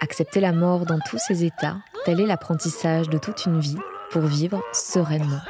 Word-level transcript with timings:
Accepter 0.00 0.40
la 0.40 0.52
mort 0.52 0.86
dans 0.86 1.00
tous 1.00 1.18
ses 1.18 1.44
états, 1.44 1.78
tel 2.04 2.20
est 2.20 2.26
l'apprentissage 2.26 3.08
de 3.08 3.18
toute 3.18 3.46
une 3.46 3.58
vie 3.58 3.78
pour 4.10 4.22
vivre 4.22 4.62
sereinement. 4.72 5.40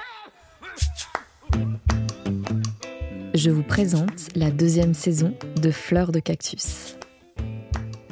Je 3.34 3.50
vous 3.50 3.62
présente 3.62 4.34
la 4.34 4.50
deuxième 4.50 4.94
saison 4.94 5.34
de 5.60 5.70
Fleur 5.70 6.12
de 6.12 6.18
Cactus. 6.18 6.96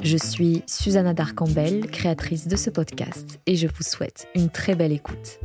Je 0.03 0.15
suis 0.15 0.63
Susanna 0.67 1.15
Darcambel, 1.15 1.87
créatrice 1.87 2.47
de 2.47 2.55
ce 2.55 2.69
podcast, 2.69 3.39
et 3.47 3.55
je 3.55 3.67
vous 3.67 3.83
souhaite 3.83 4.27
une 4.35 4.49
très 4.49 4.75
belle 4.75 4.91
écoute. 4.91 5.39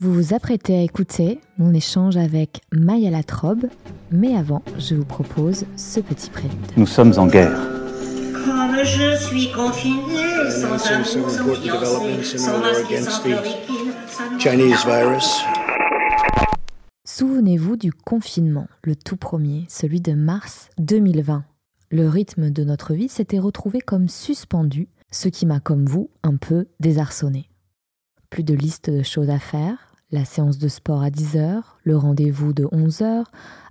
Vous 0.00 0.14
vous 0.14 0.32
apprêtez 0.32 0.78
à 0.78 0.82
écouter 0.82 1.40
mon 1.58 1.74
échange 1.74 2.16
avec 2.16 2.62
Maya 2.72 3.10
Latrobe, 3.10 3.66
mais 4.10 4.34
avant, 4.34 4.62
je 4.78 4.94
vous 4.94 5.04
propose 5.04 5.66
ce 5.76 6.00
petit 6.00 6.30
prélude. 6.30 6.54
Nous 6.78 6.86
sommes 6.86 7.12
en 7.18 7.26
guerre. 7.26 7.60
Comme 8.44 8.84
je 8.84 9.16
suis 9.16 9.52
confiné, 9.52 10.50
sans 10.50 10.86
amour, 10.86 11.30
sans 11.30 11.54
fiancé, 11.54 12.38
sans 12.38 12.58
masque 12.58 12.90
et 12.90 13.02
sans 13.02 13.22
chloroquine, 13.22 13.92
sans 14.08 14.38
Chinese 14.38 14.86
virus. 14.86 15.42
Souvenez-vous 17.04 17.76
du 17.76 17.92
confinement, 17.92 18.66
le 18.82 18.96
tout 18.96 19.16
premier, 19.16 19.66
celui 19.68 20.00
de 20.00 20.12
mars 20.12 20.70
2020. 20.78 21.44
Le 21.90 22.08
rythme 22.08 22.50
de 22.50 22.64
notre 22.64 22.94
vie 22.94 23.08
s'était 23.08 23.38
retrouvé 23.38 23.80
comme 23.80 24.08
suspendu, 24.08 24.88
ce 25.10 25.28
qui 25.28 25.44
m'a, 25.44 25.60
comme 25.60 25.86
vous, 25.86 26.10
un 26.22 26.36
peu 26.36 26.66
désarçonné. 26.78 27.50
Plus 28.30 28.44
de 28.44 28.54
liste 28.54 28.90
de 28.90 29.02
choses 29.02 29.28
à 29.28 29.38
faire, 29.38 29.89
la 30.12 30.24
séance 30.24 30.58
de 30.58 30.68
sport 30.68 31.02
à 31.02 31.10
10h, 31.10 31.62
le 31.84 31.96
rendez-vous 31.96 32.52
de 32.52 32.64
11h, 32.64 33.24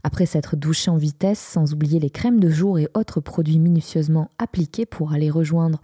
après 0.03 0.25
s'être 0.25 0.55
douché 0.55 0.89
en 0.89 0.97
vitesse 0.97 1.39
sans 1.39 1.73
oublier 1.73 1.99
les 1.99 2.09
crèmes 2.09 2.39
de 2.39 2.49
jour 2.49 2.79
et 2.79 2.87
autres 2.93 3.19
produits 3.19 3.59
minutieusement 3.59 4.31
appliqués 4.37 4.85
pour 4.85 5.11
aller 5.11 5.29
rejoindre 5.29 5.81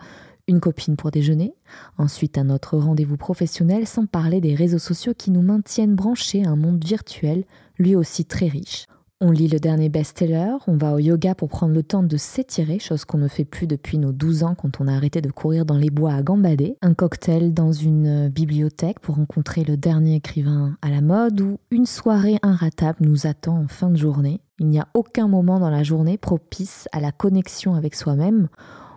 une 0.48 0.60
copine 0.60 0.96
pour 0.96 1.12
déjeuner, 1.12 1.56
ensuite 1.98 2.38
un 2.38 2.50
autre 2.50 2.78
rendez-vous 2.78 3.18
professionnel 3.18 3.88
sans 3.88 4.06
parler 4.06 4.42
des 4.42 4.56
réseaux 4.56 4.80
sociaux 4.80 5.14
qui 5.18 5.32
nous 5.32 5.42
maintiennent 5.42 5.96
branchés 5.96 6.46
à 6.46 6.52
un 6.52 6.56
monde 6.56 6.84
virtuel 6.84 7.46
lui 7.78 7.96
aussi 7.96 8.26
très 8.26 8.48
riche. 8.48 8.86
On 9.22 9.32
lit 9.32 9.48
le 9.48 9.60
dernier 9.60 9.88
best-seller, 9.88 10.58
on 10.68 10.76
va 10.76 10.94
au 10.94 11.00
yoga 11.00 11.36
pour 11.36 11.48
prendre 11.48 11.74
le 11.74 11.84
temps 11.84 12.04
de 12.04 12.18
s'étirer, 12.18 12.80
chose 12.80 13.06
qu'on 13.06 13.18
ne 13.18 13.30
fait 13.30 13.46
plus 13.46 13.66
depuis 13.66 13.98
nos 13.98 14.12
12 14.12 14.44
ans 14.44 14.56
quand 14.56 14.82
on 14.82 14.90
a 14.90 14.94
arrêté 14.94 15.22
de 15.22 15.32
courir 15.32 15.66
dans 15.66 15.78
les 15.78 15.90
bois 15.90 16.12
à 16.12 16.22
gambader, 16.22 16.76
un 16.82 16.94
cocktail 16.94 17.54
dans 17.54 17.72
une 17.72 18.28
bibliothèque 18.28 19.00
pour 19.00 19.16
rencontrer 19.16 19.64
le 19.64 19.78
dernier 19.78 20.16
écrivain 20.16 20.76
à 20.82 20.90
la 20.90 21.00
mode 21.00 21.40
ou 21.40 21.60
une 21.72 21.86
soirée 21.86 22.40
inratable 22.44 23.06
nous 23.06 23.26
attend 23.26 23.58
en 23.58 23.70
fin 23.70 23.90
de 23.90 23.96
journée. 23.96 24.42
Il 24.60 24.68
n'y 24.68 24.80
a 24.80 24.90
aucun 24.94 25.30
moment 25.30 25.62
dans 25.62 25.70
la 25.70 25.84
journée 25.84 26.18
propice 26.18 26.90
à 26.92 27.00
la 27.00 27.14
connexion 27.14 27.74
avec 27.74 27.96
soi-même. 27.96 28.50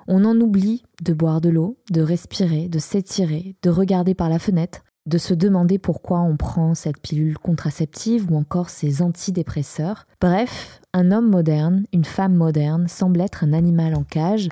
On 0.09 0.25
en 0.25 0.41
oublie 0.41 0.83
de 1.05 1.13
boire 1.13 1.41
de 1.41 1.49
l'eau, 1.49 1.79
de 1.93 2.01
respirer, 2.01 2.69
de 2.69 2.81
s'étirer, 2.81 3.55
de 3.63 3.71
regarder 3.71 4.15
par 4.15 4.29
la 4.29 4.41
fenêtre, 4.41 4.81
de 5.09 5.19
se 5.19 5.33
demander 5.33 5.79
pourquoi 5.79 6.21
on 6.21 6.37
prend 6.37 6.75
cette 6.75 7.01
pilule 7.01 7.39
contraceptive 7.39 8.31
ou 8.31 8.37
encore 8.37 8.69
ces 8.69 9.01
antidépresseurs. 9.01 10.07
Bref, 10.21 10.81
un 10.93 11.11
homme 11.13 11.31
moderne, 11.31 11.85
une 11.95 12.05
femme 12.05 12.35
moderne 12.35 12.89
semble 12.89 13.23
être 13.23 13.43
un 13.43 13.55
animal 13.55 13.95
en 13.95 14.05
cage, 14.05 14.49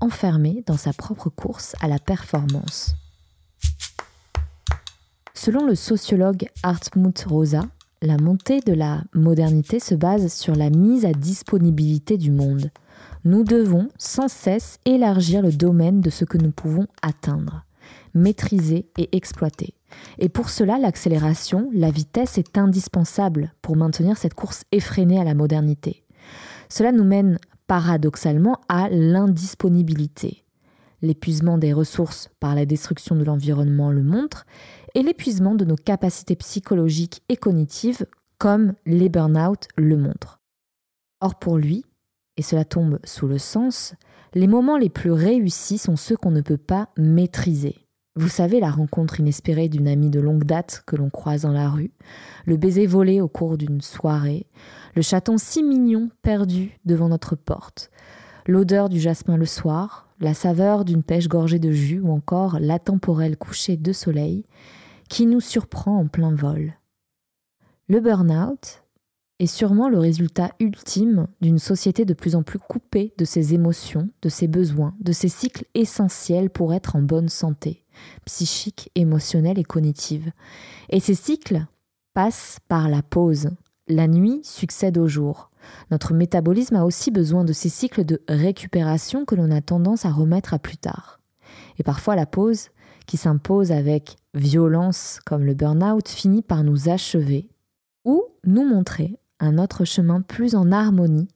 enfermé 0.00 0.64
dans 0.66 0.78
sa 0.78 0.94
propre 0.94 1.28
course 1.28 1.76
à 1.80 1.88
la 1.88 1.98
performance. 1.98 2.94
Selon 5.34 5.66
le 5.66 5.74
sociologue 5.74 6.46
Hartmut 6.62 7.22
Rosa, 7.24 7.62
la 8.02 8.16
montée 8.16 8.60
de 8.60 8.72
la 8.72 9.02
modernité 9.14 9.80
se 9.80 9.94
base 9.94 10.32
sur 10.32 10.56
la 10.56 10.70
mise 10.70 11.04
à 11.04 11.12
disponibilité 11.12 12.16
du 12.16 12.30
monde. 12.30 12.70
Nous 13.24 13.44
devons 13.44 13.90
sans 13.98 14.28
cesse 14.28 14.78
élargir 14.86 15.42
le 15.42 15.52
domaine 15.52 16.00
de 16.00 16.08
ce 16.08 16.24
que 16.24 16.38
nous 16.38 16.52
pouvons 16.52 16.86
atteindre, 17.02 17.64
maîtriser 18.14 18.86
et 18.96 19.14
exploiter. 19.14 19.74
Et 20.18 20.28
pour 20.28 20.50
cela, 20.50 20.78
l'accélération, 20.78 21.70
la 21.72 21.90
vitesse 21.90 22.38
est 22.38 22.58
indispensable 22.58 23.52
pour 23.62 23.76
maintenir 23.76 24.16
cette 24.16 24.34
course 24.34 24.64
effrénée 24.72 25.20
à 25.20 25.24
la 25.24 25.34
modernité. 25.34 26.04
Cela 26.68 26.92
nous 26.92 27.04
mène 27.04 27.38
paradoxalement 27.66 28.60
à 28.68 28.88
l'indisponibilité. 28.88 30.44
L'épuisement 31.02 31.56
des 31.56 31.72
ressources 31.72 32.28
par 32.40 32.54
la 32.54 32.66
destruction 32.66 33.16
de 33.16 33.24
l'environnement 33.24 33.90
le 33.90 34.02
montre, 34.02 34.44
et 34.94 35.02
l'épuisement 35.02 35.54
de 35.54 35.64
nos 35.64 35.76
capacités 35.76 36.36
psychologiques 36.36 37.22
et 37.28 37.36
cognitives, 37.36 38.06
comme 38.38 38.74
les 38.86 39.08
burn-out 39.08 39.68
le 39.76 39.96
montrent. 39.96 40.40
Or 41.20 41.38
pour 41.38 41.58
lui, 41.58 41.84
et 42.36 42.42
cela 42.42 42.64
tombe 42.64 42.98
sous 43.04 43.26
le 43.26 43.38
sens, 43.38 43.94
les 44.34 44.46
moments 44.46 44.78
les 44.78 44.88
plus 44.88 45.10
réussis 45.10 45.78
sont 45.78 45.96
ceux 45.96 46.16
qu'on 46.16 46.30
ne 46.30 46.40
peut 46.40 46.56
pas 46.56 46.88
maîtriser. 46.96 47.86
Vous 48.16 48.28
savez, 48.28 48.58
la 48.58 48.70
rencontre 48.70 49.20
inespérée 49.20 49.68
d'une 49.68 49.86
amie 49.86 50.10
de 50.10 50.18
longue 50.18 50.42
date 50.42 50.82
que 50.84 50.96
l'on 50.96 51.10
croise 51.10 51.42
dans 51.42 51.52
la 51.52 51.70
rue, 51.70 51.92
le 52.44 52.56
baiser 52.56 52.86
volé 52.86 53.20
au 53.20 53.28
cours 53.28 53.56
d'une 53.56 53.80
soirée, 53.80 54.46
le 54.96 55.02
chaton 55.02 55.38
si 55.38 55.62
mignon 55.62 56.10
perdu 56.20 56.80
devant 56.84 57.08
notre 57.08 57.36
porte, 57.36 57.90
l'odeur 58.46 58.88
du 58.88 58.98
jasmin 58.98 59.36
le 59.36 59.46
soir, 59.46 60.08
la 60.18 60.34
saveur 60.34 60.84
d'une 60.84 61.04
pêche 61.04 61.28
gorgée 61.28 61.60
de 61.60 61.70
jus 61.70 62.00
ou 62.00 62.10
encore 62.10 62.58
l'intemporel 62.58 63.36
coucher 63.36 63.76
de 63.76 63.92
soleil 63.92 64.44
qui 65.08 65.26
nous 65.26 65.40
surprend 65.40 65.96
en 65.96 66.08
plein 66.08 66.34
vol. 66.34 66.74
Le 67.88 68.00
burn-out 68.00 68.82
est 69.38 69.46
sûrement 69.46 69.88
le 69.88 69.98
résultat 69.98 70.50
ultime 70.60 71.26
d'une 71.40 71.58
société 71.58 72.04
de 72.04 72.12
plus 72.12 72.36
en 72.36 72.42
plus 72.42 72.58
coupée 72.58 73.14
de 73.16 73.24
ses 73.24 73.54
émotions, 73.54 74.10
de 74.20 74.28
ses 74.28 74.48
besoins, 74.48 74.94
de 75.00 75.12
ses 75.12 75.28
cycles 75.28 75.64
essentiels 75.74 76.50
pour 76.50 76.74
être 76.74 76.94
en 76.94 77.02
bonne 77.02 77.30
santé, 77.30 77.84
psychique, 78.24 78.90
émotionnelle 78.94 79.58
et 79.58 79.64
cognitive. 79.64 80.32
Et 80.88 81.00
ces 81.00 81.14
cycles 81.14 81.66
passent 82.14 82.58
par 82.68 82.88
la 82.88 83.02
pause. 83.02 83.50
La 83.88 84.06
nuit 84.06 84.40
succède 84.44 84.98
au 84.98 85.08
jour. 85.08 85.50
Notre 85.90 86.14
métabolisme 86.14 86.76
a 86.76 86.84
aussi 86.84 87.10
besoin 87.10 87.44
de 87.44 87.52
ces 87.52 87.68
cycles 87.68 88.04
de 88.04 88.22
récupération 88.28 89.24
que 89.24 89.34
l'on 89.34 89.50
a 89.50 89.60
tendance 89.60 90.04
à 90.04 90.10
remettre 90.10 90.54
à 90.54 90.58
plus 90.58 90.76
tard. 90.76 91.20
Et 91.78 91.82
parfois 91.82 92.16
la 92.16 92.26
pause, 92.26 92.68
qui 93.06 93.16
s'impose 93.16 93.72
avec 93.72 94.16
violence 94.34 95.18
comme 95.26 95.44
le 95.44 95.54
burn-out, 95.54 96.08
finit 96.08 96.42
par 96.42 96.62
nous 96.62 96.88
achever 96.88 97.48
ou 98.04 98.24
nous 98.44 98.64
montrer 98.64 99.18
un 99.40 99.58
autre 99.58 99.84
chemin 99.84 100.20
plus 100.20 100.54
en 100.54 100.70
harmonie 100.70 101.28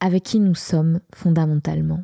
avec 0.00 0.22
qui 0.22 0.40
nous 0.40 0.54
sommes 0.54 1.00
fondamentalement. 1.14 2.02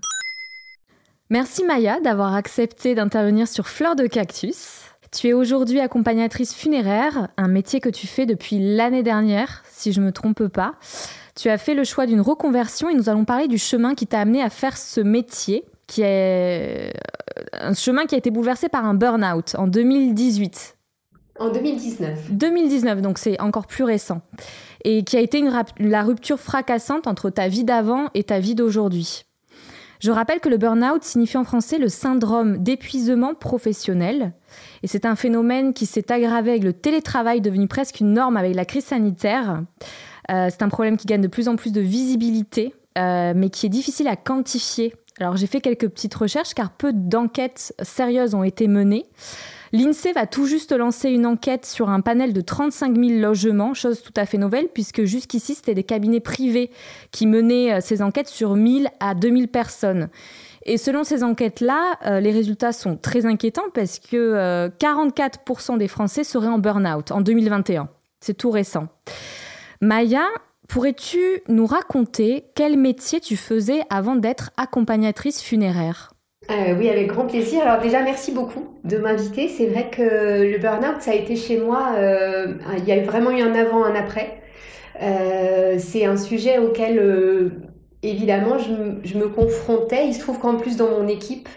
Merci 1.33 1.63
Maya 1.63 2.01
d'avoir 2.01 2.35
accepté 2.35 2.97
d'intervenir 2.97 3.47
sur 3.47 3.69
Fleur 3.69 3.95
de 3.95 4.09
Cactus. 4.09 4.81
Tu 5.13 5.29
es 5.29 5.33
aujourd'hui 5.33 5.79
accompagnatrice 5.79 6.53
funéraire, 6.53 7.29
un 7.37 7.47
métier 7.47 7.79
que 7.79 7.89
tu 7.89 8.09
fais 8.09 8.27
depuis 8.27 8.59
l'année 8.59 9.05
dernière, 9.05 9.63
si 9.71 9.93
je 9.93 10.01
ne 10.01 10.07
me 10.07 10.13
trompe 10.13 10.49
pas. 10.49 10.75
Tu 11.37 11.49
as 11.49 11.57
fait 11.57 11.75
le 11.75 11.85
choix 11.85 12.07
d'une 12.07 12.21
reconversion 12.21 12.91
et 12.91 12.95
nous 12.95 13.09
allons 13.09 13.25
parler 13.25 13.47
du 13.47 13.59
chemin 13.59 13.95
qui 13.95 14.09
t'a 14.09 14.19
amené 14.19 14.43
à 14.43 14.51
faire 14.51 14.77
ce 14.77 15.01
métier, 15.01 15.65
qui 15.87 16.03
est 16.03 16.93
un 17.53 17.75
chemin 17.75 18.07
qui 18.07 18.17
a 18.17 18.19
été 18.19 18.33
bouleversé 18.33 18.69
par 18.69 18.85
un 18.85 18.95
burn-out 18.95 19.55
en 19.57 19.69
2018. 19.69 20.79
En 21.39 21.51
2019. 21.51 22.33
2019, 22.33 23.03
donc 23.03 23.19
c'est 23.19 23.41
encore 23.41 23.69
plus 23.69 23.85
récent. 23.85 24.21
Et 24.83 25.05
qui 25.05 25.17
a 25.17 25.21
été 25.21 25.39
une 25.39 25.53
la 25.79 26.03
rupture 26.03 26.41
fracassante 26.41 27.07
entre 27.07 27.31
ta 27.31 27.47
vie 27.47 27.63
d'avant 27.63 28.09
et 28.15 28.25
ta 28.25 28.41
vie 28.41 28.57
d'aujourd'hui. 28.57 29.27
Je 30.01 30.11
rappelle 30.11 30.41
que 30.41 30.49
le 30.49 30.57
burn-out 30.57 31.05
signifie 31.05 31.37
en 31.37 31.45
français 31.45 31.79
le 31.79 31.89
syndrome 31.89 32.59
d'épuisement 32.59 33.35
professionnel. 33.35 34.33
Et 34.83 34.87
c'est 34.87 35.05
un 35.05 35.15
phénomène 35.15 35.75
qui 35.75 35.85
s'est 35.85 36.11
aggravé 36.11 36.51
avec 36.51 36.65
le 36.65 36.73
télétravail 36.73 37.43
devenu 37.43 37.69
presque 37.69 38.01
une 38.01 38.15
norme 38.15 38.39
avec 38.39 38.55
la 38.55 38.65
crise 38.65 38.87
sanitaire. 38.87 39.63
Euh, 40.31 40.49
c'est 40.51 40.63
un 40.63 40.69
problème 40.69 40.97
qui 40.97 41.07
gagne 41.07 41.21
de 41.21 41.29
plus 41.29 41.49
en 41.49 41.57
plus 41.57 41.73
de 41.73 41.83
visibilité, 41.83 42.75
euh, 42.99 43.35
mais 43.37 43.51
qui 43.51 43.67
est 43.67 43.71
difficile 43.71 44.09
à 44.09 44.17
quantifier. 44.17 44.95
Alors 45.19 45.37
j'ai 45.37 45.47
fait 45.47 45.61
quelques 45.61 45.89
petites 45.89 46.15
recherches 46.15 46.55
car 46.55 46.71
peu 46.71 46.95
d'enquêtes 46.95 47.75
sérieuses 47.83 48.35
ont 48.35 48.43
été 48.43 48.69
menées. 48.69 49.05
L'INSEE 49.73 50.13
va 50.13 50.27
tout 50.27 50.47
juste 50.47 50.73
lancer 50.73 51.11
une 51.11 51.27
enquête 51.27 51.65
sur 51.65 51.91
un 51.91 52.01
panel 52.01 52.33
de 52.33 52.41
35 52.41 52.97
000 52.97 53.21
logements, 53.21 53.73
chose 53.75 54.03
tout 54.03 54.13
à 54.17 54.27
fait 54.27 54.39
nouvelle, 54.39 54.69
puisque 54.69 55.05
jusqu'ici, 55.05 55.55
c'était 55.55 55.75
des 55.75 55.85
cabinets 55.85 56.21
privés 56.21 56.71
qui 57.13 57.27
menaient 57.27 57.75
euh, 57.75 57.81
ces 57.81 58.03
enquêtes 58.03 58.29
sur 58.29 58.57
1000 58.57 58.89
à 58.99 59.15
2000 59.15 59.49
personnes. 59.49 60.09
Et 60.67 60.77
selon 60.77 61.05
ces 61.05 61.23
enquêtes-là, 61.23 61.99
euh, 62.07 62.21
les 62.21 62.33
résultats 62.33 62.73
sont 62.73 62.97
très 62.97 63.27
inquiétants 63.27 63.71
parce 63.73 63.99
que 63.99 64.69
44% 64.79 65.79
des 65.79 65.89
Français 65.89 66.25
seraient 66.25 66.49
en 66.49 66.59
burn-out 66.59 67.13
en 67.13 67.21
2021. 67.21 67.89
C'est 68.21 68.37
tout 68.37 68.51
récent. 68.51 68.89
Maya, 69.81 70.27
pourrais-tu 70.69 71.43
nous 71.49 71.67
raconter 71.67 72.45
quel 72.55 72.77
métier 72.77 73.21
tu 73.21 73.37
faisais 73.37 73.81
avant 73.89 74.17
d'être 74.17 74.51
accompagnatrice 74.59 75.41
funéraire? 75.41 76.13
Euh, 76.49 76.75
oui, 76.77 76.89
avec 76.89 77.09
grand 77.09 77.27
plaisir. 77.27 77.63
Alors 77.63 77.81
déjà, 77.81 78.03
merci 78.03 78.33
beaucoup 78.33 78.77
de 78.85 78.97
m'inviter. 78.97 79.49
C'est 79.49 79.67
vrai 79.67 79.91
que 79.91 80.03
le 80.51 80.59
burn-out, 80.59 81.01
ça 81.01 81.11
a 81.13 81.15
été 81.15 81.37
chez 81.37 81.59
moi, 81.59 81.93
euh, 81.97 82.55
il 82.79 82.85
y 82.85 82.93
a 82.93 83.01
vraiment 83.03 83.31
eu 83.31 83.43
un 83.43 83.55
avant, 83.55 83.85
un 83.85 83.95
après. 83.95 84.41
Euh, 85.03 85.77
c'est 85.79 86.07
un 86.07 86.17
sujet 86.17 86.59
auquel, 86.59 87.53
évidemment, 88.03 88.57
je, 88.59 89.19
me 89.19 89.29
confrontais. 89.29 90.07
Il 90.07 90.15
se 90.15 90.21
trouve 90.21 90.39
qu'en 90.39 90.57
plus, 90.57 90.77
dans 90.77 90.91
mon 90.91 91.07
équipe, 91.09 91.49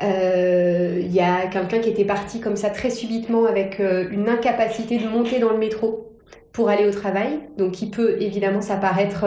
il 0.00 1.12
y 1.12 1.20
a 1.20 1.46
quelqu'un 1.48 1.80
qui 1.80 1.90
était 1.90 2.04
parti 2.04 2.40
comme 2.40 2.56
ça 2.56 2.70
très 2.70 2.90
subitement 2.90 3.44
avec 3.44 3.80
une 3.80 4.28
incapacité 4.28 4.98
de 4.98 5.08
monter 5.08 5.40
dans 5.40 5.50
le 5.50 5.58
métro 5.58 6.12
pour 6.52 6.70
aller 6.70 6.86
au 6.86 6.92
travail. 6.92 7.40
Donc, 7.58 7.82
il 7.82 7.90
peut 7.90 8.16
évidemment 8.20 8.62
s'apparaître 8.62 9.26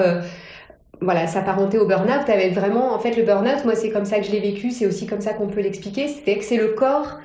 voilà, 1.02 1.26
s'apparenter 1.28 1.80
au 1.80 1.88
burn-out 1.88 2.30
avec 2.30 2.54
vraiment, 2.54 2.94
en 2.94 3.00
fait, 3.00 3.18
le 3.18 3.24
burn-out, 3.24 3.66
moi, 3.66 3.76
c'est 3.76 3.90
comme 3.90 4.06
ça 4.06 4.20
que 4.20 4.26
je 4.26 4.32
l'ai 4.32 4.40
vécu, 4.40 4.72
c'est 4.72 4.86
aussi 4.86 5.08
comme 5.08 5.22
ça 5.22 5.34
qu'on 5.34 5.48
peut 5.48 5.62
l'expliquer, 5.62 6.08
c'est 6.08 6.38
que 6.38 6.44
c'est 6.44 6.58
le 6.58 6.70
corps 6.70 7.20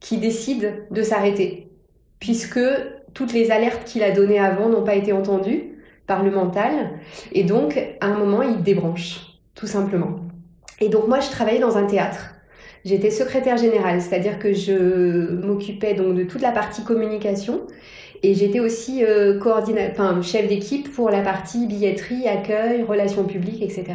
qui 0.00 0.16
décide 0.16 0.86
de 0.90 1.02
s'arrêter, 1.02 1.68
puisque 2.18 2.60
toutes 3.12 3.34
les 3.34 3.50
alertes 3.50 3.84
qu'il 3.84 4.02
a 4.02 4.10
données 4.10 4.38
avant 4.38 4.68
n'ont 4.68 4.84
pas 4.84 4.94
été 4.94 5.12
entendues 5.12 5.78
par 6.06 6.22
le 6.24 6.30
mental, 6.30 6.72
et 7.32 7.44
donc, 7.44 7.78
à 8.00 8.06
un 8.06 8.16
moment, 8.16 8.42
il 8.42 8.62
débranche, 8.62 9.38
tout 9.54 9.66
simplement. 9.66 10.16
Et 10.80 10.88
donc, 10.88 11.06
moi, 11.06 11.20
je 11.20 11.30
travaillais 11.30 11.60
dans 11.60 11.76
un 11.76 11.84
théâtre. 11.84 12.34
J'étais 12.86 13.10
secrétaire 13.10 13.58
générale, 13.58 14.00
c'est-à-dire 14.00 14.38
que 14.38 14.54
je 14.54 15.34
m'occupais 15.44 15.92
donc 15.92 16.14
de 16.14 16.24
toute 16.24 16.40
la 16.40 16.50
partie 16.50 16.82
communication 16.82 17.66
et 18.22 18.34
j'étais 18.34 18.60
aussi 18.60 19.04
euh, 19.04 19.40
enfin, 19.40 20.20
chef 20.22 20.48
d'équipe 20.48 20.92
pour 20.92 21.10
la 21.10 21.22
partie 21.22 21.66
billetterie, 21.66 22.28
accueil, 22.28 22.82
relations 22.82 23.24
publiques, 23.24 23.62
etc. 23.62 23.86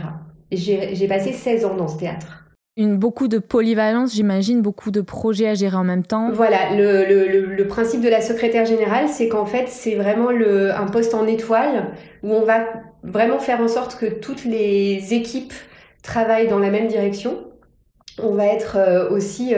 J'ai 0.51 1.07
passé 1.07 1.31
16 1.31 1.66
ans 1.66 1.75
dans 1.75 1.88
ce 1.88 1.98
théâtre. 1.98 2.44
Une, 2.77 2.98
beaucoup 2.98 3.30
de 3.30 3.39
polyvalence, 3.39 4.13
j'imagine, 4.16 4.62
beaucoup 4.62 4.92
de 4.92 5.00
projets 5.00 5.48
à 5.48 5.54
gérer 5.54 5.77
en 5.77 5.86
même 5.86 6.04
temps. 6.04 6.30
Voilà, 6.33 6.75
le, 6.75 7.06
le, 7.06 7.45
le 7.45 7.68
principe 7.68 8.01
de 8.01 8.10
la 8.10 8.19
secrétaire 8.19 8.66
générale, 8.66 9.07
c'est 9.07 9.30
qu'en 9.30 9.45
fait, 9.45 9.69
c'est 9.69 9.95
vraiment 9.95 10.30
le, 10.30 10.74
un 10.74 10.88
poste 10.88 11.13
en 11.13 11.25
étoile 11.25 11.94
où 12.21 12.33
on 12.33 12.44
va 12.44 12.66
vraiment 13.04 13.39
faire 13.39 13.62
en 13.62 13.69
sorte 13.69 13.98
que 13.98 14.06
toutes 14.06 14.44
les 14.44 15.13
équipes 15.13 15.54
travaillent 16.04 16.50
dans 16.50 16.60
la 16.60 16.69
même 16.69 16.88
direction. 16.88 17.45
On 18.21 18.33
va 18.33 18.48
être 18.48 18.75
euh, 18.78 19.10
aussi... 19.10 19.54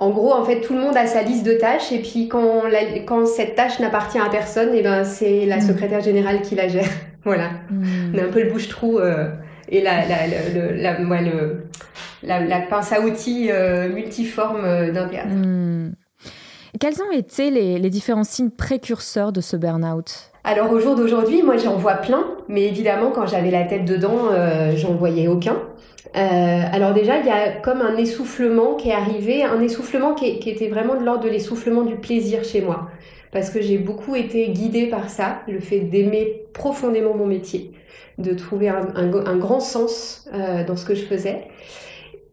Euh, 0.00 0.04
en 0.04 0.10
gros, 0.10 0.32
en 0.32 0.44
fait, 0.44 0.60
tout 0.60 0.74
le 0.74 0.80
monde 0.80 0.96
a 0.96 1.06
sa 1.06 1.22
liste 1.22 1.44
de 1.44 1.52
tâches 1.52 1.92
et 1.92 2.00
puis 2.00 2.28
quand, 2.28 2.62
quand 3.06 3.26
cette 3.26 3.54
tâche 3.54 3.80
n'appartient 3.80 4.18
à 4.18 4.28
personne, 4.30 4.74
et 4.74 4.78
eh 4.78 4.82
ben 4.82 5.04
c'est 5.04 5.46
la 5.46 5.58
mm. 5.58 5.60
secrétaire 5.60 6.00
générale 6.00 6.42
qui 6.42 6.54
la 6.54 6.68
gère. 6.68 6.88
voilà. 7.24 7.50
Mm. 7.70 8.14
On 8.14 8.18
a 8.18 8.22
un 8.24 8.28
peu 8.28 8.42
le 8.42 8.50
bouche-trou 8.50 8.98
euh, 8.98 9.28
et 9.68 9.82
la, 9.82 10.06
la, 10.06 10.26
la, 10.76 10.98
la, 12.22 12.40
la, 12.40 12.60
pince 12.62 12.92
à 12.92 13.00
outils 13.00 13.48
euh, 13.50 13.88
multiforme 13.88 14.64
euh, 14.64 14.92
d'un. 14.92 15.06
Mm. 15.06 15.94
Quels 16.78 17.02
ont 17.02 17.12
été 17.12 17.50
les, 17.50 17.78
les 17.78 17.90
différents 17.90 18.24
signes 18.24 18.50
précurseurs 18.50 19.32
de 19.32 19.40
ce 19.40 19.56
burn-out? 19.56 20.30
Alors 20.44 20.70
au 20.70 20.78
jour 20.78 20.94
d'aujourd'hui, 20.94 21.42
moi 21.42 21.56
j'en 21.56 21.76
vois 21.76 21.94
plein, 21.94 22.24
mais 22.46 22.66
évidemment 22.66 23.10
quand 23.10 23.26
j'avais 23.26 23.50
la 23.50 23.64
tête 23.64 23.84
dedans, 23.84 24.30
j'en 24.76 24.94
voyais 24.94 25.28
aucun. 25.28 25.56
Euh, 26.16 26.62
alors 26.72 26.94
déjà, 26.94 27.18
il 27.18 27.26
y 27.26 27.30
a 27.30 27.52
comme 27.52 27.82
un 27.82 27.96
essoufflement 27.96 28.74
qui 28.74 28.88
est 28.88 28.94
arrivé, 28.94 29.42
un 29.42 29.60
essoufflement 29.60 30.14
qui, 30.14 30.26
était 30.26 30.68
vraiment 30.68 30.96
de 30.96 31.04
l'ordre 31.04 31.24
de 31.24 31.28
l'essoufflement 31.28 31.82
du 31.82 31.96
plaisir 31.96 32.44
chez 32.44 32.60
moi, 32.60 32.88
parce 33.32 33.50
que 33.50 33.60
j'ai 33.60 33.78
beaucoup 33.78 34.16
été 34.16 34.48
guidée 34.48 34.86
par 34.86 35.10
ça, 35.10 35.42
le 35.48 35.60
fait 35.60 35.80
d'aimer 35.80 36.44
profondément 36.54 37.14
mon 37.14 37.26
métier, 37.26 37.72
de 38.16 38.32
trouver 38.32 38.68
un, 38.68 39.36
grand 39.36 39.60
sens 39.60 40.28
euh, 40.32 40.64
dans 40.64 40.76
ce 40.76 40.86
que 40.86 40.94
je 40.94 41.04
faisais. 41.04 41.48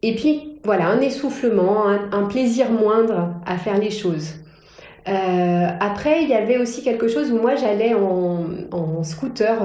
Et 0.02 0.14
puis 0.14 0.58
voilà, 0.64 0.86
un 0.86 1.00
essoufflement, 1.00 1.86
un, 1.88 2.24
plaisir 2.24 2.70
moindre 2.70 3.34
à 3.44 3.58
faire 3.58 3.78
les 3.78 3.90
choses. 3.90 4.34
Euh, 5.08 5.68
après, 5.78 6.22
il 6.22 6.28
y 6.28 6.34
avait 6.34 6.58
aussi 6.58 6.82
quelque 6.82 7.08
chose 7.08 7.30
où 7.30 7.38
moi 7.38 7.54
j'allais 7.54 7.94
en, 7.94 9.02
scooter 9.04 9.58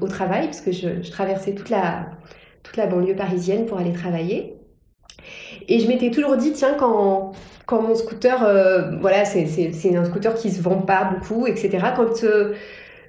au, 0.00 0.08
travail, 0.08 0.44
parce 0.44 0.60
que 0.60 0.72
je 0.72 1.10
traversais 1.10 1.54
toute 1.54 1.70
la, 1.70 2.06
toute 2.62 2.76
la 2.76 2.86
banlieue 2.86 3.16
parisienne 3.16 3.66
pour 3.66 3.78
aller 3.78 3.92
travailler. 3.92 4.54
Et 5.68 5.80
je 5.80 5.88
m'étais 5.88 6.10
toujours 6.10 6.36
dit, 6.36 6.52
tiens, 6.52 6.74
quand, 6.78 7.32
quand 7.66 7.82
mon 7.82 7.94
scooter, 7.94 8.42
euh, 8.42 8.96
voilà, 9.00 9.24
c'est 9.24 9.96
un 9.96 10.04
scooter 10.04 10.34
qui 10.34 10.50
se 10.50 10.60
vend 10.60 10.78
pas 10.78 11.04
beaucoup, 11.04 11.46
etc. 11.46 11.78
Quand, 11.96 12.24
euh, 12.24 12.54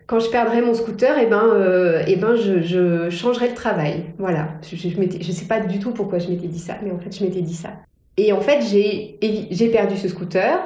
quand 0.08 0.20
je 0.20 0.30
perdrais 0.30 0.62
mon 0.62 0.74
scooter, 0.74 1.18
eh 1.22 1.26
ben, 1.26 1.44
euh, 1.44 2.04
eh 2.08 2.16
ben 2.16 2.36
je, 2.36 3.10
changerais 3.10 3.50
de 3.50 3.56
travail. 3.56 4.06
Voilà. 4.18 4.50
Je, 4.64 4.76
je, 4.76 4.90
je 4.90 5.32
sais 5.32 5.46
pas 5.46 5.60
du 5.60 5.80
tout 5.80 5.92
pourquoi 5.92 6.20
je 6.20 6.30
m'étais 6.30 6.48
dit 6.48 6.60
ça, 6.60 6.76
mais 6.84 6.92
en 6.92 7.00
fait, 7.00 7.16
je 7.16 7.24
m'étais 7.24 7.42
dit 7.42 7.56
ça. 7.56 7.70
Et 8.18 8.34
en 8.34 8.42
fait, 8.42 8.62
j'ai 8.62 9.70
perdu 9.70 9.98
ce 9.98 10.08
scooter, 10.08 10.60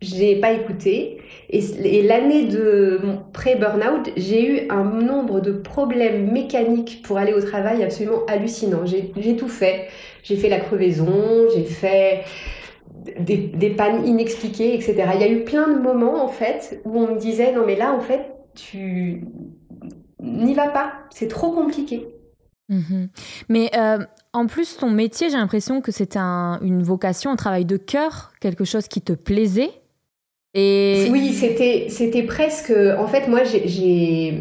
je 0.00 0.14
n'ai 0.16 0.36
pas 0.36 0.52
écouté. 0.52 1.18
Et, 1.52 2.02
l'année 2.02 2.46
de 2.46 2.98
mon 3.02 3.18
pré-burnout, 3.32 4.10
j'ai 4.16 4.46
eu 4.46 4.66
un 4.70 4.84
nombre 4.84 5.40
de 5.40 5.52
problèmes 5.52 6.32
mécaniques 6.32 7.02
pour 7.04 7.18
aller 7.18 7.34
au 7.34 7.42
travail 7.42 7.82
absolument 7.82 8.24
hallucinant. 8.26 8.86
J'ai 8.86 9.36
tout 9.36 9.48
fait. 9.48 9.88
J'ai 10.22 10.36
fait 10.36 10.48
la 10.48 10.60
crevaison, 10.60 11.48
j'ai 11.54 11.64
fait 11.64 12.24
des, 13.18 13.70
pannes 13.70 14.06
inexpliquées, 14.06 14.74
etc. 14.74 15.10
Il 15.14 15.20
y 15.20 15.24
a 15.24 15.28
eu 15.28 15.44
plein 15.44 15.68
de 15.68 15.78
moments, 15.78 16.24
en 16.24 16.28
fait, 16.28 16.80
où 16.84 16.98
on 16.98 17.14
me 17.14 17.18
disait, 17.18 17.52
non 17.52 17.64
mais 17.66 17.76
là, 17.76 17.92
en 17.92 18.00
fait, 18.00 18.32
tu 18.54 19.24
n'y 20.20 20.54
vas 20.54 20.68
pas, 20.68 20.92
c'est 21.10 21.28
trop 21.28 21.50
compliqué. 21.52 22.06
Mhm. 22.68 23.08
Mais 23.48 23.70
euh, 23.76 23.98
en 24.32 24.46
plus, 24.46 24.76
ton 24.78 24.90
métier, 24.90 25.28
j'ai 25.28 25.36
l'impression 25.36 25.80
que 25.80 25.92
c'était 25.92 26.18
une 26.18 26.82
vocation, 26.82 27.30
un 27.30 27.36
travail 27.36 27.64
de 27.64 27.76
cœur, 27.76 28.32
quelque 28.40 28.64
chose 28.64 28.88
qui 28.88 29.02
te 29.02 29.12
plaisait. 29.12 29.70
Oui, 30.54 31.32
c'était, 31.32 31.86
c'était 31.88 32.22
presque. 32.22 32.72
En 32.98 33.06
fait, 33.06 33.28
moi, 33.28 33.40
j'ai, 33.44 34.32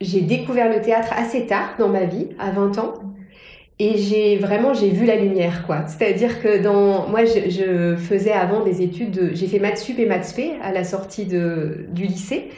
j'ai 0.00 0.20
découvert 0.20 0.68
le 0.72 0.80
théâtre 0.80 1.12
assez 1.16 1.46
tard 1.46 1.74
dans 1.78 1.88
ma 1.88 2.04
vie, 2.04 2.28
à 2.38 2.50
20 2.50 2.78
ans. 2.78 2.94
Et 3.78 3.98
j'ai 3.98 4.38
vraiment 4.38 4.72
j'ai 4.72 4.88
vu 4.88 5.04
la 5.04 5.16
lumière 5.16 5.66
quoi. 5.66 5.86
C'est-à-dire 5.86 6.40
que 6.40 6.62
dans 6.62 7.08
moi 7.08 7.26
je, 7.26 7.94
faisais 7.98 8.32
avant 8.32 8.64
des 8.64 8.80
études 8.80 9.10
de, 9.10 9.34
j'ai 9.34 9.46
fait 9.46 9.58
maths 9.58 9.76
sup 9.76 9.98
et 9.98 10.06
maths 10.06 10.34
à 10.62 10.72
la 10.72 10.82
sortie 10.82 11.26
de 11.26 11.84
du 11.90 12.04
lycée 12.04 12.48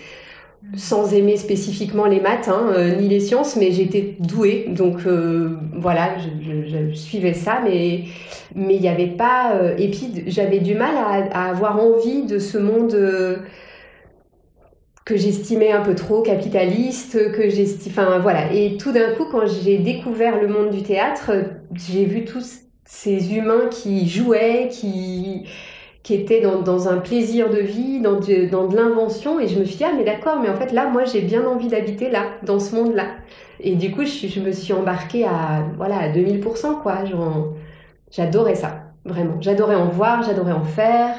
sans 0.77 1.15
aimer 1.15 1.37
spécifiquement 1.37 2.07
les 2.07 2.21
maths 2.21 2.49
hein, 2.49 2.71
euh, 2.75 2.97
ni 2.97 3.09
les 3.09 3.21
sciences, 3.21 3.57
mais 3.57 3.73
j'étais 3.73 4.17
douée, 4.21 4.67
donc 4.69 5.07
euh, 5.07 5.57
voilà, 5.73 6.17
je, 6.19 6.95
suivais 6.95 7.35
ça, 7.35 7.61
mais 7.65 8.05
mais 8.55 8.77
il 8.77 8.81
n'y 8.81 8.89
avait 8.89 9.07
pas. 9.07 9.55
Euh, 9.57 9.77
et 9.79 9.91
puis 9.91 10.25
j'avais 10.27 10.61
du 10.61 10.75
mal 10.75 10.95
à, 10.97 11.49
avoir 11.49 11.81
envie 11.83 12.25
de 12.25 12.39
ce 12.39 12.59
monde 12.59 12.97
que 15.05 15.17
j'estimais 15.17 15.73
un 15.73 15.81
peu 15.81 15.95
trop 15.95 16.21
capitaliste, 16.21 17.33
que 17.33 17.49
j'estimais, 17.49 17.95
enfin 17.97 18.19
voilà. 18.19 18.53
Et 18.53 18.77
tout 18.77 18.93
d'un 18.93 19.15
coup, 19.15 19.25
quand 19.31 19.47
j'ai 19.47 19.79
découvert 19.79 20.41
le 20.41 20.49
monde 20.49 20.71
du 20.71 20.83
théâtre, 20.83 21.33
j'ai 21.75 22.05
vu 22.05 22.25
tous 22.25 22.61
ces 22.85 23.35
humains 23.35 23.69
qui 23.71 24.07
jouaient, 24.09 24.69
qui 24.71 25.45
qui 26.09 26.15
était 26.15 26.41
dans, 26.41 26.63
dans, 26.63 26.89
un 26.89 26.97
plaisir 26.97 27.51
de 27.51 27.59
vie, 27.59 28.01
dans 28.01 28.19
de, 28.19 28.49
dans 28.49 28.67
de 28.67 28.75
l'invention. 28.75 29.39
Et 29.39 29.47
je 29.47 29.59
me 29.59 29.67
suis 29.67 29.77
dit, 29.77 29.85
ah 29.85 29.93
mais 29.95 30.05
d'accord, 30.05 30.41
mais 30.41 30.49
en 30.49 30.57
fait 30.57 30.73
là, 30.73 30.89
moi 30.89 31.05
j'ai 31.05 31.21
bien 31.21 31.47
envie 31.47 31.69
d'habiter 31.69 32.09
là, 32.09 32.23
dans 32.43 32.59
ce 32.59 32.75
monde-là. 32.75 33.09
Et 33.61 33.75
du 33.75 33.91
coup, 33.91 34.07
je, 34.07 34.27
je, 34.27 34.41
me 34.41 34.51
suis 34.53 34.73
embarquée 34.73 35.27
à, 35.27 35.67
voilà, 35.77 35.99
à 35.99 36.09
2000%, 36.09 36.81
quoi. 36.81 37.01
J'adorais 38.11 38.55
ça, 38.55 38.85
vraiment. 39.05 39.39
J'adorais 39.43 39.75
en 39.75 39.89
voir, 39.89 40.23
j'adorais 40.23 40.53
en 40.53 40.65
faire. 40.65 41.15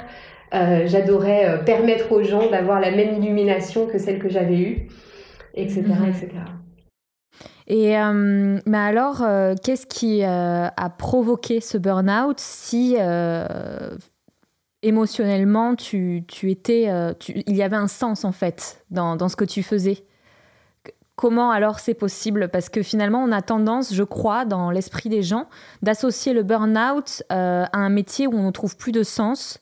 Euh, 0.55 0.88
j'adorais 0.88 1.48
euh, 1.48 1.58
permettre 1.60 2.12
aux 2.12 2.24
gens 2.24 2.50
d'avoir 2.50 2.79
la 2.79 2.89
même 2.89 3.22
illumination 3.22 3.86
que 3.86 4.00
celle 4.00 4.17
que 4.17 4.29
j'avais 4.29 4.58
eue, 4.58 4.88
etc., 5.53 5.84
etc. 6.08 6.29
Et 7.67 7.96
euh, 7.96 8.58
mais 8.65 8.77
alors, 8.79 9.24
qu'est-ce 9.63 9.86
qui 9.86 10.24
a 10.24 10.89
provoqué 10.98 11.62
ce 11.62 11.77
burn-out 11.77 12.39
si 12.39 12.98
émotionnellement, 14.82 15.76
tu, 15.76 16.24
tu 16.28 16.52
étais, 16.52 16.90
euh, 16.90 17.14
il 17.28 17.56
y 17.56 17.64
avait 17.64 17.76
un 17.76 17.88
sens 17.88 18.26
en 18.26 18.32
fait 18.32 18.86
dans, 18.92 19.16
dans 19.16 19.30
ce 19.30 19.36
que 19.36 19.46
tu 19.46 19.64
faisais. 19.64 20.06
Comment 21.16 21.52
alors 21.52 21.80
c'est 21.80 21.96
possible? 21.96 22.48
Parce 22.48 22.70
que 22.70 22.82
finalement, 22.82 23.22
on 23.22 23.34
a 23.34 23.42
tendance, 23.42 23.94
je 23.94 24.04
crois, 24.04 24.46
dans 24.46 24.72
l'esprit 24.72 25.10
des 25.10 25.22
gens, 25.22 25.50
d'associer 25.82 26.32
le 26.32 26.44
burn-out 26.44 27.24
euh, 27.32 27.66
à 27.66 27.78
un 27.78 27.90
métier 27.90 28.26
où 28.26 28.36
on 28.36 28.44
ne 28.44 28.52
trouve 28.52 28.78
plus 28.78 28.94
de 28.94 29.04
sens, 29.04 29.60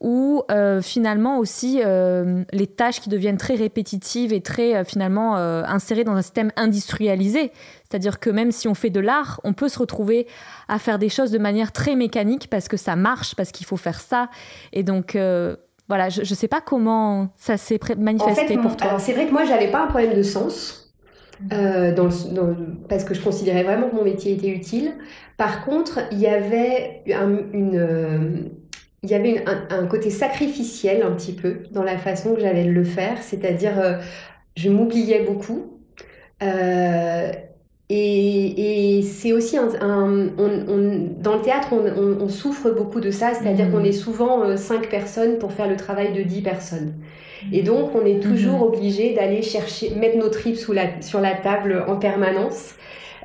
ou 0.00 0.42
euh, 0.50 0.80
finalement 0.80 1.38
aussi 1.38 1.82
euh, 1.84 2.42
les 2.52 2.66
tâches 2.66 3.00
qui 3.00 3.10
deviennent 3.10 3.36
très 3.36 3.54
répétitives 3.54 4.32
et 4.32 4.40
très 4.40 4.74
euh, 4.74 4.84
finalement 4.84 5.36
insérées 5.36 6.04
dans 6.04 6.14
un 6.14 6.22
système 6.22 6.50
industrialisé. 6.56 7.52
C'est-à-dire 7.88 8.18
que 8.18 8.30
même 8.30 8.50
si 8.50 8.66
on 8.66 8.74
fait 8.74 8.90
de 8.90 9.00
l'art, 9.00 9.40
on 9.44 9.52
peut 9.52 9.68
se 9.68 9.78
retrouver 9.78 10.26
à 10.68 10.78
faire 10.78 10.98
des 10.98 11.08
choses 11.08 11.30
de 11.30 11.38
manière 11.38 11.72
très 11.72 11.96
mécanique 11.96 12.48
parce 12.48 12.68
que 12.68 12.76
ça 12.76 12.96
marche, 12.96 13.34
parce 13.34 13.52
qu'il 13.52 13.66
faut 13.66 13.76
faire 13.76 14.00
ça. 14.00 14.30
Et 14.72 14.82
donc 14.82 15.16
voilà, 15.88 16.08
je 16.08 16.20
ne 16.20 16.24
sais 16.24 16.48
pas 16.48 16.60
comment 16.60 17.28
ça 17.36 17.56
s'est 17.56 17.80
manifesté 17.98 18.56
pour 18.56 18.76
toi. 18.76 18.86
Alors 18.86 19.00
c'est 19.00 19.12
vrai 19.12 19.26
que 19.26 19.32
moi, 19.32 19.44
j'avais 19.44 19.70
pas 19.70 19.84
un 19.84 19.86
problème 19.88 20.14
de 20.14 20.22
sens. 20.22 20.94
dans 21.50 22.08
parce 22.88 23.04
que 23.04 23.14
je 23.14 23.20
considérais 23.20 23.64
vraiment 23.64 23.90
que 23.90 23.96
mon 23.96 24.04
métier 24.04 24.32
était 24.34 24.50
utile. 24.50 24.94
Par 25.36 25.64
contre, 25.64 26.00
il 26.12 26.20
y 26.20 26.26
avait 26.26 27.02
une, 27.06 28.50
il 29.02 29.10
y 29.10 29.14
avait 29.14 29.44
un, 29.70 29.86
côté 29.86 30.10
sacrificiel 30.10 31.02
un 31.02 31.12
petit 31.12 31.32
peu 31.32 31.58
dans 31.70 31.82
la 31.82 31.96
façon 31.96 32.34
que 32.34 32.40
j'allais 32.40 32.64
le 32.64 32.84
faire, 32.84 33.22
c'est-à-dire 33.22 33.80
euh, 33.80 33.94
je 34.56 34.68
m'oubliais 34.68 35.20
beaucoup. 35.20 35.78
Euh, 36.42 37.32
et, 37.88 38.98
et 38.98 39.02
c'est 39.02 39.32
aussi 39.32 39.56
un, 39.56 39.68
on, 40.38 41.08
dans 41.18 41.34
le 41.34 41.42
théâtre, 41.42 41.68
on, 41.72 42.28
souffre 42.28 42.70
beaucoup 42.70 43.00
de 43.00 43.10
ça, 43.10 43.32
c'est-à-dire 43.34 43.66
mmh. 43.66 43.72
qu'on 43.72 43.84
est 43.84 43.92
souvent 43.92 44.42
euh, 44.42 44.56
cinq 44.56 44.88
personnes 44.88 45.38
pour 45.38 45.52
faire 45.52 45.68
le 45.68 45.76
travail 45.76 46.12
de 46.12 46.22
dix 46.22 46.40
personnes. 46.40 46.94
Mmh. 47.50 47.54
Et 47.54 47.62
donc, 47.62 47.90
on 47.94 48.06
est 48.06 48.20
toujours 48.20 48.60
mmh. 48.60 48.62
obligé 48.62 49.14
d'aller 49.14 49.42
chercher, 49.42 49.94
mettre 49.96 50.18
nos 50.18 50.28
tripes 50.28 50.56
sous 50.56 50.72
la, 50.72 51.02
sur 51.02 51.20
la 51.20 51.34
table 51.34 51.84
en 51.88 51.96
permanence. 51.96 52.74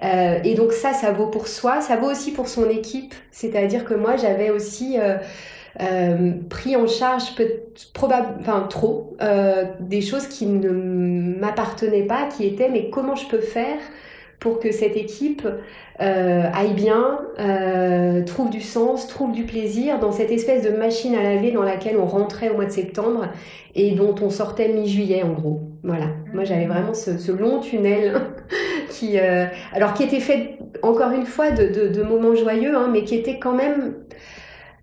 Euh, 0.03 0.39
et 0.44 0.55
donc 0.55 0.74
ça, 0.74 0.94
ça 0.94 1.12
vaut 1.12 1.27
pour 1.27 1.48
soi, 1.48 1.82
ça 1.82 1.96
vaut 1.96 2.10
aussi 2.10 2.32
pour 2.32 2.48
son 2.48 2.70
équipe. 2.70 3.13
C'est-à-dire 3.32 3.86
que 3.86 3.94
moi, 3.94 4.17
j'avais 4.17 4.50
aussi 4.50 4.98
euh, 5.00 5.17
euh, 5.82 6.32
pris 6.50 6.77
en 6.77 6.88
charge 6.88 7.36
probable, 7.94 8.27
enfin 8.39 8.65
trop, 8.70 9.17
euh, 9.22 9.65
des 9.82 10.00
choses 10.00 10.27
qui 10.27 10.46
ne 10.46 10.70
m'appartenaient 10.70 12.05
pas, 12.05 12.29
qui 12.29 12.46
étaient 12.46 12.70
mais 12.70 12.89
comment 12.89 13.15
je 13.15 13.27
peux 13.27 13.41
faire 13.41 13.79
pour 14.39 14.60
que 14.60 14.72
cette 14.72 14.96
équipe 14.96 15.46
euh, 16.01 16.44
aille 16.53 16.74
bien, 16.75 17.20
trouve 18.25 18.50
du 18.50 18.62
sens, 18.62 19.08
trouve 19.08 19.34
du 19.34 19.44
plaisir 19.44 20.00
dans 20.00 20.12
cette 20.12 20.32
espèce 20.32 20.63
de 20.63 20.70
machine 20.70 21.13
à 21.15 21.24
laver 21.24 21.51
dans 21.51 21.63
laquelle 21.63 21.98
on 21.98 22.05
rentrait 22.05 22.50
au 22.50 22.55
mois 22.55 22.65
de 22.65 22.72
septembre 22.72 23.27
et 23.74 23.91
dont 23.91 24.15
on 24.22 24.29
sortait 24.29 24.70
mi-juillet 24.70 25.24
en 25.24 25.34
gros. 25.34 25.62
Voilà. 25.84 26.08
Moi 26.34 26.46
j'avais 26.46 26.67
vraiment 26.67 26.94
ce, 26.94 27.17
ce, 27.17 27.32
long 27.32 27.60
tunnel 27.60 28.13
qui, 28.89 29.17
alors 29.74 29.94
qui 29.94 30.03
était 30.03 30.20
fait 30.20 30.58
encore 30.84 31.12
une 31.12 31.25
fois 31.25 31.51
de, 31.51 31.67
de, 31.67 31.88
de 31.88 32.03
moments 32.03 32.36
joyeux, 32.36 32.75
hein, 32.75 32.89
mais 32.91 33.03
qui 33.03 33.15
était 33.15 33.39
quand 33.39 33.53
même 33.53 33.94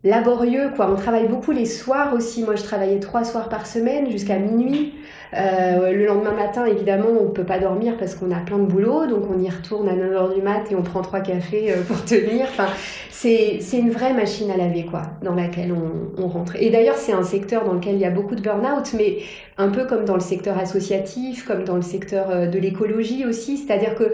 laborieux 0.05 0.71
quoi. 0.75 0.91
On 0.91 0.97
travaille 0.97 1.29
beaucoup 1.29 1.53
les 1.53 1.67
soirs 1.67 2.15
aussi. 2.15 2.43
Moi 2.43 2.57
je 2.57 2.63
travaillais 2.63 3.01
trois 3.01 3.25
soirs 3.25 3.49
par 3.49 3.67
semaine 3.67 4.11
jusqu'à 4.11 4.39
minuit. 4.39 4.95
Euh, 5.35 5.93
le 5.93 6.07
lendemain 6.07 6.33
matin, 6.33 6.67
évidemment, 6.67 7.09
on 7.09 7.25
ne 7.25 7.31
peut 7.31 7.45
pas 7.45 7.59
dormir 7.59 7.97
parce 7.97 8.15
qu'on 8.15 8.31
a 8.31 8.41
plein 8.41 8.59
de 8.59 8.67
boulot, 8.67 9.07
donc 9.07 9.25
on 9.35 9.41
y 9.41 9.49
retourne 9.49 9.89
à 9.89 9.95
9h 9.95 10.35
du 10.35 10.43
mat 10.43 10.71
et 10.71 10.75
on 10.75 10.83
prend 10.83 11.01
trois 11.01 11.21
cafés 11.21 11.73
euh, 11.73 11.83
pour 11.83 12.05
tenir. 12.05 12.43
Enfin, 12.51 12.69
c'est, 13.11 13.61
une 13.73 13.91
vraie 13.91 14.13
machine 14.13 14.51
à 14.51 14.57
laver, 14.57 14.85
quoi, 14.85 15.03
dans 15.23 15.35
laquelle 15.35 15.73
on, 15.73 16.23
on 16.23 16.29
rentre. 16.29 16.57
Et 16.57 16.69
d'ailleurs, 16.69 16.97
c'est 16.97 17.13
un 17.13 17.23
secteur 17.23 17.65
dans 17.65 17.73
lequel 17.73 17.95
il 17.95 18.01
y 18.01 18.05
a 18.05 18.11
beaucoup 18.11 18.35
de 18.35 18.43
burn-out, 18.43 18.93
mais 18.95 19.19
un 19.57 19.69
peu 19.69 19.87
comme 19.87 20.05
dans 20.05 20.15
le 20.15 20.21
secteur 20.21 20.59
associatif, 20.59 21.47
comme 21.47 21.65
dans 21.65 21.77
le 21.77 21.83
secteur 21.83 22.29
euh, 22.31 22.47
de 22.47 22.59
l'écologie 22.59 23.25
aussi, 23.25 23.57
c'est-à-dire 23.57 23.95
que 23.95 24.13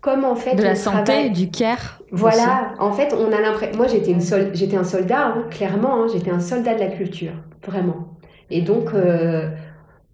comme 0.00 0.24
en 0.24 0.34
fait 0.34 0.54
de 0.54 0.62
la 0.62 0.74
santé, 0.74 1.30
du 1.30 1.50
care. 1.50 2.00
Voilà, 2.10 2.74
en 2.78 2.92
fait, 2.92 3.12
on 3.12 3.32
a 3.32 3.40
l'impression. 3.40 3.76
Moi, 3.76 3.86
j'étais 3.88 4.12
une 4.12 4.20
sol... 4.20 4.50
j'étais 4.54 4.76
un 4.76 4.84
soldat, 4.84 5.26
hein, 5.26 5.44
clairement. 5.50 6.02
Hein, 6.02 6.06
j'étais 6.12 6.30
un 6.30 6.40
soldat 6.40 6.74
de 6.74 6.80
la 6.80 6.88
culture, 6.88 7.32
vraiment. 7.66 8.08
Et 8.50 8.62
donc, 8.62 8.94
euh, 8.94 9.50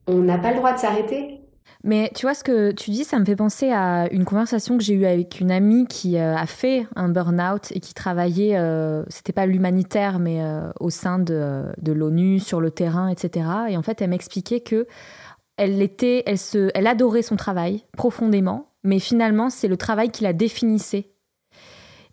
on 0.06 0.18
n'a 0.18 0.38
pas 0.38 0.50
le 0.50 0.56
droit 0.56 0.72
de 0.72 0.78
s'arrêter. 0.78 1.40
Mais 1.84 2.10
tu 2.14 2.24
vois, 2.24 2.32
ce 2.32 2.42
que 2.42 2.72
tu 2.72 2.90
dis, 2.90 3.04
ça 3.04 3.18
me 3.18 3.26
fait 3.26 3.36
penser 3.36 3.70
à 3.70 4.08
une 4.10 4.24
conversation 4.24 4.78
que 4.78 4.82
j'ai 4.82 4.94
eue 4.94 5.04
avec 5.04 5.38
une 5.38 5.50
amie 5.50 5.86
qui 5.86 6.16
euh, 6.16 6.34
a 6.34 6.46
fait 6.46 6.86
un 6.96 7.10
burn-out 7.10 7.72
et 7.72 7.80
qui 7.80 7.92
travaillait, 7.92 8.56
euh, 8.56 9.04
c'était 9.08 9.34
pas 9.34 9.44
l'humanitaire, 9.44 10.18
mais 10.18 10.42
euh, 10.42 10.70
au 10.80 10.88
sein 10.88 11.18
de, 11.18 11.64
de 11.76 11.92
l'ONU, 11.92 12.40
sur 12.40 12.62
le 12.62 12.70
terrain, 12.70 13.08
etc. 13.08 13.46
Et 13.68 13.76
en 13.76 13.82
fait, 13.82 14.00
elle 14.00 14.10
m'expliquait 14.10 14.60
que 14.60 14.86
elle, 15.58 15.82
était, 15.82 16.22
elle, 16.24 16.38
se, 16.38 16.70
elle 16.74 16.86
adorait 16.86 17.22
son 17.22 17.36
travail 17.36 17.84
profondément, 17.98 18.70
mais 18.84 18.98
finalement, 18.98 19.50
c'est 19.50 19.68
le 19.68 19.76
travail 19.76 20.10
qui 20.10 20.22
la 20.22 20.32
définissait. 20.32 21.10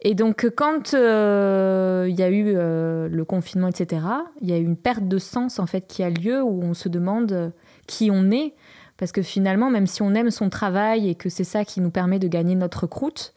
Et 0.03 0.15
donc, 0.15 0.49
quand 0.55 0.93
il 0.93 2.15
y 2.15 2.23
a 2.23 2.29
eu 2.29 2.53
le 2.53 3.23
confinement, 3.23 3.67
etc., 3.67 4.01
il 4.41 4.49
y 4.49 4.53
a 4.53 4.57
eu 4.57 4.63
une 4.63 4.77
perte 4.77 5.07
de 5.07 5.19
sens 5.19 5.59
en 5.59 5.67
fait 5.67 5.85
qui 5.85 6.01
a 6.01 6.09
lieu 6.09 6.41
où 6.41 6.63
on 6.63 6.73
se 6.73 6.89
demande 6.89 7.53
qui 7.85 8.09
on 8.11 8.31
est. 8.31 8.55
Parce 8.97 9.11
que 9.11 9.23
finalement, 9.23 9.71
même 9.71 9.87
si 9.87 10.03
on 10.03 10.13
aime 10.13 10.29
son 10.29 10.49
travail 10.49 11.09
et 11.09 11.15
que 11.15 11.27
c'est 11.27 11.43
ça 11.43 11.65
qui 11.65 11.81
nous 11.81 11.89
permet 11.89 12.19
de 12.19 12.27
gagner 12.27 12.53
notre 12.53 12.85
croûte, 12.85 13.33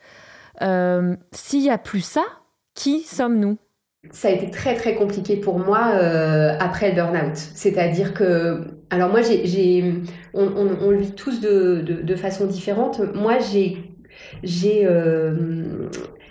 euh, 0.62 1.16
s'il 1.32 1.60
n'y 1.60 1.70
a 1.70 1.78
plus 1.78 2.04
ça, 2.04 2.24
qui 2.74 3.00
sommes-nous? 3.00 3.56
Ça 4.10 4.28
a 4.28 4.30
été 4.30 4.50
très 4.50 4.74
très 4.74 4.94
compliqué 4.94 5.36
pour 5.36 5.58
moi 5.58 5.92
euh, 5.94 6.56
après 6.60 6.90
le 6.90 6.96
burn-out. 6.96 7.36
C'est-à-dire 7.36 8.14
que, 8.14 8.62
alors 8.90 9.10
moi, 9.10 9.20
j'ai, 9.22 9.84
on, 10.32 10.90
le 10.90 10.98
vit 10.98 11.12
tous 11.12 11.40
de, 11.40 12.16
façon 12.16 12.46
différente. 12.46 13.00
Moi, 13.14 13.38
j'ai, 13.38 13.78
j'ai, 14.42 14.86
euh, 14.86 15.88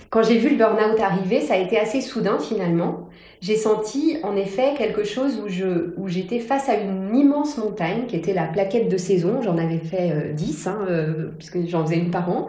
quand 0.10 0.24
j'ai 0.24 0.38
vu 0.38 0.50
le 0.50 0.58
burn-out 0.58 1.00
arriver, 1.00 1.42
ça 1.42 1.56
a 1.56 1.58
été 1.58 1.78
assez 1.78 2.02
soudain 2.02 2.40
finalement 2.40 3.10
j'ai 3.44 3.58
senti 3.58 4.18
en 4.24 4.38
effet 4.38 4.74
quelque 4.78 5.04
chose 5.04 5.42
où 5.44 5.50
je 5.50 5.94
où 5.98 6.08
j'étais 6.08 6.40
face 6.40 6.70
à 6.70 6.76
une 6.76 7.14
immense 7.14 7.58
montagne 7.58 8.06
qui 8.08 8.16
était 8.16 8.34
la 8.34 8.46
plaquette 8.46 8.88
de 8.88 8.96
saison. 8.96 9.42
J'en 9.42 9.58
avais 9.58 9.80
fait 9.80 10.32
10, 10.34 10.66
euh, 10.66 10.70
hein, 10.70 10.86
euh, 10.90 11.32
puisque 11.38 11.68
j'en 11.68 11.86
faisais 11.86 11.98
une 11.98 12.10
par 12.10 12.30
an. 12.30 12.48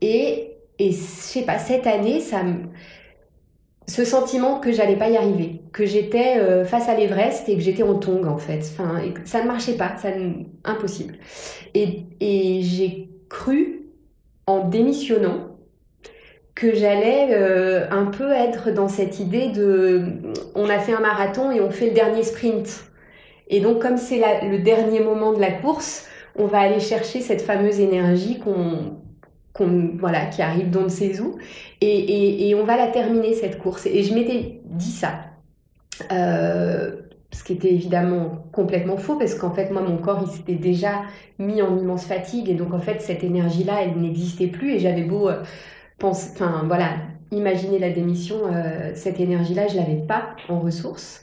Et 0.00 0.44
et 0.80 0.92
je 0.92 0.96
sais 0.96 1.42
pas, 1.42 1.58
cette 1.58 1.86
année, 1.86 2.20
ça 2.20 2.38
ce 3.88 4.04
sentiment 4.04 4.60
que 4.60 4.70
j'allais 4.70 4.96
pas 4.96 5.08
y 5.08 5.16
arriver, 5.16 5.62
que 5.72 5.86
j'étais 5.86 6.64
face 6.66 6.88
à 6.88 6.94
l'Everest 6.94 7.48
et 7.48 7.54
que 7.54 7.60
j'étais 7.60 7.82
en 7.82 7.94
tongue 7.94 8.26
en 8.26 8.36
fait. 8.36 8.60
Enfin, 8.60 9.00
ça 9.24 9.42
ne 9.42 9.48
marchait 9.48 9.78
pas, 9.78 9.96
ça 9.96 10.10
impossible. 10.64 11.14
Et, 11.74 12.04
et 12.20 12.60
j'ai 12.62 13.08
cru 13.30 13.86
en 14.46 14.68
démissionnant 14.68 15.58
que 16.58 16.74
j'allais 16.74 17.28
euh, 17.30 17.86
un 17.90 18.06
peu 18.06 18.32
être 18.32 18.72
dans 18.72 18.88
cette 18.88 19.20
idée 19.20 19.48
de 19.48 20.02
on 20.56 20.68
a 20.68 20.80
fait 20.80 20.92
un 20.92 21.00
marathon 21.00 21.52
et 21.52 21.60
on 21.60 21.70
fait 21.70 21.86
le 21.86 21.94
dernier 21.94 22.24
sprint. 22.24 22.84
Et 23.48 23.60
donc 23.60 23.80
comme 23.80 23.96
c'est 23.96 24.20
le 24.42 24.58
dernier 24.58 25.00
moment 25.00 25.32
de 25.32 25.40
la 25.40 25.52
course, 25.52 26.06
on 26.34 26.46
va 26.46 26.58
aller 26.58 26.80
chercher 26.80 27.20
cette 27.20 27.42
fameuse 27.42 27.78
énergie 27.78 28.40
qu'on 28.40 28.97
voilà 29.64 30.26
qui 30.26 30.42
arrive 30.42 30.70
dans 30.70 30.82
ne 30.82 30.88
sait 30.88 31.20
où 31.20 31.36
et, 31.80 32.48
et, 32.48 32.54
on 32.54 32.64
va 32.64 32.76
la 32.76 32.88
terminer 32.88 33.34
cette 33.34 33.58
course. 33.58 33.86
Et 33.86 34.02
je 34.02 34.14
m'étais 34.14 34.60
dit 34.64 34.90
ça. 34.90 35.20
Euh, 36.12 36.92
ce 37.32 37.44
qui 37.44 37.52
était 37.52 37.72
évidemment 37.72 38.44
complètement 38.52 38.96
faux 38.96 39.16
parce 39.16 39.34
qu'en 39.34 39.50
fait 39.50 39.70
moi 39.70 39.82
mon 39.82 39.98
corps 39.98 40.24
il 40.26 40.30
s'était 40.30 40.54
déjà 40.54 41.02
mis 41.38 41.60
en 41.60 41.76
immense 41.76 42.06
fatigue 42.06 42.48
et 42.48 42.54
donc 42.54 42.72
en 42.72 42.78
fait 42.78 43.02
cette 43.02 43.22
énergie 43.22 43.64
là 43.64 43.82
elle 43.82 44.00
n'existait 44.00 44.46
plus 44.46 44.72
et 44.72 44.78
j'avais 44.78 45.02
beau 45.02 45.28
euh, 45.28 45.42
pense, 45.98 46.30
enfin 46.32 46.64
voilà, 46.66 46.96
imaginer 47.32 47.78
la 47.78 47.90
démission, 47.90 48.36
euh, 48.46 48.92
cette 48.94 49.20
énergie-là, 49.20 49.66
je 49.68 49.76
l'avais 49.76 50.02
pas 50.06 50.36
en 50.48 50.60
ressources. 50.60 51.22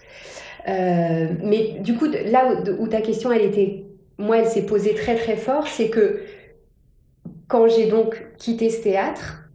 Mais 0.68 1.80
du 1.80 1.96
coup, 1.96 2.06
là 2.06 2.50
où, 2.80 2.88
ta 2.88 3.02
question, 3.02 3.32
elle 3.32 3.44
était, 3.44 3.86
moi, 4.18 4.40
elle 4.40 4.48
s'est 4.48 4.66
posée 4.66 4.96
très 4.96 5.16
très 5.16 5.36
fort, 5.36 5.68
c'est 5.68 5.90
que 5.90 6.22
quand 7.48 7.68
j'ai 7.68 7.88
donc 7.88 8.26
quitté 8.38 8.70
ce 8.70 8.82
théâtre, 8.84 9.50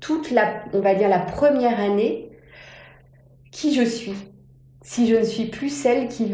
toute 0.00 0.30
la, 0.30 0.64
on 0.72 0.80
va 0.80 0.94
dire 0.94 1.08
la 1.08 1.18
première 1.18 1.80
année, 1.80 2.30
qui 3.50 3.74
je 3.74 3.84
suis? 3.84 4.14
Si 4.82 5.08
je 5.08 5.16
ne 5.16 5.24
suis 5.24 5.46
plus 5.46 5.70
celle 5.70 6.08
qui 6.08 6.30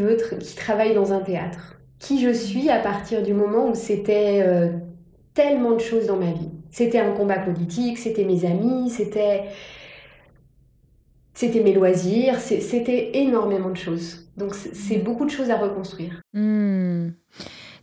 travaille 0.56 0.92
dans 0.92 1.12
un 1.12 1.20
théâtre 1.20 1.76
Qui 2.00 2.20
je 2.20 2.32
suis 2.32 2.68
à 2.68 2.80
partir 2.80 3.22
du 3.22 3.32
moment 3.32 3.68
où 3.68 3.76
c'était 3.76 4.42
euh, 4.44 4.70
tellement 5.34 5.72
de 5.72 5.78
choses 5.78 6.06
dans 6.06 6.16
ma 6.16 6.32
vie 6.32 6.50
c'était 6.70 7.00
un 7.00 7.12
combat 7.12 7.38
politique, 7.38 7.98
c'était 7.98 8.24
mes 8.24 8.44
amis, 8.44 8.90
c'était 8.90 9.44
c'était 11.34 11.62
mes 11.62 11.72
loisirs, 11.72 12.38
c'était 12.38 13.18
énormément 13.18 13.70
de 13.70 13.76
choses. 13.76 14.30
Donc 14.36 14.54
c'est 14.54 14.98
beaucoup 14.98 15.24
de 15.24 15.30
choses 15.30 15.50
à 15.50 15.56
reconstruire. 15.56 16.20
Hmm. 16.32 17.10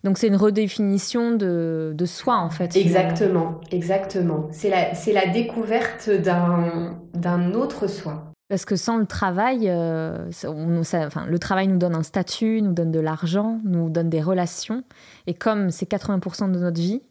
Donc 0.03 0.17
c'est 0.17 0.27
une 0.27 0.35
redéfinition 0.35 1.31
de, 1.31 1.93
de, 1.95 2.05
soi 2.05 2.37
en 2.37 2.49
fait. 2.49 2.75
Exactement, 2.75 3.61
exactement. 3.71 4.47
C'est 4.51 4.69
la, 4.69 4.91
la 5.13 5.27
découverte 5.27 6.09
d'un 6.09 7.53
autre 7.53 7.87
soi. 7.87 8.33
Parce 8.49 8.63
que 8.63 8.77
sans 8.77 8.97
le 8.97 9.05
travail, 9.05 9.67
euh, 9.67 10.29
on, 10.45 10.79
enfin, 10.79 11.25
le 11.25 11.39
travail 11.39 11.67
nous 11.67 11.77
donne 11.77 11.95
un 11.95 12.03
statut, 12.03 12.61
nous 12.61 12.71
donne 12.71 12.91
de 12.91 12.99
l'argent, 12.99 13.59
nous 13.65 13.89
donne 13.89 14.09
des 14.09 14.21
relations. 14.21 14.83
Et 15.25 15.33
comme 15.33 15.69
c'est 15.69 15.89
80% 15.89 16.51
de 16.51 16.59
notre 16.59 16.79
vie, 16.79 17.01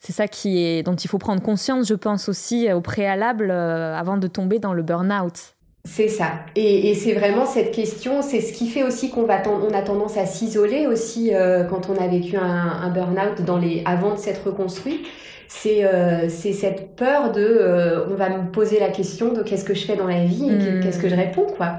c'est 0.00 0.12
ça 0.12 0.26
qui 0.26 0.64
est, 0.64 0.82
dont 0.82 0.96
il 0.96 1.08
faut 1.08 1.18
prendre 1.18 1.40
conscience, 1.40 1.86
je 1.86 1.94
pense 1.94 2.28
aussi, 2.28 2.70
au 2.72 2.80
préalable, 2.80 3.50
euh, 3.52 3.96
avant 3.96 4.16
de 4.16 4.26
tomber 4.26 4.58
dans 4.58 4.74
le 4.74 4.82
burn-out. 4.82 5.53
C'est 5.86 6.08
ça. 6.08 6.46
Et, 6.56 6.90
et 6.90 6.94
c'est 6.94 7.12
vraiment 7.12 7.44
cette 7.44 7.70
question, 7.72 8.22
c'est 8.22 8.40
ce 8.40 8.52
qui 8.54 8.68
fait 8.68 8.82
aussi 8.82 9.10
qu'on 9.10 9.24
va 9.24 9.42
on 9.46 9.72
a 9.74 9.82
tendance 9.82 10.16
à 10.16 10.24
s'isoler 10.24 10.86
aussi 10.86 11.34
euh, 11.34 11.64
quand 11.64 11.90
on 11.90 11.96
a 12.02 12.08
vécu 12.08 12.36
un, 12.36 12.42
un 12.42 12.90
burn-out 12.90 13.42
dans 13.44 13.58
les 13.58 13.82
avant 13.84 14.14
de 14.14 14.18
s'être 14.18 14.46
reconstruit. 14.46 15.02
C'est 15.46 15.84
euh, 15.84 16.28
c'est 16.30 16.54
cette 16.54 16.96
peur 16.96 17.32
de 17.32 17.42
euh, 17.42 18.06
on 18.08 18.14
va 18.14 18.30
me 18.30 18.50
poser 18.50 18.80
la 18.80 18.88
question 18.88 19.32
de 19.34 19.42
qu'est-ce 19.42 19.64
que 19.64 19.74
je 19.74 19.84
fais 19.84 19.94
dans 19.96 20.06
la 20.06 20.24
vie 20.24 20.48
et 20.48 20.52
Mm. 20.52 20.80
qu'est-ce 20.82 20.98
que 20.98 21.08
je 21.08 21.14
réponds 21.14 21.46
quoi. 21.56 21.76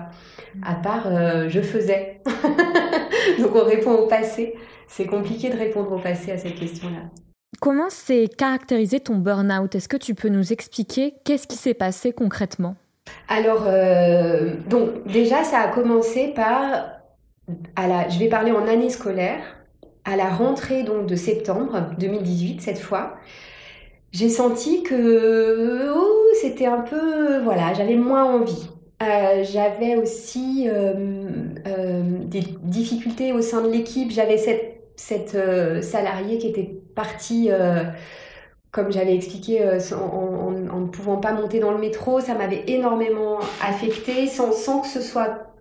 À 0.64 0.76
part 0.76 1.10
je 1.50 1.62
faisais. 1.62 2.22
Donc 3.40 3.56
on 3.56 3.66
répond 3.66 3.92
au 3.94 4.08
passé. 4.08 4.54
C'est 4.88 5.08
compliqué 5.08 5.50
de 5.50 5.58
répondre 5.58 5.92
au 5.92 5.98
passé 6.00 6.32
à 6.32 6.38
cette 6.38 6.56
question-là. 6.56 7.10
Comment 7.60 7.90
s'est 7.90 8.30
caractérisé 8.38 9.00
ton 9.00 9.16
burn-out? 9.16 9.74
Est-ce 9.74 9.90
que 9.90 9.98
tu 9.98 10.14
peux 10.14 10.30
nous 10.30 10.54
expliquer 10.54 11.16
qu'est-ce 11.24 11.48
qui 11.48 11.58
s'est 11.58 11.74
passé 11.74 12.14
concrètement? 12.14 12.76
Alors, 13.28 13.64
euh, 13.68 14.56
donc 14.70 15.06
déjà, 15.08 15.44
ça 15.44 15.60
a 15.60 15.68
commencé 15.70 16.28
par, 16.36 16.90
à 17.76 17.88
la, 17.88 18.10
je 18.10 18.20
vais 18.20 18.30
parler 18.30 18.52
en 18.52 18.68
année 18.68 18.90
scolaire, 18.90 19.42
à 20.04 20.16
la 20.16 20.30
rentrée 20.30 20.84
donc 20.84 21.08
de 21.08 21.16
septembre 21.16 21.90
2018 21.98 22.62
cette 22.62 22.80
fois. 22.80 23.16
J'ai 24.12 24.30
senti 24.30 24.84
que 24.84 25.92
oh, 25.94 26.24
c'était 26.42 26.68
un 26.68 26.82
peu, 26.82 27.40
voilà, 27.44 27.74
j'avais 27.74 27.96
moins 27.96 28.24
envie. 28.26 28.70
Euh, 29.04 29.44
j'avais 29.44 29.98
aussi 29.98 30.70
euh, 30.70 32.02
des 32.26 32.44
difficultés 32.64 33.34
au 33.34 33.42
sein 33.42 33.62
de 33.62 33.70
l'équipe. 33.70 34.12
J'avais 34.12 34.38
cette, 34.38 34.84
cette 34.96 35.38
salariée 35.84 36.38
qui 36.38 36.48
était 36.48 36.80
partie 36.96 37.50
comme 38.76 38.92
j'avais 38.92 39.16
expliqué, 39.16 39.62
euh, 39.62 39.80
en, 39.96 40.52
ne 40.52 40.88
pouvant 40.88 41.16
pas 41.16 41.32
monter 41.32 41.60
dans 41.60 41.72
le 41.72 41.78
métro, 41.78 42.20
ça 42.20 42.34
m'avait 42.34 42.66
énormément 42.68 43.40
affectée 43.66 44.28
sans, 44.28 44.82
que 44.82 44.88
ce 44.88 45.00
soit. 45.00 45.54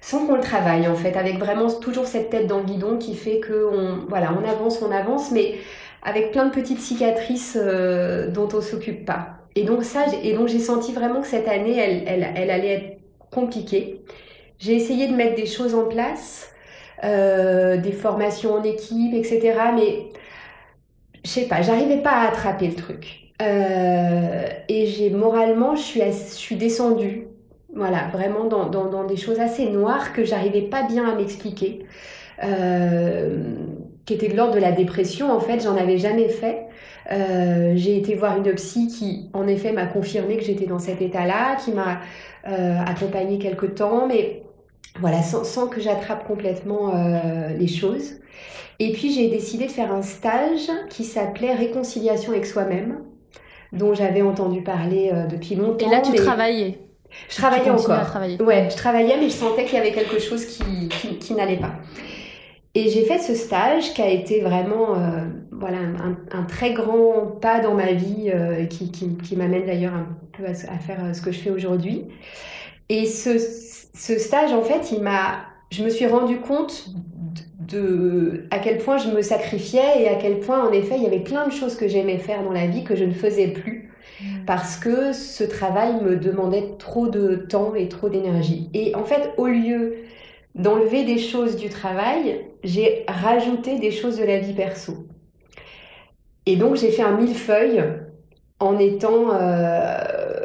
sans 0.00 0.26
qu'on 0.26 0.36
le 0.36 0.40
travaille 0.40 0.88
en 0.88 0.94
fait, 0.94 1.18
avec 1.18 1.38
vraiment 1.38 1.70
toujours 1.70 2.06
cette 2.06 2.30
tête 2.30 2.46
dans 2.46 2.56
le 2.56 2.64
guidon 2.64 2.96
qui 2.96 3.14
fait 3.14 3.40
que 3.40 3.68
on, 3.70 4.06
voilà, 4.08 4.32
on 4.32 4.48
avance, 4.48 4.80
on 4.80 4.90
avance, 4.90 5.30
mais 5.32 5.56
avec 6.02 6.32
plein 6.32 6.46
de 6.46 6.50
petites 6.50 6.80
cicatrices 6.80 7.58
euh, 7.60 8.30
dont 8.30 8.48
on 8.54 8.62
s'occupe 8.62 9.04
pas. 9.04 9.36
Et 9.54 9.64
donc 9.64 9.84
ça, 9.84 10.06
et 10.22 10.32
donc 10.32 10.48
j'ai 10.48 10.60
senti 10.60 10.94
vraiment 10.94 11.20
que 11.20 11.26
cette 11.26 11.46
année, 11.46 11.76
elle, 11.76 12.04
elle, 12.06 12.26
elle 12.34 12.50
allait 12.50 12.72
être 12.72 12.98
compliquée. 13.30 14.00
J'ai 14.58 14.74
essayé 14.74 15.08
de 15.08 15.14
mettre 15.14 15.34
des 15.34 15.46
choses 15.46 15.74
en 15.74 15.84
place, 15.84 16.50
euh, 17.04 17.76
des 17.76 17.92
formations 17.92 18.54
en 18.54 18.62
équipe, 18.62 19.12
etc. 19.12 19.58
Mais 19.74 20.08
je 21.24 21.30
sais 21.30 21.46
pas, 21.46 21.62
j'arrivais 21.62 21.98
pas 21.98 22.10
à 22.10 22.28
attraper 22.28 22.68
le 22.68 22.74
truc. 22.74 23.20
Euh, 23.40 24.46
et 24.68 24.86
j'ai 24.86 25.10
moralement, 25.10 25.74
je 25.74 25.82
suis, 26.12 26.56
descendue, 26.56 27.26
voilà, 27.74 28.08
vraiment 28.12 28.44
dans, 28.44 29.04
des 29.04 29.16
choses 29.16 29.40
assez 29.40 29.70
noires 29.70 30.12
que 30.12 30.24
j'arrivais 30.24 30.62
pas 30.62 30.82
bien 30.82 31.08
à 31.08 31.14
m'expliquer, 31.14 31.86
euh, 32.44 33.54
qui 34.04 34.14
étaient 34.14 34.28
de 34.28 34.36
l'ordre 34.36 34.54
de 34.54 34.60
la 34.60 34.72
dépression. 34.72 35.32
En 35.32 35.40
fait, 35.40 35.60
j'en 35.60 35.76
avais 35.76 35.98
jamais 35.98 36.28
fait. 36.28 36.66
Euh, 37.10 37.72
j'ai 37.76 37.96
été 37.96 38.14
voir 38.14 38.36
une 38.36 38.52
psy 38.54 38.88
qui, 38.88 39.30
en 39.32 39.46
effet, 39.46 39.72
m'a 39.72 39.86
confirmé 39.86 40.36
que 40.36 40.44
j'étais 40.44 40.66
dans 40.66 40.78
cet 40.78 41.00
état-là, 41.00 41.56
qui 41.56 41.72
m'a 41.72 42.00
accompagnée 42.86 43.38
quelque 43.38 43.66
temps, 43.66 44.06
mais 44.06 44.42
voilà, 45.00 45.22
sans, 45.22 45.44
sans 45.44 45.66
que 45.68 45.80
j'attrape 45.80 46.26
complètement 46.26 46.94
euh, 46.94 47.48
les 47.58 47.68
choses. 47.68 48.12
Et 48.78 48.92
puis 48.92 49.12
j'ai 49.12 49.28
décidé 49.28 49.66
de 49.66 49.70
faire 49.70 49.92
un 49.92 50.02
stage 50.02 50.70
qui 50.88 51.04
s'appelait 51.04 51.54
Réconciliation 51.54 52.32
avec 52.32 52.46
soi-même, 52.46 53.00
dont 53.72 53.94
j'avais 53.94 54.22
entendu 54.22 54.62
parler 54.62 55.10
euh, 55.12 55.26
depuis 55.26 55.54
longtemps. 55.54 55.86
Et 55.86 55.90
là, 55.90 56.00
tu 56.00 56.12
mais 56.12 56.18
travaillais. 56.18 56.78
Je 57.28 57.36
travaillais 57.36 57.64
tu 57.64 57.70
encore. 57.70 57.90
à 57.90 58.04
travailler. 58.04 58.40
Ouais, 58.40 58.68
je 58.70 58.76
travaillais, 58.76 59.16
mais 59.18 59.28
je 59.28 59.34
sentais 59.34 59.64
qu'il 59.64 59.74
y 59.74 59.80
avait 59.80 59.92
quelque 59.92 60.18
chose 60.20 60.46
qui, 60.46 60.88
qui, 60.88 61.18
qui 61.18 61.34
n'allait 61.34 61.58
pas. 61.58 61.72
Et 62.74 62.88
j'ai 62.88 63.02
fait 63.04 63.18
ce 63.18 63.34
stage 63.34 63.92
qui 63.94 64.00
a 64.00 64.08
été 64.08 64.40
vraiment 64.40 64.94
euh, 64.94 65.24
voilà, 65.50 65.78
un, 65.78 66.16
un 66.38 66.44
très 66.44 66.72
grand 66.72 67.38
pas 67.40 67.58
dans 67.60 67.74
ma 67.74 67.92
vie, 67.92 68.30
euh, 68.32 68.64
qui, 68.66 68.92
qui, 68.92 69.16
qui 69.16 69.36
m'amène 69.36 69.66
d'ailleurs 69.66 69.92
un 69.92 70.06
peu 70.32 70.46
à, 70.46 70.50
à 70.50 70.78
faire 70.78 71.14
ce 71.14 71.20
que 71.20 71.32
je 71.32 71.40
fais 71.40 71.50
aujourd'hui. 71.50 72.06
Et 72.90 73.06
ce, 73.06 73.38
ce 73.38 74.18
stage, 74.18 74.52
en 74.52 74.62
fait, 74.62 74.90
il 74.90 75.00
m'a, 75.00 75.44
je 75.70 75.84
me 75.84 75.88
suis 75.88 76.06
rendu 76.06 76.38
compte 76.40 76.90
de, 77.60 78.46
à 78.50 78.58
quel 78.58 78.78
point 78.78 78.98
je 78.98 79.08
me 79.10 79.22
sacrifiais 79.22 80.02
et 80.02 80.08
à 80.08 80.16
quel 80.16 80.40
point, 80.40 80.68
en 80.68 80.72
effet, 80.72 80.96
il 80.96 81.04
y 81.04 81.06
avait 81.06 81.20
plein 81.20 81.46
de 81.46 81.52
choses 81.52 81.76
que 81.76 81.86
j'aimais 81.86 82.18
faire 82.18 82.42
dans 82.42 82.50
la 82.50 82.66
vie 82.66 82.82
que 82.82 82.96
je 82.96 83.04
ne 83.04 83.12
faisais 83.12 83.46
plus 83.46 83.92
parce 84.44 84.76
que 84.76 85.12
ce 85.12 85.44
travail 85.44 86.02
me 86.02 86.16
demandait 86.16 86.74
trop 86.78 87.06
de 87.06 87.36
temps 87.36 87.76
et 87.76 87.88
trop 87.88 88.08
d'énergie. 88.08 88.68
Et 88.74 88.94
en 88.96 89.04
fait, 89.04 89.34
au 89.36 89.46
lieu 89.46 89.94
d'enlever 90.56 91.04
des 91.04 91.18
choses 91.18 91.56
du 91.56 91.68
travail, 91.68 92.44
j'ai 92.64 93.04
rajouté 93.06 93.78
des 93.78 93.92
choses 93.92 94.18
de 94.18 94.24
la 94.24 94.40
vie 94.40 94.52
perso. 94.52 95.06
Et 96.44 96.56
donc, 96.56 96.74
j'ai 96.74 96.90
fait 96.90 97.02
un 97.02 97.16
millefeuille 97.16 97.84
en 98.58 98.78
étant 98.78 99.32
euh, 99.32 100.39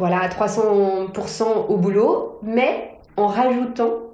voilà, 0.00 0.20
à 0.22 0.28
300% 0.28 1.66
au 1.68 1.76
boulot, 1.76 2.40
mais 2.42 2.98
en 3.16 3.28
rajoutant 3.28 4.10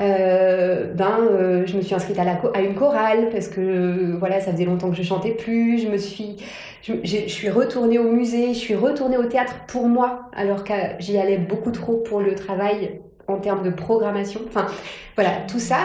euh, 0.00 0.92
ben, 0.92 1.18
euh, 1.20 1.66
je 1.66 1.76
me 1.76 1.82
suis 1.82 1.94
inscrite 1.94 2.18
à, 2.18 2.60
une 2.60 2.74
chorale 2.74 3.28
parce 3.30 3.46
que 3.46 4.16
voilà, 4.18 4.40
ça 4.40 4.50
faisait 4.52 4.64
longtemps 4.64 4.90
que 4.90 4.96
je 4.96 5.02
chantais 5.02 5.32
plus. 5.32 5.78
Je 5.78 5.88
me 5.88 5.98
suis, 5.98 6.36
je 6.82 7.28
suis 7.28 7.50
retournée 7.50 7.98
au 7.98 8.10
musée, 8.10 8.54
je 8.54 8.58
suis 8.58 8.74
retournée 8.74 9.16
au 9.16 9.24
théâtre 9.24 9.54
pour 9.68 9.86
moi, 9.88 10.30
alors 10.34 10.64
que 10.64 10.72
j'y 10.98 11.18
allais 11.18 11.38
beaucoup 11.38 11.70
trop 11.70 11.98
pour 11.98 12.20
le 12.20 12.34
travail 12.34 13.00
en 13.28 13.38
termes 13.38 13.62
de 13.62 13.70
programmation. 13.70 14.40
Enfin, 14.48 14.66
voilà, 15.16 15.30
tout 15.48 15.60
ça. 15.60 15.78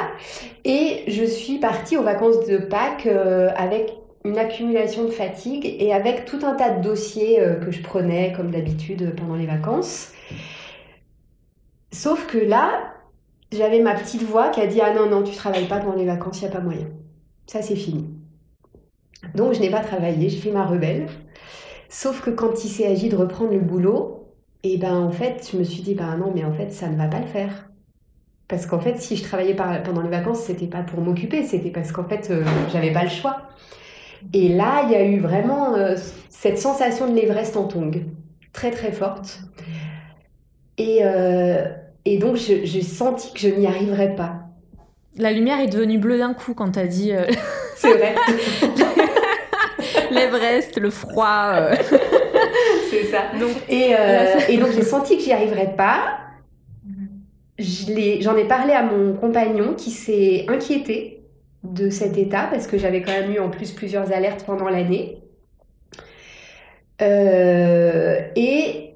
Et 0.65 1.03
je 1.07 1.23
suis 1.23 1.57
partie 1.59 1.97
aux 1.97 2.03
vacances 2.03 2.45
de 2.47 2.57
Pâques 2.57 3.05
euh, 3.07 3.49
avec 3.55 3.93
une 4.25 4.37
accumulation 4.37 5.05
de 5.05 5.11
fatigue 5.11 5.65
et 5.65 5.93
avec 5.93 6.25
tout 6.25 6.39
un 6.43 6.55
tas 6.55 6.71
de 6.71 6.83
dossiers 6.83 7.39
euh, 7.39 7.55
que 7.55 7.71
je 7.71 7.81
prenais 7.81 8.33
comme 8.35 8.51
d'habitude 8.51 9.15
pendant 9.15 9.35
les 9.35 9.45
vacances. 9.45 10.11
Sauf 11.91 12.27
que 12.27 12.37
là, 12.37 12.93
j'avais 13.51 13.79
ma 13.79 13.95
petite 13.95 14.23
voix 14.23 14.49
qui 14.49 14.61
a 14.61 14.67
dit 14.67 14.81
Ah 14.81 14.93
non, 14.93 15.09
non, 15.09 15.23
tu 15.23 15.35
travailles 15.35 15.67
pas 15.67 15.79
pendant 15.79 15.95
les 15.95 16.05
vacances, 16.05 16.41
il 16.41 16.45
n'y 16.45 16.49
a 16.49 16.55
pas 16.55 16.63
moyen. 16.63 16.87
Ça, 17.47 17.61
c'est 17.61 17.75
fini. 17.75 18.09
Donc, 19.35 19.53
je 19.53 19.59
n'ai 19.59 19.69
pas 19.69 19.81
travaillé, 19.81 20.29
j'ai 20.29 20.37
fait 20.37 20.51
ma 20.51 20.65
rebelle. 20.65 21.07
Sauf 21.89 22.21
que 22.21 22.29
quand 22.29 22.63
il 22.63 22.69
s'est 22.69 22.85
agi 22.85 23.09
de 23.09 23.15
reprendre 23.15 23.51
le 23.51 23.59
boulot, 23.59 24.27
et 24.63 24.77
ben 24.77 24.95
en 24.95 25.11
fait, 25.11 25.49
je 25.51 25.57
me 25.57 25.63
suis 25.63 25.81
dit 25.81 25.95
Bah 25.95 26.15
non, 26.17 26.31
mais 26.35 26.43
en 26.43 26.53
fait, 26.53 26.71
ça 26.71 26.89
ne 26.89 26.97
va 26.97 27.07
pas 27.07 27.19
le 27.19 27.27
faire. 27.27 27.69
Parce 28.47 28.65
qu'en 28.65 28.79
fait, 28.79 28.97
si 28.99 29.15
je 29.15 29.23
travaillais 29.23 29.55
pendant 29.55 30.01
les 30.01 30.09
vacances, 30.09 30.41
c'était 30.41 30.67
pas 30.67 30.81
pour 30.81 31.01
m'occuper, 31.01 31.43
c'était 31.43 31.69
parce 31.69 31.91
qu'en 31.91 32.03
fait, 32.03 32.29
euh, 32.31 32.43
j'avais 32.71 32.91
pas 32.91 33.03
le 33.03 33.09
choix. 33.09 33.43
Et 34.33 34.49
là, 34.49 34.83
il 34.85 34.91
y 34.91 34.95
a 34.95 35.03
eu 35.03 35.19
vraiment 35.19 35.75
euh, 35.75 35.95
cette 36.29 36.57
sensation 36.59 37.07
de 37.09 37.15
l'Everest 37.15 37.55
en 37.57 37.65
tongue, 37.65 38.05
très 38.53 38.71
très 38.71 38.91
forte. 38.91 39.39
Et, 40.77 40.99
euh, 41.03 41.65
et 42.05 42.17
donc, 42.17 42.35
j'ai 42.35 42.81
senti 42.81 43.33
que 43.33 43.39
je 43.39 43.47
n'y 43.49 43.67
arriverais 43.67 44.15
pas. 44.15 44.35
La 45.17 45.31
lumière 45.31 45.59
est 45.59 45.67
devenue 45.67 45.97
bleue 45.97 46.17
d'un 46.17 46.33
coup 46.33 46.53
quand 46.53 46.71
t'as 46.71 46.87
dit 46.87 47.11
euh, 47.11 47.23
C'est 47.75 47.93
vrai, 47.93 48.15
l'Everest, 50.11 50.77
le 50.79 50.89
froid. 50.89 51.53
c'est 52.89 53.03
ça. 53.05 53.23
Donc, 53.39 53.51
Et, 53.69 53.93
et 54.49 54.57
donc, 54.57 54.71
j'ai 54.71 54.83
senti 54.83 55.17
que 55.17 55.23
j'y 55.23 55.31
arriverais 55.33 55.75
pas. 55.75 56.19
L'ai- 57.89 58.21
J'en 58.21 58.37
ai 58.37 58.45
parlé 58.45 58.71
à 58.73 58.83
mon 58.83 59.13
compagnon 59.13 59.73
qui 59.75 59.91
s'est 59.91 60.45
inquiété 60.47 61.18
de 61.63 61.89
cet 61.89 62.17
état 62.17 62.47
parce 62.51 62.67
que 62.67 62.77
j'avais 62.77 63.01
quand 63.01 63.11
même 63.11 63.31
eu 63.31 63.39
en 63.39 63.49
plus 63.49 63.71
plusieurs 63.73 64.11
alertes 64.13 64.45
pendant 64.45 64.69
l'année. 64.69 65.23
Euh, 67.01 68.19
et 68.35 68.95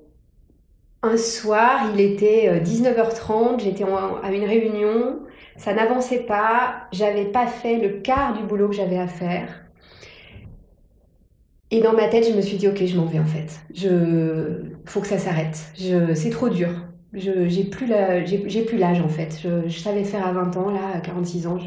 un 1.04 1.18
soir, 1.18 1.92
il 1.94 2.00
était 2.02 2.50
euh, 2.50 2.60
19h30, 2.60 3.60
j'étais 3.60 3.84
en- 3.84 4.18
à 4.22 4.32
une 4.32 4.44
réunion, 4.46 5.20
ça 5.58 5.74
n'avançait 5.74 6.24
pas, 6.26 6.88
j'avais 6.92 7.26
pas 7.26 7.46
fait 7.48 7.78
le 7.78 8.02
quart 8.02 8.34
du 8.34 8.44
boulot 8.44 8.70
que 8.70 8.76
j'avais 8.76 8.98
à 8.98 9.08
faire. 9.08 9.66
Et 11.72 11.82
dans 11.82 11.94
ma 11.94 12.08
tête, 12.08 12.28
je 12.30 12.34
me 12.36 12.42
suis 12.42 12.58
dit, 12.58 12.68
ok, 12.68 12.86
je 12.86 12.96
m'en 12.98 13.06
vais 13.06 13.20
en 13.20 13.26
fait. 13.26 13.60
Je, 13.74 14.64
faut 14.86 15.02
que 15.02 15.08
ça 15.08 15.18
s'arrête. 15.18 15.58
C'est 16.16 16.30
trop 16.30 16.50
dur. 16.50 16.70
J'ai 17.14 17.64
plus 17.66 17.86
l'âge 18.78 19.02
en 19.02 19.08
fait. 19.08 19.40
Je, 19.68 19.78
savais 19.78 20.04
faire 20.04 20.26
à 20.26 20.34
20 20.34 20.58
ans, 20.58 20.72
là, 20.72 20.96
à 20.96 21.00
46 21.00 21.46
ans, 21.48 21.60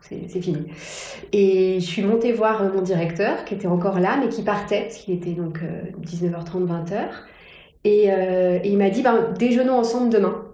c'est, 0.00 0.40
fini. 0.40 0.66
Et 1.32 1.80
je 1.80 1.84
suis 1.84 2.02
montée 2.02 2.32
voir 2.32 2.62
euh, 2.62 2.72
mon 2.72 2.80
directeur, 2.80 3.44
qui 3.44 3.54
était 3.54 3.66
encore 3.66 3.98
là, 3.98 4.16
mais 4.20 4.28
qui 4.28 4.42
partait, 4.42 4.82
parce 4.82 4.96
qu'il 4.98 5.14
était 5.14 5.32
donc 5.32 5.60
euh, 5.62 5.82
19h30, 6.00 6.66
20h. 6.66 7.08
Et, 7.84 8.12
euh, 8.12 8.60
et 8.62 8.68
il 8.70 8.78
m'a 8.78 8.90
dit, 8.90 9.02
ben, 9.02 9.32
déjeunons 9.38 9.78
ensemble 9.78 10.10
demain. 10.10 10.44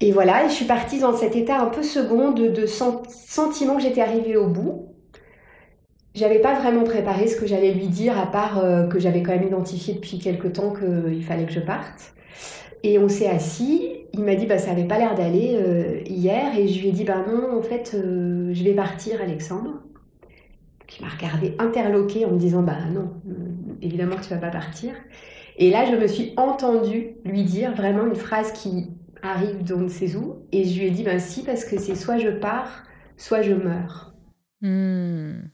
Et 0.00 0.12
voilà, 0.12 0.44
et 0.44 0.48
je 0.48 0.54
suis 0.54 0.64
partie 0.66 0.98
dans 1.00 1.14
cet 1.16 1.36
état 1.36 1.58
un 1.60 1.66
peu 1.66 1.82
second 1.82 2.30
de, 2.32 2.48
de 2.48 2.66
sen- 2.66 3.02
sentiment 3.08 3.76
que 3.76 3.82
j'étais 3.82 4.02
arrivée 4.02 4.36
au 4.36 4.48
bout. 4.48 4.95
J'avais 6.16 6.40
pas 6.40 6.58
vraiment 6.58 6.84
préparé 6.84 7.28
ce 7.28 7.36
que 7.36 7.46
j'allais 7.46 7.72
lui 7.72 7.88
dire, 7.88 8.18
à 8.18 8.26
part 8.26 8.58
euh, 8.58 8.86
que 8.88 8.98
j'avais 8.98 9.22
quand 9.22 9.32
même 9.32 9.46
identifié 9.46 9.94
depuis 9.94 10.18
quelque 10.18 10.48
temps 10.48 10.72
qu'il 10.72 11.22
fallait 11.22 11.44
que 11.44 11.52
je 11.52 11.60
parte. 11.60 12.14
Et 12.82 12.98
on 12.98 13.08
s'est 13.08 13.28
assis. 13.28 13.92
Il 14.14 14.24
m'a 14.24 14.34
dit, 14.34 14.46
bah, 14.46 14.58
ça 14.58 14.70
avait 14.70 14.86
pas 14.86 14.98
l'air 14.98 15.14
d'aller 15.14 15.58
euh, 15.60 16.00
hier. 16.06 16.58
Et 16.58 16.68
je 16.68 16.80
lui 16.80 16.88
ai 16.88 16.92
dit, 16.92 17.04
bah 17.04 17.24
non, 17.28 17.58
en 17.58 17.62
fait, 17.62 17.92
euh, 17.94 18.50
je 18.54 18.64
vais 18.64 18.72
partir, 18.72 19.20
Alexandre. 19.20 19.82
Il 20.98 21.04
m'a 21.04 21.10
regardé 21.10 21.54
interloqué 21.58 22.24
en 22.24 22.30
me 22.30 22.38
disant, 22.38 22.62
bah 22.62 22.78
non, 22.90 23.10
évidemment 23.82 24.16
que 24.16 24.22
tu 24.22 24.30
vas 24.30 24.38
pas 24.38 24.50
partir. 24.50 24.94
Et 25.58 25.70
là, 25.70 25.84
je 25.84 25.96
me 25.96 26.06
suis 26.06 26.32
entendue 26.38 27.16
lui 27.24 27.44
dire 27.44 27.74
vraiment 27.74 28.06
une 28.06 28.14
phrase 28.14 28.52
qui 28.52 28.86
arrive 29.22 29.64
d'on 29.64 29.80
ne 29.80 29.88
sait 29.88 30.16
où. 30.16 30.46
Et 30.52 30.64
je 30.64 30.78
lui 30.78 30.86
ai 30.86 30.90
dit, 30.90 31.02
ben 31.02 31.18
si, 31.18 31.42
parce 31.42 31.66
que 31.66 31.78
c'est 31.78 31.96
soit 31.96 32.16
je 32.16 32.30
pars, 32.30 32.84
soit 33.18 33.42
je 33.42 33.52
meurs. 33.52 34.14
Hmm. 34.62 35.48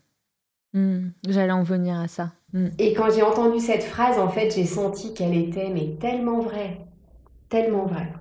Hmm. 0.75 1.09
J'allais 1.29 1.53
en 1.53 1.63
venir 1.63 1.99
à 1.99 2.09
ça. 2.09 2.33
Hmm. 2.53 2.69
Et 2.79 2.95
quand 2.95 3.11
j'ai 3.11 3.23
entendu 3.23 3.61
cette 3.61 3.85
phrase, 3.85 4.19
en 4.19 4.29
fait, 4.29 4.55
j'ai 4.55 4.65
senti 4.65 5.13
qu'elle 5.15 5.37
était 5.37 5.71
mais 5.73 5.97
tellement 6.01 6.41
vraie, 6.41 6.79
tellement 7.49 7.87
vraie. 7.87 8.13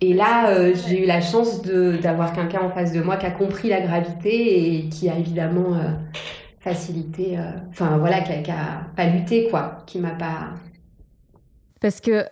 Et 0.00 0.12
là, 0.12 0.50
euh, 0.50 0.74
j'ai 0.74 1.04
eu 1.04 1.06
la 1.06 1.20
chance 1.20 1.62
d'avoir 1.62 2.32
quelqu'un 2.32 2.60
en 2.60 2.70
face 2.70 2.92
de 2.92 3.00
moi 3.00 3.16
qui 3.16 3.26
a 3.26 3.30
compris 3.30 3.68
la 3.68 3.80
gravité 3.80 4.76
et 4.76 4.88
qui 4.88 5.08
a 5.08 5.16
évidemment 5.16 5.74
euh, 5.74 5.88
facilité, 6.60 7.38
euh, 7.38 7.52
enfin 7.70 7.96
voilà, 7.96 8.20
qui 8.20 8.50
a, 8.50 8.86
pas 8.94 9.06
lutté, 9.06 9.48
quoi, 9.48 9.78
qui 9.86 9.98
m'a 9.98 10.10
pas. 10.10 10.50
Parce 11.80 12.00
que 12.00 12.24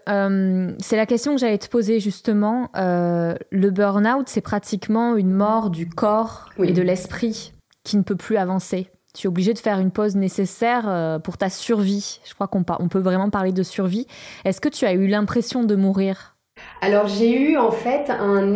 c'est 0.82 0.96
la 0.96 1.06
question 1.06 1.34
que 1.34 1.40
j'allais 1.40 1.58
te 1.58 1.68
poser 1.68 2.00
justement. 2.00 2.70
le 2.74 3.70
burn-out, 3.70 4.28
c'est 4.28 4.40
pratiquement 4.40 5.16
une 5.16 5.32
mort 5.32 5.70
du 5.70 5.88
corps 5.88 6.50
et 6.58 6.72
de 6.72 6.82
l'esprit 6.82 7.53
qui 7.84 7.96
ne 7.96 8.02
peut 8.02 8.16
plus 8.16 8.36
avancer. 8.36 8.88
Tu 9.14 9.26
es 9.26 9.28
obligé 9.28 9.52
de 9.52 9.58
faire 9.58 9.78
une 9.78 9.92
pause 9.92 10.16
nécessaire 10.16 11.20
pour 11.22 11.38
ta 11.38 11.48
survie. 11.48 12.18
Je 12.24 12.34
crois 12.34 12.48
qu'on 12.48 12.64
on 12.80 12.88
peut 12.88 12.98
vraiment 12.98 13.30
parler 13.30 13.52
de 13.52 13.62
survie. 13.62 14.08
Est-ce 14.44 14.60
que 14.60 14.68
tu 14.68 14.86
as 14.86 14.94
eu 14.94 15.06
l'impression 15.06 15.62
de 15.62 15.76
mourir? 15.76 16.36
Alors 16.80 17.06
j'ai 17.06 17.30
eu 17.30 17.56
en 17.56 17.70
fait 17.70 18.10
un, 18.10 18.52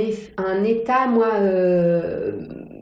état, 0.64 1.06
moi, 1.06 1.30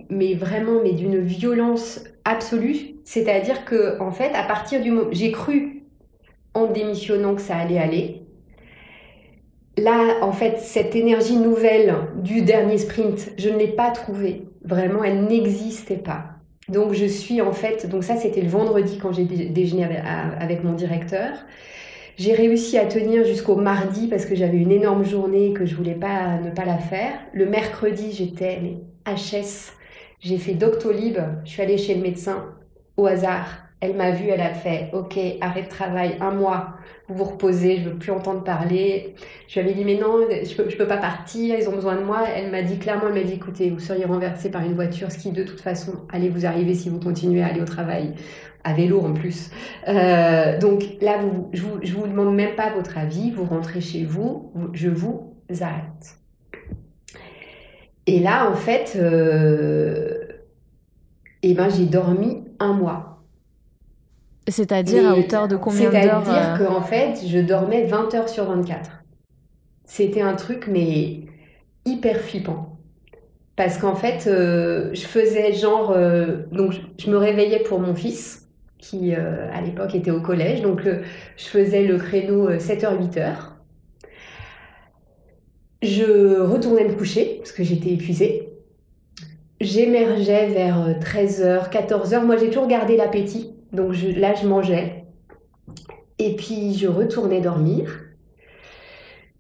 mais 0.09 0.35
vraiment, 0.35 0.81
mais 0.83 0.93
d'une 0.93 1.21
violence 1.21 2.01
absolue. 2.25 2.97
C'est-à-dire 3.05 3.65
que, 3.65 4.01
en 4.01 4.11
fait, 4.11 4.35
à 4.35 4.43
partir 4.43 4.81
du 4.81 4.91
moment, 4.91 5.09
j'ai 5.13 5.33
cru 5.33 5.85
en 6.55 6.67
démissionnant 6.67 7.35
que 7.35 7.43
ça 7.43 7.57
allait 7.57 7.79
aller. 7.79 8.23
Là, 9.77 10.17
en 10.23 10.33
fait, 10.33 10.59
cette 10.59 10.97
énergie 10.97 11.37
nouvelle 11.37 11.95
du 12.17 12.43
dernier 12.43 12.79
sprint, 12.79 13.31
je 13.37 13.51
ne 13.51 13.59
l'ai 13.59 13.69
pas 13.69 13.91
trouvée. 13.91 14.49
Vraiment, 14.65 15.05
elle 15.05 15.25
n'existait 15.25 15.99
pas. 15.99 16.36
Donc, 16.69 16.93
je 16.93 17.07
suis 17.07 17.41
en 17.41 17.53
fait, 17.53 17.89
donc 17.89 18.05
ça, 18.05 18.17
c'était 18.17 18.41
le 18.41 18.49
vendredi 18.49 18.99
quand 18.99 19.13
j'ai 19.13 19.25
déjeuné 19.25 19.85
avec, 19.85 20.65
mon 20.65 20.73
directeur. 20.73 21.31
J'ai 22.17 22.33
réussi 22.33 22.79
à 22.79 22.87
tenir 22.87 23.25
jusqu'au 23.25 23.57
mardi 23.57 24.09
parce 24.09 24.25
que 24.25 24.35
j'avais 24.35 24.57
une 24.57 24.73
énorme 24.73 25.05
journée 25.05 25.53
que 25.53 25.67
je 25.67 25.77
voulais 25.77 25.95
pas 25.95 26.39
ne 26.39 26.51
pas 26.51 26.65
la 26.65 26.79
faire. 26.79 27.13
Le 27.33 27.47
mercredi, 27.47 28.13
j'étais 28.13 28.79
HS 29.07 29.77
j'ai 30.21 30.39
fait 30.39 30.55
Doctolib, 30.55 31.19
je 31.45 31.51
suis 31.51 31.63
allée 31.63 31.79
chez 31.79 31.95
le 31.95 32.01
médecin 32.01 32.55
au 32.97 33.07
hasard. 33.07 33.47
Elle 33.81 33.95
m'a 33.95 34.11
vue, 34.11 34.29
elle 34.29 34.41
a 34.41 34.55
fait 34.55 34.91
OK, 34.93 35.19
arrêt 35.41 35.63
de 35.63 35.69
travail, 35.69 36.17
un 36.21 36.31
mois, 36.31 36.75
vous 37.09 37.15
vous 37.15 37.25
reposez, 37.25 37.79
je 37.79 37.89
veux 37.89 37.97
plus 37.97 38.13
entendre 38.13 38.43
parler. 38.43 39.15
Je 39.49 39.55
lui 39.55 39.61
avais 39.61 39.75
dit 39.75 39.85
mais 39.85 39.97
non, 39.97 40.27
je 40.31 40.55
peux, 40.55 40.65
peux 40.65 40.87
pas 40.87 40.97
partir, 40.97 41.57
ils 41.59 41.69
ont 41.69 41.75
besoin 41.75 41.97
de 41.97 42.03
moi. 42.03 42.25
Elle 42.35 42.51
m'a 42.51 42.63
dit 42.63 42.79
clairement, 42.79 43.09
elle 43.09 43.15
m'a 43.15 43.23
dit 43.23 43.35
écoutez, 43.35 43.71
vous 43.71 43.79
seriez 43.79 44.05
renversé 44.05 44.51
par 44.51 44.63
une 44.63 44.75
voiture, 44.75 45.11
ce 45.13 45.19
qui 45.19 45.31
de 45.31 45.45
toute 45.45 45.61
façon 45.61 45.93
allez 46.13 46.29
vous 46.29 46.47
arriver 46.47 46.75
si 46.75 46.89
vous 46.89 47.01
continuez 47.01 47.43
à 47.43 47.47
aller 47.47 47.61
au 47.61 47.67
travail 47.67 48.15
à 48.65 48.75
vélo 48.75 49.01
en 49.01 49.13
plus. 49.13 49.51
Euh, 49.89 50.59
donc 50.59 50.83
là, 51.01 51.19
vous, 51.19 51.49
je, 51.53 51.63
vous, 51.63 52.01
vous 52.01 52.07
demande 52.09 52.35
même 52.35 52.57
pas 52.57 52.71
votre 52.75 52.99
avis, 52.99 53.31
vous 53.31 53.45
rentrez 53.45 53.81
chez 53.81 54.05
vous, 54.05 54.53
je 54.73 54.89
vous 54.89 55.33
arrête. 55.61 56.19
Et 58.07 58.21
là, 58.21 58.51
en 58.51 58.55
fait, 58.55 58.97
euh, 58.97 60.19
eh 61.43 61.55
ben, 61.55 61.69
j'ai 61.69 61.87
dormi 61.87 62.45
un 62.59 62.73
mois. 62.73 63.16
C'est-à-dire 64.49 65.09
à 65.09 65.17
hauteur 65.17 65.49
de 65.49 65.57
combien 65.57 65.91
d'heures 65.91 66.23
C'est-à-dire 66.25 66.55
euh 66.61 66.67
qu'en 66.67 66.81
fait, 66.81 67.27
je 67.27 67.39
dormais 67.39 67.85
20 67.85 68.15
heures 68.15 68.29
sur 68.29 68.45
24. 68.45 68.91
C'était 69.85 70.23
un 70.23 70.35
truc, 70.35 70.69
mais 70.69 71.21
hyper 71.85 72.21
flippant. 72.21 72.79
Parce 73.57 73.79
qu'en 73.79 73.95
fait, 73.95 74.27
euh, 74.27 74.91
je 74.93 75.07
faisais 75.07 75.53
genre... 75.53 75.97
donc, 76.53 76.75
je 76.99 77.11
me 77.11 77.17
réveillais 77.17 77.61
pour 77.61 77.81
mon 77.81 77.95
fils, 77.95 78.49
qui 78.79 79.15
à 79.15 79.61
l'époque 79.63 79.95
était 79.95 80.11
au 80.11 80.21
collège. 80.21 80.63
Donc, 80.63 80.83
je 80.85 81.45
faisais 81.45 81.83
le 81.83 81.97
créneau 81.97 82.51
7h, 82.51 82.99
8h. 82.99 83.57
Je 85.83 86.41
retournais 86.41 86.85
me 86.85 86.95
coucher 86.95 87.37
parce 87.39 87.53
que 87.53 87.63
j'étais 87.63 87.91
épuisée. 87.91 88.49
J'émergeais 89.61 90.49
vers 90.49 90.99
13h, 91.01 91.43
euh, 91.43 91.59
14h. 91.61 92.25
Moi, 92.25 92.37
j'ai 92.37 92.49
toujours 92.49 92.67
gardé 92.67 92.97
l'appétit. 92.97 93.56
Donc 93.77 93.95
là, 94.17 94.35
je 94.35 94.47
mangeais. 94.47 95.05
Et 96.19 96.35
puis, 96.35 96.75
je 96.75 96.89
retournais 96.89 97.41
dormir. 97.41 98.01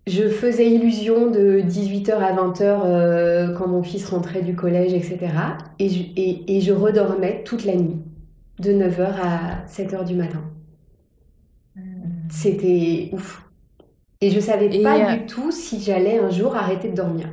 Je 0.06 0.28
faisais 0.28 0.70
illusion 0.70 1.30
de 1.30 1.60
18h 1.60 2.12
à 2.12 2.32
20h 2.32 2.62
euh, 2.62 3.54
quand 3.54 3.66
mon 3.66 3.82
fils 3.82 4.08
rentrait 4.08 4.42
du 4.42 4.54
collège, 4.54 4.92
etc. 4.92 5.18
Et 5.80 5.88
je, 5.88 6.02
et 6.16 6.60
je 6.60 6.72
redormais 6.72 7.42
toute 7.44 7.64
la 7.64 7.74
nuit, 7.74 7.96
de 8.60 8.72
9h 8.72 9.06
à 9.20 9.66
7h 9.66 10.04
du 10.04 10.14
matin. 10.14 10.42
C'était 12.30 13.10
ouf. 13.12 13.42
Et 14.20 14.30
je 14.30 14.40
savais 14.40 14.82
pas 14.82 14.98
euh, 14.98 15.16
du 15.16 15.26
tout 15.26 15.50
si 15.50 15.80
j'allais 15.80 16.18
un 16.18 16.30
jour 16.30 16.56
arrêter 16.56 16.88
de 16.88 16.94
dormir. 16.94 17.28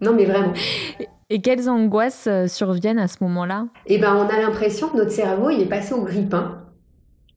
non, 0.00 0.14
mais 0.14 0.24
vraiment. 0.24 0.52
Et 1.28 1.40
quelles 1.40 1.68
angoisses 1.68 2.26
euh, 2.28 2.46
surviennent 2.46 2.98
à 2.98 3.08
ce 3.08 3.16
moment-là? 3.22 3.66
Eh 3.86 3.98
ben, 3.98 4.14
on 4.14 4.28
a 4.28 4.40
l'impression 4.40 4.88
que 4.88 4.96
notre 4.96 5.10
cerveau 5.10 5.50
il 5.50 5.60
est 5.60 5.68
passé 5.68 5.94
au 5.94 6.02
grippin, 6.02 6.62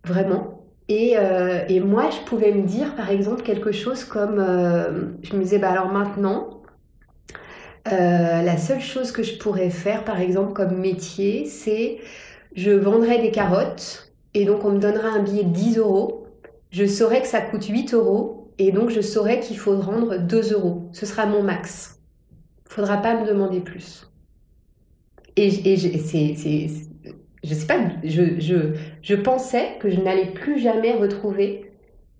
vraiment. 0.06 0.64
Et, 0.88 1.18
euh, 1.18 1.66
et, 1.70 1.80
moi, 1.80 2.10
je 2.10 2.28
pouvais 2.28 2.52
me 2.52 2.64
dire, 2.64 2.96
par 2.96 3.12
exemple, 3.12 3.44
quelque 3.44 3.72
chose 3.72 4.04
comme, 4.04 4.38
je 5.22 5.36
me 5.36 5.44
disais, 5.44 5.60
bah 5.60 5.70
alors 5.70 5.92
maintenant, 5.92 6.64
la 7.86 8.58
seule 8.58 8.82
chose 8.82 9.12
que 9.12 9.22
je 9.22 9.38
pourrais 9.38 9.70
faire, 9.70 10.04
par 10.04 10.20
exemple, 10.20 10.54
comme 10.54 10.78
métier, 10.78 11.46
c'est 11.46 12.00
je 12.56 12.72
vendrais 12.72 13.20
des 13.20 13.30
carottes 13.30 14.12
et 14.34 14.46
donc 14.46 14.66
on 14.66 14.72
me 14.72 14.80
donnera 14.80 15.10
un 15.10 15.22
billet 15.22 15.44
de 15.44 15.54
10 15.54 15.78
euros 15.78 16.20
je 16.72 16.86
saurais 16.86 17.22
que 17.22 17.28
ça 17.28 17.42
coûte 17.42 17.66
8 17.66 17.94
euros 17.94 18.54
et 18.60 18.72
donc 18.72 18.90
je 18.90 19.02
saurais 19.02 19.40
qu'il 19.40 19.58
faut 19.58 19.80
rendre 19.80 20.18
2 20.18 20.54
euros. 20.54 20.90
Ce 20.94 21.06
sera 21.06 21.26
mon 21.26 21.42
max. 21.42 21.99
Faudra 22.70 22.98
pas 22.98 23.20
me 23.20 23.28
demander 23.28 23.60
plus. 23.60 24.10
Et, 25.36 25.50
c'est, 25.50 26.36
je 27.44 27.56
je, 28.04 28.40
je, 28.40 28.56
je 29.02 29.16
pensais 29.16 29.78
que 29.80 29.90
je 29.90 30.00
n'allais 30.00 30.32
plus 30.32 30.60
jamais 30.60 30.94
retrouver 30.94 31.72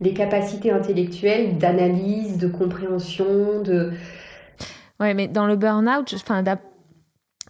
les 0.02 0.14
capacités 0.14 0.72
intellectuelles 0.72 1.58
d'analyse, 1.58 2.38
de 2.38 2.48
compréhension, 2.48 3.62
de... 3.62 3.92
Mais 5.00 5.28
dans 5.28 5.46
le 5.46 5.56
burn-out, 5.56 6.10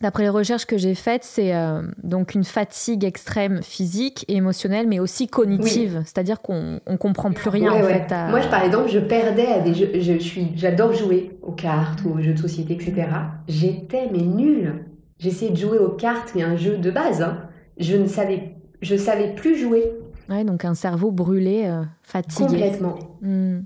D'après 0.01 0.23
les 0.23 0.29
recherches 0.29 0.65
que 0.65 0.77
j'ai 0.77 0.95
faites, 0.95 1.25
c'est 1.25 1.53
euh, 1.53 1.81
donc 2.03 2.33
une 2.33 2.45
fatigue 2.45 3.03
extrême 3.03 3.61
physique 3.61 4.23
et 4.29 4.35
émotionnelle, 4.35 4.87
mais 4.87 4.99
aussi 4.99 5.27
cognitive. 5.27 6.01
C'est-à-dire 6.05 6.41
qu'on 6.41 6.79
ne 6.87 6.95
comprend 6.95 7.31
plus 7.31 7.49
rien 7.49 7.71
en 7.73 7.83
fait. 7.83 8.13
Moi, 8.29 8.39
je, 8.39 8.47
par 8.47 8.63
exemple, 8.63 8.89
je 8.89 8.99
perdais 8.99 9.47
à 9.47 9.59
des 9.59 9.73
jeux. 9.73 9.91
Je 9.99 10.17
suis, 10.19 10.53
j'adore 10.55 10.93
jouer 10.93 11.37
aux 11.41 11.51
cartes 11.51 11.99
ou 12.05 12.11
aux 12.11 12.21
jeux 12.21 12.33
de 12.33 12.39
société, 12.39 12.73
etc. 12.75 13.07
J'étais 13.47 14.09
mais 14.11 14.21
nulle. 14.21 14.85
J'essayais 15.19 15.51
de 15.51 15.57
jouer 15.57 15.79
aux 15.79 15.89
cartes, 15.89 16.31
mais 16.33 16.43
un 16.43 16.55
jeu 16.55 16.77
de 16.77 16.91
base. 16.91 17.21
Hein. 17.21 17.41
Je 17.77 17.97
ne 17.97 18.07
savais, 18.07 18.55
je 18.81 18.95
savais 18.95 19.33
plus 19.35 19.57
jouer. 19.57 19.91
Ouais, 20.29 20.45
donc 20.45 20.63
un 20.63 20.75
cerveau 20.75 21.11
brûlé, 21.11 21.65
euh, 21.65 21.83
fatigué. 22.03 22.47
Complètement. 22.47 22.99
Hmm. 23.21 23.61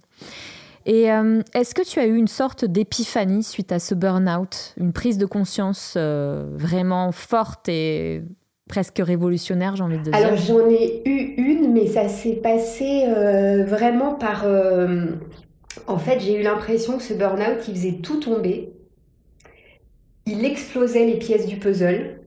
Et 0.85 1.11
euh, 1.11 1.41
est-ce 1.53 1.73
que 1.73 1.81
tu 1.81 1.99
as 1.99 2.05
eu 2.05 2.15
une 2.15 2.27
sorte 2.27 2.65
d'épiphanie 2.65 3.43
suite 3.43 3.71
à 3.71 3.79
ce 3.79 3.95
burn-out, 3.95 4.73
une 4.77 4.91
prise 4.91 5.17
de 5.17 5.25
conscience 5.25 5.95
euh, 5.97 6.45
vraiment 6.53 7.11
forte 7.11 7.69
et 7.69 8.21
presque 8.67 8.99
révolutionnaire, 8.99 9.75
j'ai 9.75 9.83
envie 9.83 9.97
de 9.97 10.03
dire? 10.03 10.15
Alors 10.15 10.35
j'en 10.35 10.67
ai 10.69 11.01
eu 11.05 11.35
une, 11.37 11.71
mais 11.73 11.87
ça 11.87 12.07
s'est 12.09 12.35
passé 12.35 13.05
euh, 13.07 13.63
vraiment 13.65 14.15
par... 14.15 14.45
En 15.87 15.97
fait, 15.97 16.19
j'ai 16.19 16.39
eu 16.39 16.43
l'impression 16.43 16.97
que 16.97 17.03
ce 17.03 17.13
burn-out, 17.13 17.67
il 17.67 17.73
faisait 17.73 17.99
tout 18.03 18.19
tomber. 18.19 18.73
Il 20.25 20.45
explosait 20.45 21.05
les 21.05 21.17
pièces 21.17 21.47
du 21.47 21.57
puzzle. 21.57 22.19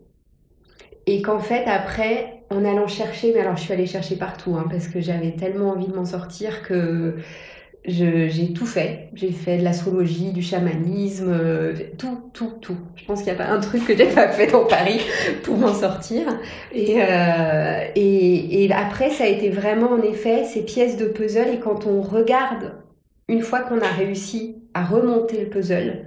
Et 1.06 1.22
qu'en 1.22 1.38
fait, 1.38 1.64
après, 1.66 2.42
en 2.50 2.64
allant 2.64 2.88
chercher, 2.88 3.32
mais 3.32 3.40
alors 3.40 3.56
je 3.56 3.62
suis 3.62 3.72
allée 3.72 3.86
chercher 3.86 4.16
partout, 4.16 4.56
hein, 4.56 4.66
parce 4.68 4.88
que 4.88 5.00
j'avais 5.00 5.32
tellement 5.32 5.70
envie 5.70 5.86
de 5.86 5.94
m'en 5.94 6.04
sortir 6.04 6.62
que 6.62 7.16
j'ai 7.86 8.52
tout 8.52 8.66
fait. 8.66 9.10
J'ai 9.14 9.30
fait 9.30 9.58
de 9.58 9.64
l'astrologie, 9.64 10.32
du 10.32 10.42
chamanisme, 10.42 11.30
euh, 11.30 11.72
tout, 11.96 12.30
tout, 12.32 12.52
tout. 12.60 12.76
Je 12.96 13.04
pense 13.04 13.22
qu'il 13.22 13.32
n'y 13.32 13.38
a 13.38 13.44
pas 13.44 13.50
un 13.50 13.60
truc 13.60 13.84
que 13.86 13.96
j'ai 13.96 14.06
pas 14.06 14.28
fait 14.28 14.48
dans 14.48 14.64
Paris 14.64 15.00
pour 15.42 15.56
m'en 15.56 15.72
sortir. 15.72 16.26
Euh, 16.74 17.80
et, 17.94 18.64
et, 18.64 18.72
après, 18.72 19.10
ça 19.10 19.24
a 19.24 19.28
été 19.28 19.50
vraiment 19.50 19.92
en 19.92 20.02
effet 20.02 20.44
ces 20.44 20.64
pièces 20.64 20.96
de 20.96 21.06
puzzle. 21.06 21.48
Et 21.52 21.60
quand 21.60 21.86
on 21.86 22.02
regarde, 22.02 22.74
une 23.28 23.42
fois 23.42 23.60
qu'on 23.60 23.80
a 23.80 23.88
réussi 23.88 24.56
à 24.74 24.84
remonter 24.84 25.40
le 25.40 25.48
puzzle, 25.48 26.06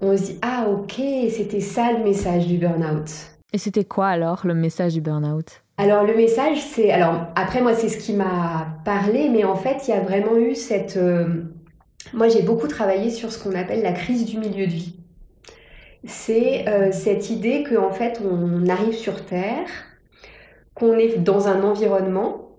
on 0.00 0.16
se 0.16 0.22
dit 0.22 0.38
ah 0.42 0.66
ok, 0.68 1.00
c'était 1.30 1.60
ça 1.60 1.92
le 1.92 2.04
message 2.04 2.46
du 2.46 2.58
burn-out. 2.58 3.10
Et 3.52 3.58
c'était 3.58 3.84
quoi 3.84 4.08
alors 4.08 4.46
le 4.46 4.54
message 4.54 4.94
du 4.94 5.00
burn-out? 5.00 5.62
Alors 5.78 6.04
le 6.04 6.14
message, 6.14 6.58
c'est 6.60 6.90
alors 6.90 7.26
après 7.34 7.60
moi 7.60 7.74
c'est 7.74 7.90
ce 7.90 7.98
qui 7.98 8.14
m'a 8.14 8.68
parlé, 8.84 9.28
mais 9.28 9.44
en 9.44 9.56
fait 9.56 9.86
il 9.86 9.90
y 9.90 9.94
a 9.94 10.00
vraiment 10.00 10.36
eu 10.36 10.54
cette. 10.54 10.96
Euh, 10.96 11.44
moi 12.14 12.28
j'ai 12.28 12.42
beaucoup 12.42 12.66
travaillé 12.66 13.10
sur 13.10 13.30
ce 13.30 13.42
qu'on 13.42 13.54
appelle 13.54 13.82
la 13.82 13.92
crise 13.92 14.24
du 14.24 14.38
milieu 14.38 14.66
de 14.66 14.72
vie. 14.72 14.96
C'est 16.04 16.66
euh, 16.68 16.92
cette 16.92 17.28
idée 17.30 17.62
que 17.62 17.76
en 17.76 17.90
fait 17.90 18.22
on 18.24 18.66
arrive 18.68 18.94
sur 18.94 19.26
Terre, 19.26 19.68
qu'on 20.74 20.94
est 20.98 21.18
dans 21.18 21.48
un 21.48 21.62
environnement 21.62 22.52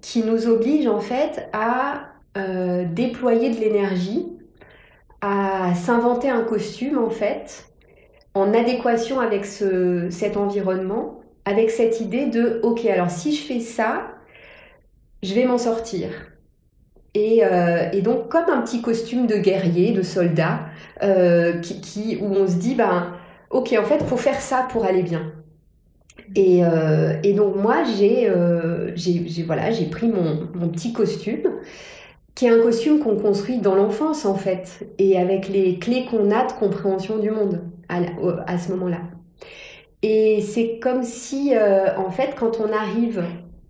qui 0.00 0.22
nous 0.22 0.48
oblige 0.48 0.86
en 0.86 1.00
fait 1.00 1.48
à 1.52 2.08
euh, 2.38 2.86
déployer 2.90 3.50
de 3.50 3.60
l'énergie, 3.60 4.32
à 5.20 5.74
s'inventer 5.74 6.30
un 6.30 6.42
costume 6.42 6.96
en 6.96 7.10
fait 7.10 7.66
en 8.34 8.54
adéquation 8.54 9.20
avec 9.20 9.44
ce, 9.44 10.08
cet 10.10 10.38
environnement 10.38 11.21
avec 11.44 11.70
cette 11.70 12.00
idée 12.00 12.26
de, 12.26 12.60
ok, 12.62 12.86
alors 12.86 13.10
si 13.10 13.34
je 13.34 13.42
fais 13.42 13.60
ça, 13.60 14.12
je 15.22 15.34
vais 15.34 15.44
m'en 15.44 15.58
sortir. 15.58 16.08
Et, 17.14 17.44
euh, 17.44 18.00
donc 18.00 18.28
comme 18.28 18.48
un 18.48 18.62
petit 18.62 18.80
costume 18.80 19.26
de 19.26 19.36
guerrier, 19.36 19.92
de 19.92 20.02
soldat, 20.02 20.60
euh, 21.02 21.58
qui, 21.60 22.18
où 22.20 22.26
on 22.26 22.46
se 22.46 22.56
dit, 22.56 22.74
ben, 22.74 23.14
ok, 23.50 23.74
en 23.78 23.84
fait, 23.84 24.02
faut 24.04 24.16
faire 24.16 24.40
ça 24.40 24.66
pour 24.70 24.84
aller 24.84 25.02
bien. 25.02 25.32
Et, 26.34 26.64
euh, 26.64 27.20
donc 27.34 27.56
moi, 27.56 27.82
j'ai 27.84 28.32
j'ai 28.94 29.42
voilà, 29.42 29.64
pris 29.90 30.08
mon, 30.08 30.48
mon, 30.54 30.68
petit 30.68 30.92
costume, 30.92 31.50
qui 32.34 32.46
est 32.46 32.50
un 32.50 32.62
costume 32.62 33.00
qu'on 33.00 33.16
construit 33.16 33.58
dans 33.58 33.74
l'enfance, 33.74 34.24
en 34.24 34.34
fait, 34.34 34.86
et 34.98 35.18
avec 35.18 35.48
les 35.48 35.78
clés 35.78 36.06
qu'on 36.10 36.30
a 36.30 36.46
de 36.46 36.52
compréhension 36.52 37.18
du 37.18 37.30
monde 37.30 37.62
à, 37.88 38.00
à 38.46 38.58
ce 38.58 38.70
moment-là. 38.72 39.00
Et 40.02 40.40
c'est 40.40 40.78
comme 40.80 41.04
si, 41.04 41.54
euh, 41.54 41.96
en 41.96 42.10
fait, 42.10 42.34
quand 42.36 42.60
on 42.60 42.72
arrive, 42.72 43.24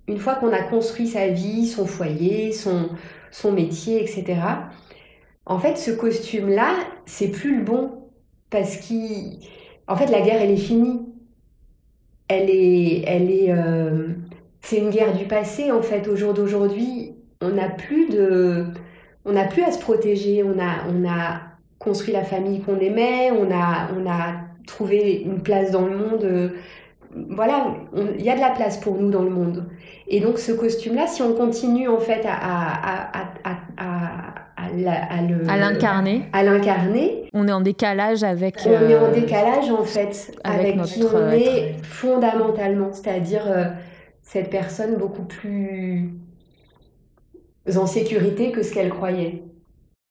une 0.08 0.18
fois 0.18 0.34
qu'on 0.36 0.52
a 0.52 0.62
construit 0.62 1.06
sa 1.06 1.28
vie, 1.28 1.66
son 1.66 1.86
foyer, 1.86 2.52
son, 2.52 2.88
son 3.30 3.52
métier, 3.52 4.02
etc., 4.02 4.40
en 5.46 5.58
fait, 5.58 5.76
ce 5.76 5.90
costume-là, 5.90 6.74
c'est 7.04 7.28
plus 7.28 7.58
le 7.58 7.64
bon. 7.64 8.10
Parce 8.50 8.76
qu'en 8.76 9.96
fait, 9.96 10.06
la 10.06 10.20
guerre, 10.20 10.40
elle 10.40 10.50
est 10.50 10.56
finie. 10.56 11.00
Elle 12.28 12.50
est. 12.50 13.04
Elle 13.06 13.30
est 13.30 13.50
euh, 13.50 14.08
c'est 14.60 14.78
une 14.78 14.90
guerre 14.90 15.16
du 15.16 15.24
passé, 15.26 15.72
en 15.72 15.82
fait. 15.82 16.06
Au 16.08 16.16
jour 16.16 16.34
d'aujourd'hui, 16.34 17.16
on 17.40 17.50
n'a 17.50 17.68
plus 17.68 18.08
de. 18.08 18.66
On 19.24 19.32
n'a 19.32 19.44
plus 19.44 19.62
à 19.62 19.72
se 19.72 19.80
protéger. 19.80 20.44
On 20.44 20.58
a, 20.60 20.86
on 20.88 21.08
a 21.08 21.40
construit 21.78 22.12
la 22.12 22.24
famille 22.24 22.60
qu'on 22.60 22.78
aimait. 22.78 23.32
On 23.32 23.50
a, 23.50 23.88
on 23.96 24.08
a 24.08 24.41
trouver 24.66 25.22
une 25.24 25.42
place 25.42 25.70
dans 25.70 25.86
le 25.86 25.96
monde. 25.96 26.24
Euh, 26.24 26.48
voilà, 27.30 27.74
il 28.18 28.24
y 28.24 28.30
a 28.30 28.34
de 28.34 28.40
la 28.40 28.50
place 28.50 28.78
pour 28.78 28.96
nous 28.96 29.10
dans 29.10 29.22
le 29.22 29.30
monde. 29.30 29.68
Et 30.08 30.20
donc 30.20 30.38
ce 30.38 30.52
costume-là, 30.52 31.06
si 31.06 31.22
on 31.22 31.34
continue 31.34 31.88
en 31.88 31.98
fait 31.98 32.24
à, 32.24 32.34
à, 32.34 33.22
à, 33.44 34.42
à 34.56 35.56
l'incarner. 35.56 36.22
À 36.32 36.42
l'incarner. 36.42 37.28
On 37.32 37.48
est 37.48 37.52
en 37.52 37.60
décalage 37.60 38.22
avec. 38.24 38.56
On 38.66 38.70
est 38.70 38.96
en 38.96 39.04
euh, 39.04 39.12
décalage 39.12 39.70
en 39.70 39.84
fait 39.84 40.36
avec, 40.44 40.80
qui 40.82 41.02
on 41.02 41.30
est 41.30 41.76
fondamentalement, 41.82 42.92
c'est-à-dire 42.92 43.44
euh, 43.46 43.64
cette 44.22 44.50
personne 44.50 44.96
beaucoup 44.96 45.24
plus 45.24 46.14
en 47.76 47.86
sécurité 47.86 48.52
que 48.52 48.62
ce 48.62 48.72
qu'elle 48.72 48.90
croyait. 48.90 49.42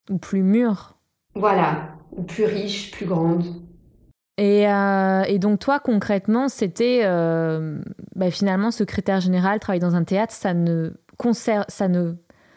Ou 0.09 0.17
plus 0.17 0.43
mûre. 0.43 0.97
Voilà, 1.35 1.95
ou 2.11 2.23
plus 2.23 2.45
riche, 2.45 2.91
plus 2.91 3.05
grande. 3.05 3.45
Euh, 4.41 5.23
et, 5.27 5.39
donc 5.39 5.59
toi, 5.59 5.79
concrètement, 5.79 6.47
c'était 6.47 7.01
euh, 7.03 7.77
bah, 8.15 8.31
finalement 8.31 8.71
secrétaire 8.71 9.19
général, 9.19 9.59
travailler 9.59 9.81
dans 9.81 9.95
un 9.95 10.03
théâtre, 10.03 10.33
ça 10.33 10.53
ne, 10.53 10.91
ça 11.67 11.87
ne 11.87 12.13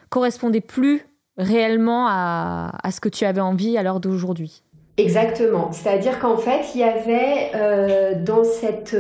correspondait 0.09 0.63
plus 0.63 1.07
réellement 1.37 2.07
à, 2.09 2.71
ce 2.91 3.01
que 3.01 3.09
tu 3.09 3.25
avais 3.25 3.41
envie 3.41 3.77
à 3.77 3.83
l'heure 3.83 4.01
d'aujourd'hui. 4.01 4.63
Exactement. 4.97 5.73
C'est-à-dire 5.73 6.21
qu'en 6.21 6.37
fait, 6.37 6.75
il 6.75 6.81
y 6.81 6.85
avait 6.85 7.51
euh, 7.55 8.15
dans, 8.23 8.45
cette, 8.45 8.97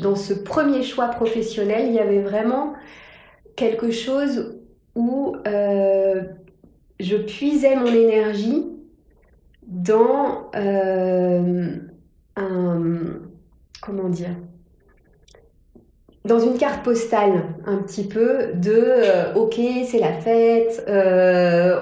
dans 0.00 0.16
ce 0.16 0.32
premier 0.32 0.82
choix 0.82 1.08
professionnel, 1.08 1.86
il 1.88 1.92
y 1.92 1.98
avait 1.98 2.22
vraiment 2.22 2.72
quelque 3.54 3.90
chose 3.90 4.58
où 4.94 5.36
je 5.44 7.16
puisais 7.16 7.76
mon 7.76 7.86
énergie 7.86 8.64
dans 9.68 10.50
comment 12.36 14.08
dire, 14.08 14.36
dans 16.26 16.40
une 16.40 16.58
carte 16.58 16.82
postale 16.82 17.44
un 17.66 17.76
petit 17.76 18.04
peu 18.04 18.52
de 18.54 18.74
euh, 18.74 19.34
ok 19.34 19.60
c'est 19.84 20.00
la 20.00 20.12
fête, 20.12 20.84
euh, 20.88 21.80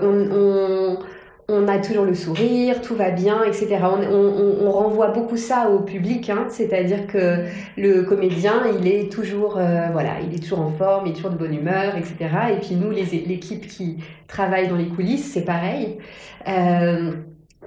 on, 1.49 1.69
a 1.69 1.79
toujours 1.79 2.05
le 2.05 2.15
sourire, 2.15 2.83
tout 2.83 2.95
va 2.95 3.11
bien, 3.11 3.43
etc. 3.45 3.79
On, 3.83 4.67
on 4.67 4.71
renvoie 4.71 5.09
beaucoup 5.09 5.37
ça 5.37 5.71
au 5.71 5.81
public, 5.81 6.29
hein, 6.31 6.47
c'est-à-dire 6.49 7.07
que 7.07 7.45
le 7.77 8.03
comédien 8.03 8.65
il 8.79 8.87
est 8.87 9.11
toujours 9.11 9.57
euh, 9.57 9.89
voilà 9.93 10.21
il 10.27 10.35
est 10.35 10.41
toujours 10.41 10.61
en 10.61 10.71
forme, 10.71 11.07
il 11.07 11.13
est 11.13 11.15
toujours 11.15 11.31
de 11.31 11.39
bonne 11.39 11.55
humeur, 11.55 11.97
etc. 11.97 12.17
Et 12.53 12.61
puis 12.61 12.77
nous 12.77 12.91
l'équipe 12.91 13.67
qui 13.67 13.99
travaille 14.27 14.69
dans 14.69 14.77
les 14.77 14.89
coulisses 14.89 15.33
c'est 15.33 15.45
pareil. 15.45 15.99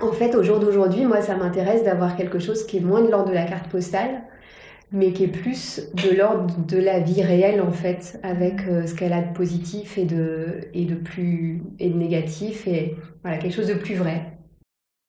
En 0.02 0.12
fait, 0.12 0.36
au 0.36 0.44
jour 0.44 0.60
d'aujourd'hui, 0.60 1.06
moi, 1.06 1.22
ça 1.22 1.36
m'intéresse 1.36 1.84
d'avoir 1.84 2.16
quelque 2.16 2.40
chose 2.40 2.66
qui 2.66 2.78
est 2.78 2.82
moins 2.82 3.02
de 3.02 3.10
l'ordre 3.10 3.30
de 3.30 3.34
la 3.34 3.46
carte 3.46 3.68
postale, 3.70 4.22
mais 4.92 5.12
qui 5.12 5.26
est 5.26 5.28
plus 5.28 5.90
de 5.94 6.16
l'ordre 6.16 6.56
de 6.66 6.78
la 6.78 7.00
vie 7.00 7.22
réelle, 7.22 7.62
en 7.62 7.72
fait, 7.72 8.20
avec 8.24 8.62
euh, 8.68 8.86
ce 8.86 8.94
qu'elle 8.94 9.14
a 9.14 9.22
de 9.22 9.34
positif 9.34 9.98
et 9.98 10.06
de, 10.06 10.62
et 10.74 10.86
de 10.86 10.96
plus 10.96 11.64
et 11.80 11.90
de 11.90 11.98
négatif, 11.98 12.68
et 12.68 12.96
voilà, 13.24 13.38
quelque 13.38 13.54
chose 13.54 13.68
de 13.68 13.74
plus 13.74 13.96
vrai. 13.96 14.38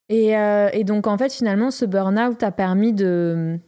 Et, 0.09 0.37
euh, 0.37 0.71
et 0.73 0.85
donc, 0.85 1.07
en 1.07 1.19
fait, 1.19 1.33
finalement, 1.33 1.71
ce 1.71 1.85
burn-out 1.85 2.43
a 2.43 2.51
permis 2.51 2.95
de, 2.95 3.59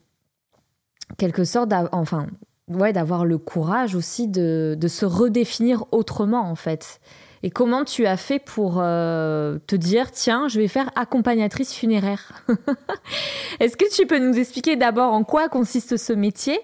quelque 1.18 1.44
sorte, 1.44 1.72
enfin, 1.92 2.26
ouais, 2.68 2.92
d'avoir 2.92 3.24
le 3.24 3.38
courage 3.38 3.94
aussi 3.94 4.26
de, 4.26 4.74
de 4.78 4.88
se 4.88 5.04
redéfinir 5.04 5.84
autrement, 5.92 6.42
en 6.42 6.54
fait. 6.54 7.00
Et 7.42 7.50
comment 7.50 7.84
tu 7.84 8.06
as 8.06 8.18
fait 8.18 8.38
pour 8.38 8.78
euh, 8.78 9.58
te 9.66 9.74
dire, 9.74 10.10
tiens, 10.10 10.46
je 10.48 10.60
vais 10.60 10.68
faire 10.68 10.90
accompagnatrice 10.94 11.74
funéraire 11.74 12.44
Est-ce 13.60 13.78
que 13.78 13.90
tu 13.90 14.06
peux 14.06 14.18
nous 14.18 14.38
expliquer 14.38 14.76
d'abord 14.76 15.14
en 15.14 15.24
quoi 15.24 15.48
consiste 15.48 15.96
ce 15.96 16.12
métier 16.12 16.60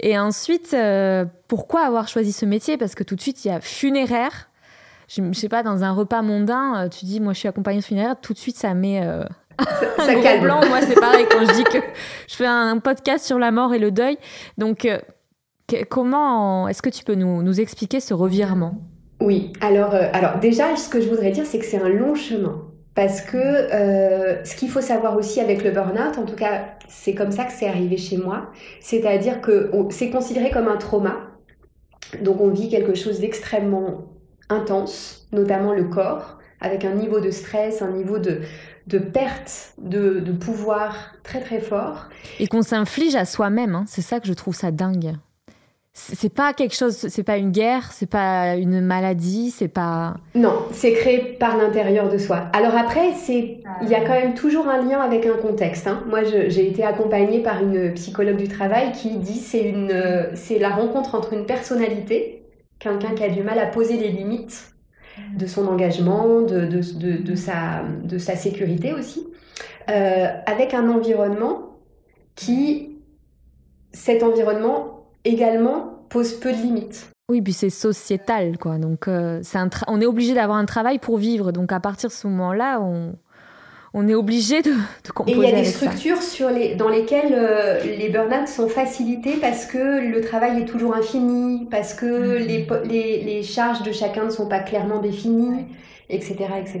et 0.00 0.16
ensuite, 0.16 0.74
euh, 0.74 1.24
pourquoi 1.48 1.80
avoir 1.80 2.06
choisi 2.06 2.30
ce 2.30 2.46
métier? 2.46 2.76
Parce 2.76 2.94
que 2.94 3.02
tout 3.02 3.16
de 3.16 3.20
suite, 3.20 3.44
il 3.44 3.48
y 3.48 3.50
a 3.50 3.60
funéraire. 3.60 4.48
Je, 5.08 5.20
ne 5.22 5.32
sais 5.32 5.48
pas, 5.48 5.64
dans 5.64 5.82
un 5.82 5.90
repas 5.90 6.22
mondain, 6.22 6.84
euh, 6.84 6.88
tu 6.88 7.04
dis, 7.04 7.18
moi, 7.18 7.32
je 7.32 7.40
suis 7.40 7.48
accompagnatrice 7.48 7.88
funéraire, 7.88 8.14
tout 8.22 8.32
de 8.32 8.38
suite, 8.38 8.56
ça 8.56 8.74
met 8.74 9.02
ça, 9.02 9.26
un 9.98 10.22
calme. 10.22 10.44
blanc. 10.44 10.60
Moi, 10.68 10.82
c'est 10.82 10.94
pareil 10.94 11.26
quand 11.28 11.44
je 11.44 11.52
dis 11.52 11.64
que 11.64 11.78
je 12.28 12.36
fais 12.36 12.46
un 12.46 12.78
podcast 12.78 13.26
sur 13.26 13.40
la 13.40 13.50
mort 13.50 13.74
et 13.74 13.80
le 13.80 13.90
deuil. 13.90 14.18
Donc, 14.56 14.86
comment 15.90 16.68
est-ce 16.68 16.80
que 16.80 16.90
tu 16.90 17.02
peux 17.02 17.16
nous, 17.16 17.42
nous 17.42 17.60
expliquer 17.60 17.98
ce 17.98 18.14
revirement? 18.14 18.80
Oui, 19.20 19.52
alors, 19.60 19.94
euh, 19.94 20.08
alors 20.12 20.38
déjà, 20.38 20.76
ce 20.76 20.88
que 20.88 21.00
je 21.00 21.08
voudrais 21.08 21.30
dire, 21.30 21.44
c'est 21.44 21.58
que 21.58 21.64
c'est 21.64 21.80
un 21.80 21.88
long 21.88 22.14
chemin. 22.14 22.64
Parce 22.94 23.20
que 23.20 23.36
euh, 23.36 24.44
ce 24.44 24.56
qu'il 24.56 24.68
faut 24.68 24.80
savoir 24.80 25.16
aussi 25.16 25.40
avec 25.40 25.62
le 25.62 25.70
burn-out, 25.70 26.18
en 26.18 26.24
tout 26.24 26.34
cas, 26.34 26.64
c'est 26.88 27.14
comme 27.14 27.30
ça 27.30 27.44
que 27.44 27.52
c'est 27.52 27.68
arrivé 27.68 27.96
chez 27.96 28.16
moi, 28.16 28.50
c'est-à-dire 28.80 29.40
que 29.40 29.70
c'est 29.90 30.10
considéré 30.10 30.50
comme 30.50 30.66
un 30.66 30.76
trauma. 30.76 31.16
Donc 32.22 32.40
on 32.40 32.48
vit 32.48 32.68
quelque 32.68 32.94
chose 32.94 33.20
d'extrêmement 33.20 34.08
intense, 34.48 35.28
notamment 35.32 35.74
le 35.74 35.84
corps, 35.84 36.38
avec 36.60 36.84
un 36.84 36.94
niveau 36.94 37.20
de 37.20 37.30
stress, 37.30 37.82
un 37.82 37.92
niveau 37.92 38.18
de, 38.18 38.40
de 38.88 38.98
perte 38.98 39.74
de, 39.78 40.18
de 40.18 40.32
pouvoir 40.32 41.12
très 41.22 41.40
très 41.40 41.60
fort. 41.60 42.08
Et 42.40 42.48
qu'on 42.48 42.62
s'inflige 42.62 43.14
à 43.14 43.24
soi-même, 43.24 43.76
hein. 43.76 43.84
c'est 43.86 44.02
ça 44.02 44.18
que 44.18 44.26
je 44.26 44.32
trouve 44.32 44.56
ça 44.56 44.72
dingue 44.72 45.14
c'est 45.98 46.32
pas 46.32 46.52
quelque 46.52 46.74
chose, 46.74 46.94
c'est 46.96 47.24
pas 47.24 47.36
une 47.38 47.50
guerre, 47.50 47.90
c'est 47.92 48.08
pas 48.08 48.54
une 48.56 48.80
maladie, 48.80 49.50
c'est 49.50 49.68
pas. 49.68 50.14
Non, 50.34 50.62
c'est 50.70 50.92
créé 50.92 51.18
par 51.18 51.56
l'intérieur 51.56 52.08
de 52.08 52.18
soi. 52.18 52.48
Alors 52.52 52.76
après, 52.76 53.14
c'est, 53.14 53.58
il 53.82 53.88
y 53.88 53.94
a 53.94 54.00
quand 54.00 54.12
même 54.12 54.34
toujours 54.34 54.68
un 54.68 54.82
lien 54.82 55.00
avec 55.00 55.26
un 55.26 55.36
contexte. 55.36 55.88
Hein. 55.88 56.04
Moi, 56.08 56.22
j'ai 56.22 56.68
été 56.68 56.84
accompagnée 56.84 57.42
par 57.42 57.62
une 57.62 57.92
psychologue 57.94 58.36
du 58.36 58.48
travail 58.48 58.92
qui 58.92 59.16
dit 59.16 59.38
c'est 59.38 59.62
une, 59.62 60.30
c'est 60.34 60.58
la 60.58 60.70
rencontre 60.70 61.16
entre 61.16 61.32
une 61.32 61.46
personnalité, 61.46 62.44
quelqu'un 62.78 63.14
qui 63.14 63.24
a 63.24 63.28
du 63.28 63.42
mal 63.42 63.58
à 63.58 63.66
poser 63.66 63.96
les 63.96 64.10
limites, 64.10 64.72
de 65.36 65.46
son 65.46 65.66
engagement, 65.66 66.42
de, 66.42 66.60
de, 66.66 66.80
de, 66.96 67.22
de 67.22 67.34
sa, 67.34 67.82
de 68.04 68.18
sa 68.18 68.36
sécurité 68.36 68.92
aussi, 68.92 69.26
euh, 69.90 70.26
avec 70.46 70.74
un 70.74 70.88
environnement 70.88 71.78
qui, 72.36 72.98
cet 73.92 74.22
environnement 74.22 74.97
également 75.24 76.04
pose 76.08 76.34
peu 76.34 76.52
de 76.52 76.56
limites. 76.58 77.10
Oui, 77.30 77.42
puis 77.42 77.52
c'est 77.52 77.70
sociétal, 77.70 78.56
quoi. 78.56 78.78
Donc, 78.78 79.06
euh, 79.06 79.42
un 79.54 79.68
on 79.86 80.00
est 80.00 80.06
obligé 80.06 80.32
d'avoir 80.34 80.56
un 80.58 80.64
travail 80.64 80.98
pour 80.98 81.18
vivre. 81.18 81.52
Donc, 81.52 81.72
à 81.72 81.80
partir 81.80 82.08
de 82.08 82.14
ce 82.14 82.26
moment-là, 82.26 82.80
on, 82.80 83.16
on 83.92 84.08
est 84.08 84.14
obligé 84.14 84.62
de, 84.62 84.70
de 84.70 85.10
composer. 85.14 85.36
Et 85.36 85.42
il 85.42 85.50
y 85.50 85.52
a 85.52 85.58
des 85.58 85.64
structures 85.64 86.22
sur 86.22 86.48
les, 86.50 86.74
dans 86.74 86.88
lesquelles 86.88 87.34
euh, 87.34 87.80
les 87.84 88.08
burn-out 88.08 88.48
sont 88.48 88.68
facilités 88.68 89.34
parce 89.40 89.66
que 89.66 90.00
le 90.10 90.20
travail 90.22 90.62
est 90.62 90.64
toujours 90.64 90.94
infini, 90.96 91.66
parce 91.70 91.92
que 91.92 92.38
Mhm. 92.38 92.46
les, 92.46 92.58
po- 92.64 92.82
les, 92.84 93.22
les 93.22 93.42
charges 93.42 93.82
de 93.82 93.92
chacun 93.92 94.24
ne 94.24 94.30
sont 94.30 94.48
pas 94.48 94.60
clairement 94.60 95.00
définies, 95.00 95.66
etc., 96.08 96.36
etc. 96.58 96.80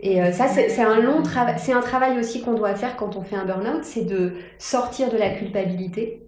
Et 0.00 0.22
euh, 0.22 0.32
ça, 0.32 0.46
c'est 0.48 0.80
un 0.82 1.00
long 1.00 1.20
travail. 1.22 1.56
C'est 1.58 1.74
un 1.74 1.82
travail 1.82 2.18
aussi 2.18 2.40
qu'on 2.40 2.54
doit 2.54 2.74
faire 2.74 2.96
quand 2.96 3.16
on 3.16 3.22
fait 3.22 3.36
un 3.36 3.44
burn-out, 3.44 3.84
c'est 3.84 4.06
de 4.06 4.32
sortir 4.58 5.10
de 5.10 5.18
la 5.18 5.28
culpabilité. 5.28 6.22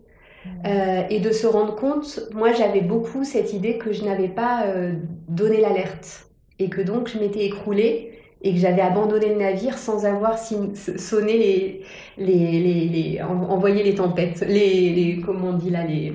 Euh, 0.67 1.03
et 1.11 1.21
de 1.21 1.31
se 1.33 1.47
rendre 1.47 1.77
compte, 1.77 2.21
moi 2.35 2.53
j'avais 2.53 2.81
beaucoup 2.81 3.25
cette 3.25 3.53
idée 3.53 3.79
que 3.79 3.93
je 3.93 4.05
n'avais 4.05 4.29
pas 4.29 4.65
euh, 4.67 4.93
donné 5.29 5.61
l'alerte 5.61 6.29
et 6.59 6.69
que 6.69 6.81
donc 6.81 7.09
je 7.09 7.19
m'étais 7.19 7.45
écroulée 7.45 8.13
et 8.43 8.53
que 8.53 8.59
j'avais 8.59 8.83
abandonné 8.83 9.29
le 9.31 9.37
navire 9.37 9.79
sans 9.79 10.05
avoir 10.07 10.39
sonné 10.39 11.33
les, 11.39 11.83
les, 12.19 12.61
les, 12.61 12.89
les- 12.89 13.23
en- 13.23 13.51
envoyé 13.51 13.83
les 13.83 13.95
tempêtes, 13.95 14.45
les, 14.47 14.91
les 14.91 15.21
comment 15.25 15.49
on 15.51 15.53
dit 15.55 15.71
là, 15.71 15.85
les, 15.85 16.13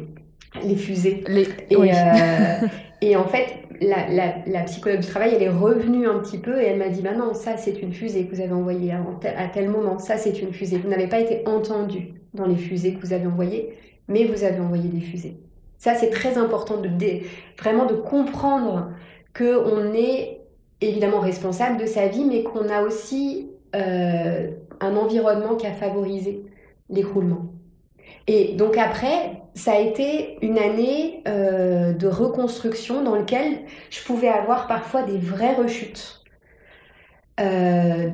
les 0.63 0.75
fusées. 0.75 1.23
Les... 1.27 1.47
Et, 1.69 1.75
oui. 1.75 1.89
euh, 1.91 2.67
et 3.01 3.15
en 3.15 3.25
fait, 3.25 3.47
la, 3.81 4.07
la, 4.09 4.35
la 4.45 4.61
psychologue 4.63 4.99
du 4.99 5.07
travail, 5.07 5.33
elle 5.35 5.43
est 5.43 5.49
revenue 5.49 6.07
un 6.07 6.19
petit 6.19 6.37
peu 6.37 6.61
et 6.61 6.65
elle 6.65 6.77
m'a 6.77 6.89
dit, 6.89 7.01
bah 7.01 7.13
non, 7.15 7.33
ça 7.33 7.57
c'est 7.57 7.81
une 7.81 7.93
fusée 7.93 8.25
que 8.25 8.35
vous 8.35 8.41
avez 8.41 8.53
envoyée 8.53 8.91
à, 8.91 9.01
à 9.37 9.47
tel 9.47 9.69
moment, 9.69 9.97
ça 9.99 10.17
c'est 10.17 10.41
une 10.41 10.53
fusée. 10.53 10.77
Vous 10.77 10.89
n'avez 10.89 11.07
pas 11.07 11.19
été 11.19 11.41
entendu 11.47 12.13
dans 12.33 12.45
les 12.45 12.55
fusées 12.55 12.93
que 12.93 13.05
vous 13.05 13.13
avez 13.13 13.25
envoyées, 13.27 13.73
mais 14.11 14.25
vous 14.25 14.43
avez 14.43 14.59
envoyé 14.59 14.89
des 14.89 15.01
fusées. 15.01 15.37
Ça 15.77 15.95
c'est 15.95 16.09
très 16.09 16.37
important 16.37 16.77
de 16.77 16.89
vraiment 17.59 17.85
de 17.85 17.95
comprendre 17.95 18.91
que 19.33 19.57
on 19.57 19.93
est 19.93 20.41
évidemment 20.81 21.19
responsable 21.19 21.77
de 21.77 21.85
sa 21.85 22.07
vie, 22.07 22.25
mais 22.25 22.43
qu'on 22.43 22.69
a 22.69 22.81
aussi 22.81 23.49
euh, 23.75 24.49
un 24.79 24.95
environnement 24.95 25.55
qui 25.55 25.67
a 25.67 25.73
favorisé 25.73 26.43
l'écroulement. 26.89 27.53
Et 28.27 28.53
donc 28.55 28.77
après, 28.77 29.41
ça 29.53 29.73
a 29.73 29.79
été 29.79 30.37
une 30.41 30.57
année 30.57 31.23
euh, 31.27 31.93
de 31.93 32.07
reconstruction 32.07 33.03
dans 33.03 33.15
laquelle 33.15 33.59
je 33.89 34.03
pouvais 34.03 34.27
avoir 34.27 34.67
parfois 34.67 35.03
des 35.03 35.17
vraies 35.17 35.55
rechutes, 35.55 36.21
euh, 37.39 38.09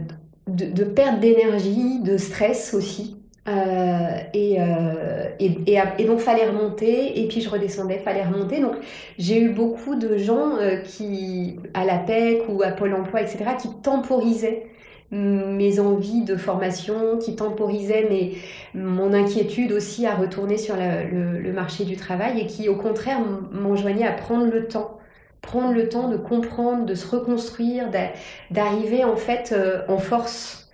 de 0.48 0.84
perte 0.84 1.20
d'énergie, 1.20 2.00
de 2.02 2.18
stress 2.18 2.74
aussi. 2.74 3.17
Euh, 3.48 4.18
et, 4.34 4.58
euh, 4.60 5.30
et, 5.40 5.58
et, 5.98 6.04
donc 6.06 6.20
fallait 6.20 6.48
remonter 6.48 7.22
et 7.24 7.28
puis 7.30 7.40
je 7.40 7.50
redescendais, 7.50 8.00
fallait 8.00 8.24
remonter. 8.26 8.60
Donc 8.60 8.76
j'ai 9.18 9.40
eu 9.42 9.50
beaucoup 9.50 9.96
de 9.96 10.18
gens 10.18 10.58
euh, 10.58 10.78
qui, 10.78 11.58
à 11.74 11.86
la 11.86 11.98
PEC 11.98 12.44
ou 12.50 12.62
à 12.62 12.72
Pôle 12.72 12.94
Emploi, 12.94 13.22
etc., 13.22 13.46
qui 13.60 13.70
temporisaient 13.82 14.68
mes 15.12 15.80
envies 15.80 16.24
de 16.26 16.36
formation, 16.36 17.18
qui 17.18 17.36
temporisaient 17.38 18.08
mes, 18.10 18.38
mon 18.74 19.14
inquiétude 19.14 19.72
aussi 19.72 20.06
à 20.06 20.16
retourner 20.16 20.58
sur 20.58 20.76
le, 20.76 21.40
le 21.40 21.54
marché 21.54 21.86
du 21.86 21.96
travail 21.96 22.42
et 22.42 22.46
qui 22.48 22.68
au 22.68 22.76
contraire 22.76 23.20
m'enjoignaient 23.52 24.06
à 24.06 24.12
prendre 24.12 24.46
le 24.52 24.68
temps, 24.68 24.98
prendre 25.42 25.74
le 25.74 25.88
temps 25.88 26.10
de 26.10 26.18
comprendre, 26.18 26.86
de 26.86 26.94
se 26.96 27.08
reconstruire, 27.08 27.90
d'a- 27.90 28.12
d'arriver 28.52 29.06
en 29.06 29.16
fait 29.16 29.54
euh, 29.54 29.82
en 29.88 29.98
force 29.98 30.67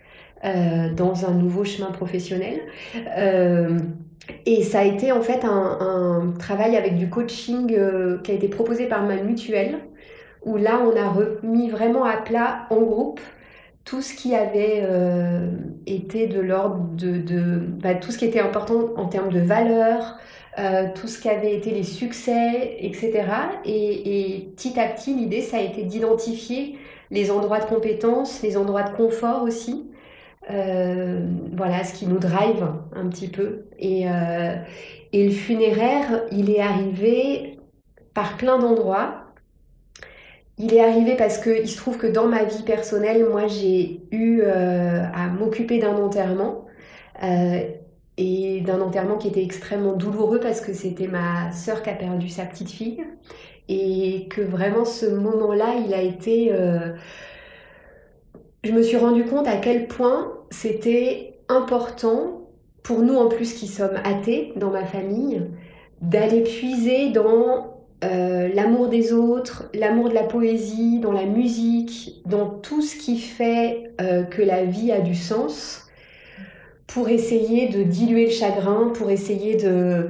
dans 0.43 1.25
un 1.25 1.33
nouveau 1.33 1.63
chemin 1.63 1.91
professionnel. 1.91 2.59
Euh, 3.17 3.79
et 4.45 4.63
ça 4.63 4.79
a 4.79 4.83
été 4.83 5.11
en 5.11 5.21
fait 5.21 5.43
un, 5.43 6.33
travail 6.39 6.75
avec 6.75 6.97
du 6.97 7.09
coaching 7.09 7.73
euh, 7.77 8.17
qui 8.21 8.31
a 8.31 8.33
été 8.33 8.47
proposé 8.47 8.87
par 8.87 9.03
ma 9.03 9.17
mutuelle, 9.17 9.79
où 10.43 10.57
là 10.57 10.81
on 10.81 10.95
a 10.95 11.09
remis 11.09 11.69
vraiment 11.69 12.05
à 12.05 12.17
plat 12.17 12.65
en 12.69 12.81
groupe 12.81 13.19
tout 13.85 14.01
ce 14.01 14.13
qui 14.13 14.33
avait 14.33 14.81
euh, 14.83 15.51
été 15.85 16.27
de 16.27 16.39
l'ordre 16.39 16.87
de, 16.95 17.59
bah, 17.81 17.95
tout 17.95 18.11
ce 18.11 18.17
qui 18.17 18.25
était 18.25 18.39
important 18.39 18.93
en 18.95 19.07
termes 19.07 19.31
de 19.31 19.41
valeur, 19.41 20.17
euh, 20.57 20.87
tout 20.95 21.07
ce 21.07 21.19
qui 21.19 21.27
avait 21.27 21.53
été 21.53 21.71
les 21.71 21.83
succès, 21.83 22.77
etc. 22.79 23.25
Et, 23.65 24.37
et 24.37 24.51
petit 24.55 24.79
à 24.79 24.87
petit, 24.87 25.13
l'idée, 25.13 25.41
ça 25.41 25.57
a 25.57 25.61
été 25.61 25.83
d'identifier 25.83 26.77
les 27.11 27.29
endroits 27.29 27.59
de 27.59 27.65
compétence, 27.65 28.41
les 28.41 28.55
endroits 28.55 28.83
de 28.83 28.95
confort 28.95 29.43
aussi. 29.43 29.89
Euh, 30.51 31.25
voilà, 31.55 31.83
ce 31.83 31.93
qui 31.93 32.07
nous 32.07 32.19
drive 32.19 32.65
un 32.95 33.07
petit 33.07 33.29
peu. 33.29 33.65
Et, 33.79 34.09
euh, 34.09 34.55
et 35.13 35.25
le 35.25 35.31
funéraire, 35.31 36.23
il 36.31 36.49
est 36.49 36.59
arrivé 36.59 37.59
par 38.13 38.37
plein 38.37 38.59
d'endroits. 38.59 39.23
Il 40.57 40.73
est 40.73 40.81
arrivé 40.81 41.15
parce 41.15 41.39
que 41.39 41.61
il 41.61 41.67
se 41.67 41.77
trouve 41.77 41.97
que 41.97 42.07
dans 42.07 42.27
ma 42.27 42.43
vie 42.43 42.63
personnelle, 42.63 43.25
moi, 43.29 43.47
j'ai 43.47 44.01
eu 44.11 44.41
euh, 44.43 45.03
à 45.13 45.27
m'occuper 45.27 45.79
d'un 45.79 45.95
enterrement. 45.95 46.65
Et 48.17 48.61
d'un 48.61 48.79
enterrement 48.81 49.17
qui 49.17 49.29
était 49.29 49.43
extrêmement 49.43 49.93
douloureux 49.93 50.39
parce 50.39 50.61
que 50.61 50.73
c'était 50.73 51.07
ma 51.07 51.51
sœur 51.51 51.81
qui 51.81 51.89
a 51.89 51.93
perdu 51.93 52.27
sa 52.29 52.43
petite 52.45 52.69
fille. 52.69 53.03
Et 53.69 54.27
que 54.29 54.41
vraiment 54.41 54.83
ce 54.83 55.05
moment-là, 55.05 55.75
il 55.85 55.93
a 55.93 56.01
été... 56.01 56.51
je 58.63 58.71
me 58.71 58.81
suis 58.81 58.97
rendu 58.97 59.23
compte 59.25 59.47
à 59.47 59.57
quel 59.57 59.87
point 59.87 60.31
c'était 60.49 61.35
important 61.49 62.41
pour 62.83 62.99
nous 62.99 63.15
en 63.15 63.27
plus 63.29 63.53
qui 63.53 63.67
sommes 63.67 63.97
athées 64.03 64.53
dans 64.55 64.69
ma 64.71 64.85
famille 64.85 65.41
d'aller 66.01 66.41
puiser 66.41 67.11
dans 67.11 67.77
euh, 68.03 68.49
l'amour 68.53 68.89
des 68.89 69.13
autres, 69.13 69.69
l'amour 69.73 70.09
de 70.09 70.13
la 70.13 70.23
poésie, 70.23 70.99
dans 70.99 71.13
la 71.13 71.25
musique, 71.25 72.21
dans 72.25 72.49
tout 72.49 72.81
ce 72.81 72.97
qui 72.97 73.17
fait 73.17 73.91
euh, 74.01 74.23
que 74.23 74.41
la 74.41 74.65
vie 74.65 74.91
a 74.91 74.99
du 74.99 75.15
sens 75.15 75.87
pour 76.87 77.07
essayer 77.07 77.69
de 77.69 77.83
diluer 77.83 78.25
le 78.25 78.31
chagrin, 78.31 78.91
pour 78.93 79.09
essayer 79.09 79.55
de, 79.55 80.09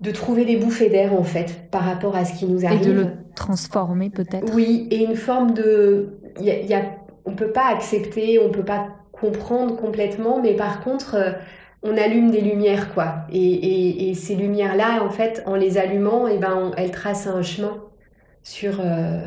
de 0.00 0.10
trouver 0.12 0.44
des 0.44 0.56
bouffées 0.56 0.88
d'air 0.88 1.12
en 1.14 1.24
fait 1.24 1.68
par 1.72 1.82
rapport 1.82 2.14
à 2.14 2.24
ce 2.24 2.38
qui 2.38 2.46
nous 2.46 2.62
Et 2.62 2.66
arrive. 2.68 2.86
de 2.86 2.92
le 2.92 3.06
transformer 3.34 4.08
peut-être? 4.10 4.54
Oui, 4.54 4.86
et 4.92 5.02
une 5.04 5.16
forme 5.16 5.52
de... 5.54 6.10
Il 6.38 6.46
y 6.46 6.50
a, 6.52 6.60
il 6.60 6.66
y 6.66 6.74
a- 6.74 6.84
on 7.26 7.32
peut 7.34 7.52
pas 7.52 7.66
accepter, 7.66 8.38
on 8.38 8.50
peut 8.50 8.64
pas 8.64 8.88
comprendre 9.12 9.76
complètement, 9.76 10.40
mais 10.40 10.54
par 10.54 10.82
contre, 10.82 11.16
euh, 11.16 11.32
on 11.82 11.96
allume 11.96 12.30
des 12.30 12.40
lumières, 12.40 12.94
quoi. 12.94 13.26
Et, 13.32 14.14
ces 14.14 14.34
lumières-là, 14.34 15.02
en 15.04 15.10
fait, 15.10 15.42
en 15.46 15.56
les 15.56 15.78
allumant, 15.78 16.26
eh 16.28 16.38
ben, 16.38 16.72
elles 16.76 16.90
tracent 16.90 17.26
un 17.26 17.42
chemin 17.42 17.82
sur, 18.42 18.80
euh, 18.80 19.20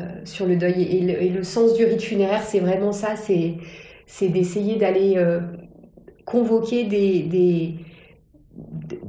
le 0.46 0.56
deuil. 0.56 0.82
Et 0.82 1.28
le, 1.30 1.42
sens 1.44 1.74
du 1.74 1.84
rite 1.84 2.02
funéraire, 2.02 2.42
c'est 2.42 2.60
vraiment 2.60 2.92
ça, 2.92 3.14
c'est 3.16 4.28
d'essayer 4.28 4.76
d'aller 4.76 5.14
euh, 5.16 5.40
convoquer 6.26 6.84
des, 6.84 7.22
des, 7.22 7.74
de- 8.54 9.00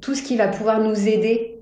tout 0.00 0.14
ce 0.14 0.22
qui 0.22 0.36
va 0.36 0.48
pouvoir 0.48 0.80
nous 0.80 1.08
aider 1.08 1.60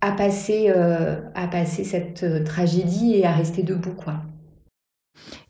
à 0.00 0.12
passer, 0.12 0.68
à 0.70 1.48
passer 1.48 1.84
cette 1.84 2.44
tragédie 2.44 3.16
et 3.16 3.26
à 3.26 3.32
rester 3.32 3.62
debout, 3.62 3.94
quoi. 3.94 4.25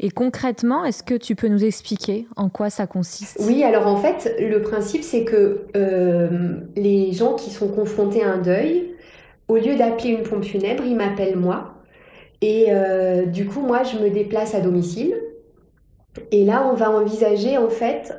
Et 0.01 0.11
concrètement, 0.11 0.85
est-ce 0.85 1.03
que 1.03 1.15
tu 1.15 1.35
peux 1.35 1.49
nous 1.49 1.65
expliquer 1.65 2.27
en 2.37 2.49
quoi 2.49 2.71
ça 2.71 2.87
consiste? 2.87 3.39
Oui, 3.41 3.63
alors 3.65 3.87
en 3.87 3.97
fait, 3.97 4.37
le 4.39 4.63
principe, 4.63 5.03
c'est 5.03 5.25
que 5.25 5.67
euh, 5.77 6.59
les 6.77 7.13
gens 7.13 7.35
qui 7.35 7.51
sont 7.51 7.69
confrontés 7.69 8.23
à 8.23 8.33
un 8.33 8.39
deuil, 8.39 8.95
au 9.49 9.57
lieu 9.57 9.77
d'appeler 9.77 10.11
une 10.11 10.23
pompe 10.23 10.45
funèbre, 10.45 10.85
ils 10.85 10.97
m'appellent 10.97 11.37
moi. 11.37 11.75
Et 12.43 12.67
euh, 12.69 13.27
du 13.27 13.47
coup, 13.47 13.61
moi, 13.61 13.83
je 13.83 13.99
me 13.99 14.11
déplace 14.11 14.55
à 14.55 14.61
domicile. 14.61 15.15
Et 16.31 16.45
là, 16.45 16.69
on 16.71 16.75
va 16.75 16.91
envisager 16.91 17.59
en 17.59 17.69
fait 17.69 18.15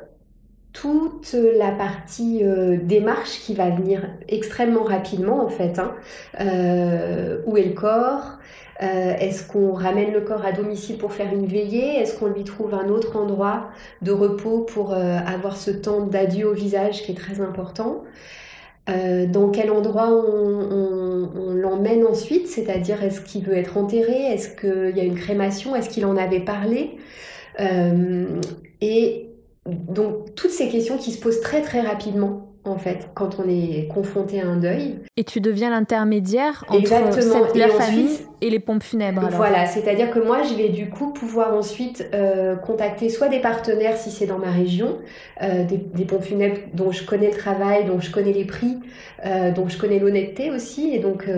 toute 0.72 1.34
la 1.56 1.72
partie 1.72 2.44
euh, 2.44 2.76
démarche 2.80 3.40
qui 3.40 3.54
va 3.54 3.70
venir 3.70 4.08
extrêmement 4.28 4.84
rapidement 4.84 5.44
en 5.44 5.48
fait. 5.48 5.78
hein. 5.80 5.94
Où 7.46 7.56
est 7.56 7.64
le 7.64 7.74
corps? 7.74 8.38
Euh, 8.82 9.16
Est-ce 9.18 9.46
qu'on 9.46 9.72
ramène 9.72 10.12
le 10.12 10.20
corps 10.20 10.44
à 10.44 10.52
domicile 10.52 10.98
pour 10.98 11.12
faire 11.12 11.32
une 11.32 11.46
veillée? 11.46 11.96
Est-ce 12.00 12.16
qu'on 12.18 12.28
lui 12.28 12.44
trouve 12.44 12.74
un 12.74 12.88
autre 12.88 13.16
endroit 13.16 13.70
de 14.02 14.12
repos 14.12 14.60
pour 14.60 14.92
euh, 14.92 15.18
avoir 15.26 15.56
ce 15.56 15.70
temps 15.70 16.06
d'adieu 16.06 16.48
au 16.48 16.54
visage 16.54 17.02
qui 17.02 17.12
est 17.12 17.16
très 17.16 17.40
important? 17.40 18.04
Euh, 18.88 19.26
Dans 19.26 19.50
quel 19.50 19.70
endroit 19.70 20.10
on, 20.10 21.54
l'emmène 21.54 22.06
ensuite? 22.06 22.46
C'est-à-dire, 22.46 23.02
est-ce 23.02 23.20
qu'il 23.20 23.44
veut 23.44 23.56
être 23.56 23.76
enterré? 23.76 24.32
Est-ce 24.32 24.48
qu'il 24.48 24.96
y 24.96 25.00
a 25.00 25.04
une 25.04 25.16
crémation? 25.16 25.74
Est-ce 25.74 25.88
qu'il 25.88 26.06
en 26.06 26.16
avait 26.16 26.40
parlé? 26.40 26.96
Et 28.80 29.28
donc, 29.66 30.34
toutes 30.36 30.52
ces 30.52 30.68
questions 30.68 30.96
qui 30.96 31.10
se 31.10 31.20
posent 31.20 31.40
très 31.40 31.62
très 31.62 31.80
rapidement, 31.80 32.47
en 32.68 32.78
fait, 32.78 33.08
quand 33.14 33.38
on 33.38 33.48
est 33.48 33.88
confronté 33.88 34.40
à 34.40 34.46
un 34.46 34.56
deuil. 34.56 34.98
Et 35.16 35.24
tu 35.24 35.40
deviens 35.40 35.70
l'intermédiaire 35.70 36.64
entre 36.68 37.12
cette, 37.20 37.56
la 37.56 37.68
famille 37.68 38.18
et 38.40 38.50
les 38.50 38.60
pompes 38.60 38.82
funèbres. 38.82 39.24
Alors. 39.24 39.36
Voilà, 39.36 39.66
c'est-à-dire 39.66 40.10
que 40.10 40.20
moi, 40.20 40.42
je 40.42 40.54
vais 40.54 40.68
du 40.68 40.88
coup 40.88 41.12
pouvoir 41.12 41.54
ensuite 41.54 42.08
euh, 42.14 42.54
contacter 42.56 43.08
soit 43.08 43.28
des 43.28 43.40
partenaires 43.40 43.96
si 43.96 44.10
c'est 44.10 44.26
dans 44.26 44.38
ma 44.38 44.50
région, 44.50 44.98
euh, 45.42 45.64
des, 45.64 45.76
des, 45.78 46.04
pompes 46.04 46.22
funèbres 46.22 46.58
dont 46.74 46.92
je 46.92 47.04
connais 47.04 47.30
le 47.30 47.36
travail, 47.36 47.84
dont 47.86 48.00
je 48.00 48.10
connais 48.12 48.32
les 48.32 48.44
prix, 48.44 48.78
euh, 49.26 49.50
dont 49.50 49.68
je 49.68 49.76
connais 49.76 49.98
l'honnêteté 49.98 50.50
aussi, 50.50 50.94
et 50.94 50.98
donc 50.98 51.28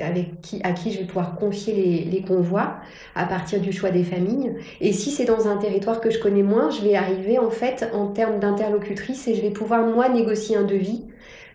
avec 0.00 0.40
qui, 0.40 0.60
à 0.62 0.72
qui 0.72 0.92
je 0.92 1.00
vais 1.00 1.04
pouvoir 1.04 1.36
confier 1.36 1.74
les, 1.74 2.04
les, 2.04 2.22
convois 2.22 2.76
à 3.14 3.24
partir 3.26 3.60
du 3.60 3.72
choix 3.72 3.90
des 3.90 4.04
familles. 4.04 4.52
Et 4.80 4.92
si 4.92 5.10
c'est 5.10 5.24
dans 5.24 5.48
un 5.48 5.56
territoire 5.56 6.00
que 6.00 6.10
je 6.10 6.18
connais 6.18 6.42
moins, 6.42 6.70
je 6.70 6.80
vais 6.82 6.96
arriver 6.96 7.38
en 7.38 7.50
fait 7.50 7.88
en 7.92 8.06
termes 8.06 8.38
d'interlocutrice 8.38 9.28
et 9.28 9.34
je 9.34 9.42
vais 9.42 9.50
pouvoir 9.50 9.86
moi 9.86 10.08
négocier 10.08 10.56
un 10.60 10.64
devis 10.64 11.04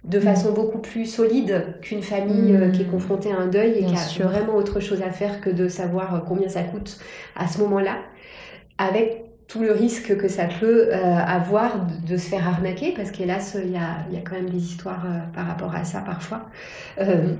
de 0.03 0.19
façon 0.19 0.53
beaucoup 0.53 0.77
plus 0.77 1.05
solide 1.07 1.77
qu'une 1.81 2.03
famille 2.03 2.53
mmh. 2.53 2.71
qui 2.73 2.83
est 2.83 2.91
confrontée 2.91 3.31
à 3.31 3.37
un 3.37 3.47
deuil 3.47 3.71
et 3.71 3.81
Bien 3.81 3.89
qui 3.89 3.95
a 3.95 3.99
sûr. 3.99 4.27
vraiment 4.27 4.55
autre 4.55 4.79
chose 4.79 5.01
à 5.01 5.09
faire 5.09 5.41
que 5.41 5.49
de 5.49 5.67
savoir 5.67 6.23
combien 6.27 6.47
ça 6.47 6.61
coûte 6.61 6.99
à 7.35 7.47
ce 7.47 7.59
moment-là, 7.61 7.97
avec 8.77 9.25
tout 9.47 9.61
le 9.61 9.71
risque 9.71 10.17
que 10.17 10.27
ça 10.27 10.45
peut 10.45 10.89
euh, 10.91 10.95
avoir 10.95 11.85
de, 11.85 12.13
de, 12.13 12.17
se 12.17 12.29
faire 12.29 12.47
arnaquer, 12.47 12.93
parce 12.95 13.11
qu'hélas, 13.11 13.55
il 13.63 13.71
y 13.71 13.77
a, 13.77 14.05
y 14.11 14.17
a, 14.17 14.21
quand 14.21 14.35
même 14.35 14.49
des 14.49 14.57
histoires 14.57 15.03
euh, 15.05 15.19
par 15.33 15.45
rapport 15.45 15.75
à 15.75 15.83
ça 15.83 15.99
parfois. 15.99 16.49
Euh, 16.99 17.33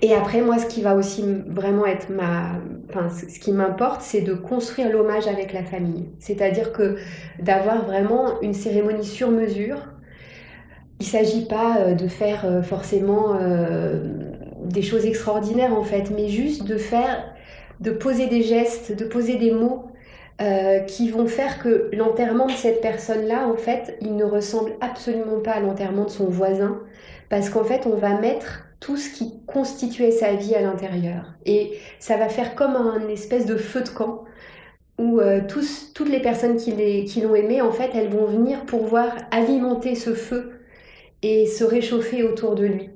et 0.00 0.14
après, 0.14 0.42
moi, 0.42 0.58
ce 0.58 0.66
qui 0.66 0.82
va 0.82 0.94
aussi 0.94 1.24
vraiment 1.46 1.86
être 1.86 2.08
ma... 2.10 2.52
Enfin, 2.88 3.08
ce 3.08 3.38
qui 3.38 3.52
m'importe, 3.52 4.02
c'est 4.02 4.20
de 4.20 4.34
construire 4.34 4.90
l'hommage 4.90 5.26
avec 5.26 5.52
la 5.52 5.62
famille. 5.62 6.08
C'est-à-dire 6.18 6.72
que 6.72 6.96
d'avoir 7.40 7.84
vraiment 7.84 8.40
une 8.42 8.54
cérémonie 8.54 9.04
sur 9.04 9.30
mesure, 9.30 9.78
il 11.00 11.06
ne 11.06 11.10
s'agit 11.10 11.46
pas 11.46 11.94
de 11.94 12.08
faire 12.08 12.60
forcément 12.62 13.34
des 14.62 14.82
choses 14.82 15.06
extraordinaires 15.06 15.74
en 15.74 15.82
fait, 15.82 16.10
mais 16.14 16.28
juste 16.28 16.64
de 16.64 16.76
faire, 16.76 17.24
de 17.80 17.90
poser 17.90 18.26
des 18.26 18.42
gestes, 18.42 18.96
de 18.96 19.04
poser 19.04 19.36
des 19.36 19.50
mots 19.50 19.90
euh, 20.40 20.78
qui 20.80 21.10
vont 21.10 21.26
faire 21.26 21.62
que 21.62 21.90
l'enterrement 21.92 22.46
de 22.46 22.52
cette 22.52 22.80
personne-là, 22.80 23.46
en 23.46 23.56
fait, 23.56 23.98
il 24.00 24.16
ne 24.16 24.24
ressemble 24.24 24.72
absolument 24.80 25.40
pas 25.40 25.50
à 25.52 25.60
l'enterrement 25.60 26.04
de 26.04 26.10
son 26.10 26.30
voisin, 26.30 26.80
parce 27.28 27.50
qu'en 27.50 27.62
fait, 27.62 27.86
on 27.86 27.96
va 27.96 28.18
mettre 28.18 28.64
tout 28.80 28.96
ce 28.96 29.10
qui 29.10 29.34
constituait 29.46 30.12
sa 30.12 30.32
vie 30.32 30.54
à 30.54 30.62
l'intérieur. 30.62 31.34
Et 31.44 31.72
ça 31.98 32.16
va 32.16 32.30
faire 32.30 32.54
comme 32.54 32.74
un 32.74 33.06
espèce 33.08 33.44
de 33.44 33.56
feu 33.56 33.82
de 33.82 33.90
camp 33.90 34.24
où 34.98 35.20
euh, 35.20 35.40
toutes 35.46 36.08
les 36.08 36.20
personnes 36.20 36.56
qui 36.56 36.72
l'ont 37.20 37.34
aimé, 37.34 37.60
en 37.60 37.72
fait, 37.72 37.90
elles 37.94 38.08
vont 38.08 38.24
venir 38.24 38.64
pour 38.64 38.86
voir 38.86 39.08
alimenter 39.30 39.94
ce 39.94 40.14
feu 40.14 40.59
et 41.22 41.46
se 41.46 41.64
réchauffer 41.64 42.22
autour 42.22 42.54
de 42.54 42.64
lui. 42.64 42.90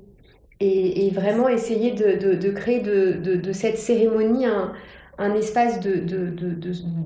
Et, 0.61 1.11
vraiment 1.13 1.49
essayer 1.49 1.91
de, 1.91 2.49
créer 2.51 2.79
de, 2.79 3.51
cette 3.51 3.77
cérémonie 3.77 4.45
un, 4.45 5.33
espace 5.33 5.79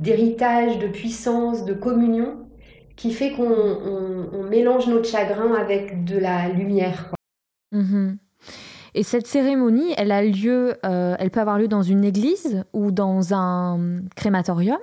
d'héritage, 0.01 0.77
de, 0.79 0.87
puissance, 0.87 1.65
de 1.65 1.73
communion, 1.73 2.45
qui 2.95 3.11
fait 3.11 3.31
qu'on 3.31 3.49
on, 3.49 4.29
on 4.33 4.43
mélange 4.43 4.87
notre 4.87 5.07
chagrin 5.09 5.53
avec 5.53 6.03
de 6.05 6.17
la 6.17 6.49
lumière. 6.49 7.11
Mmh. 7.71 8.13
Et 8.95 9.03
cette 9.03 9.27
cérémonie, 9.27 9.93
elle 9.97 10.11
a 10.11 10.23
lieu, 10.23 10.75
euh, 10.85 11.15
elle 11.19 11.29
peut 11.29 11.39
avoir 11.39 11.59
lieu 11.59 11.67
dans 11.67 11.83
une 11.83 12.03
église 12.03 12.63
ou 12.73 12.91
dans 12.91 13.33
un 13.33 14.01
crématorium? 14.15 14.79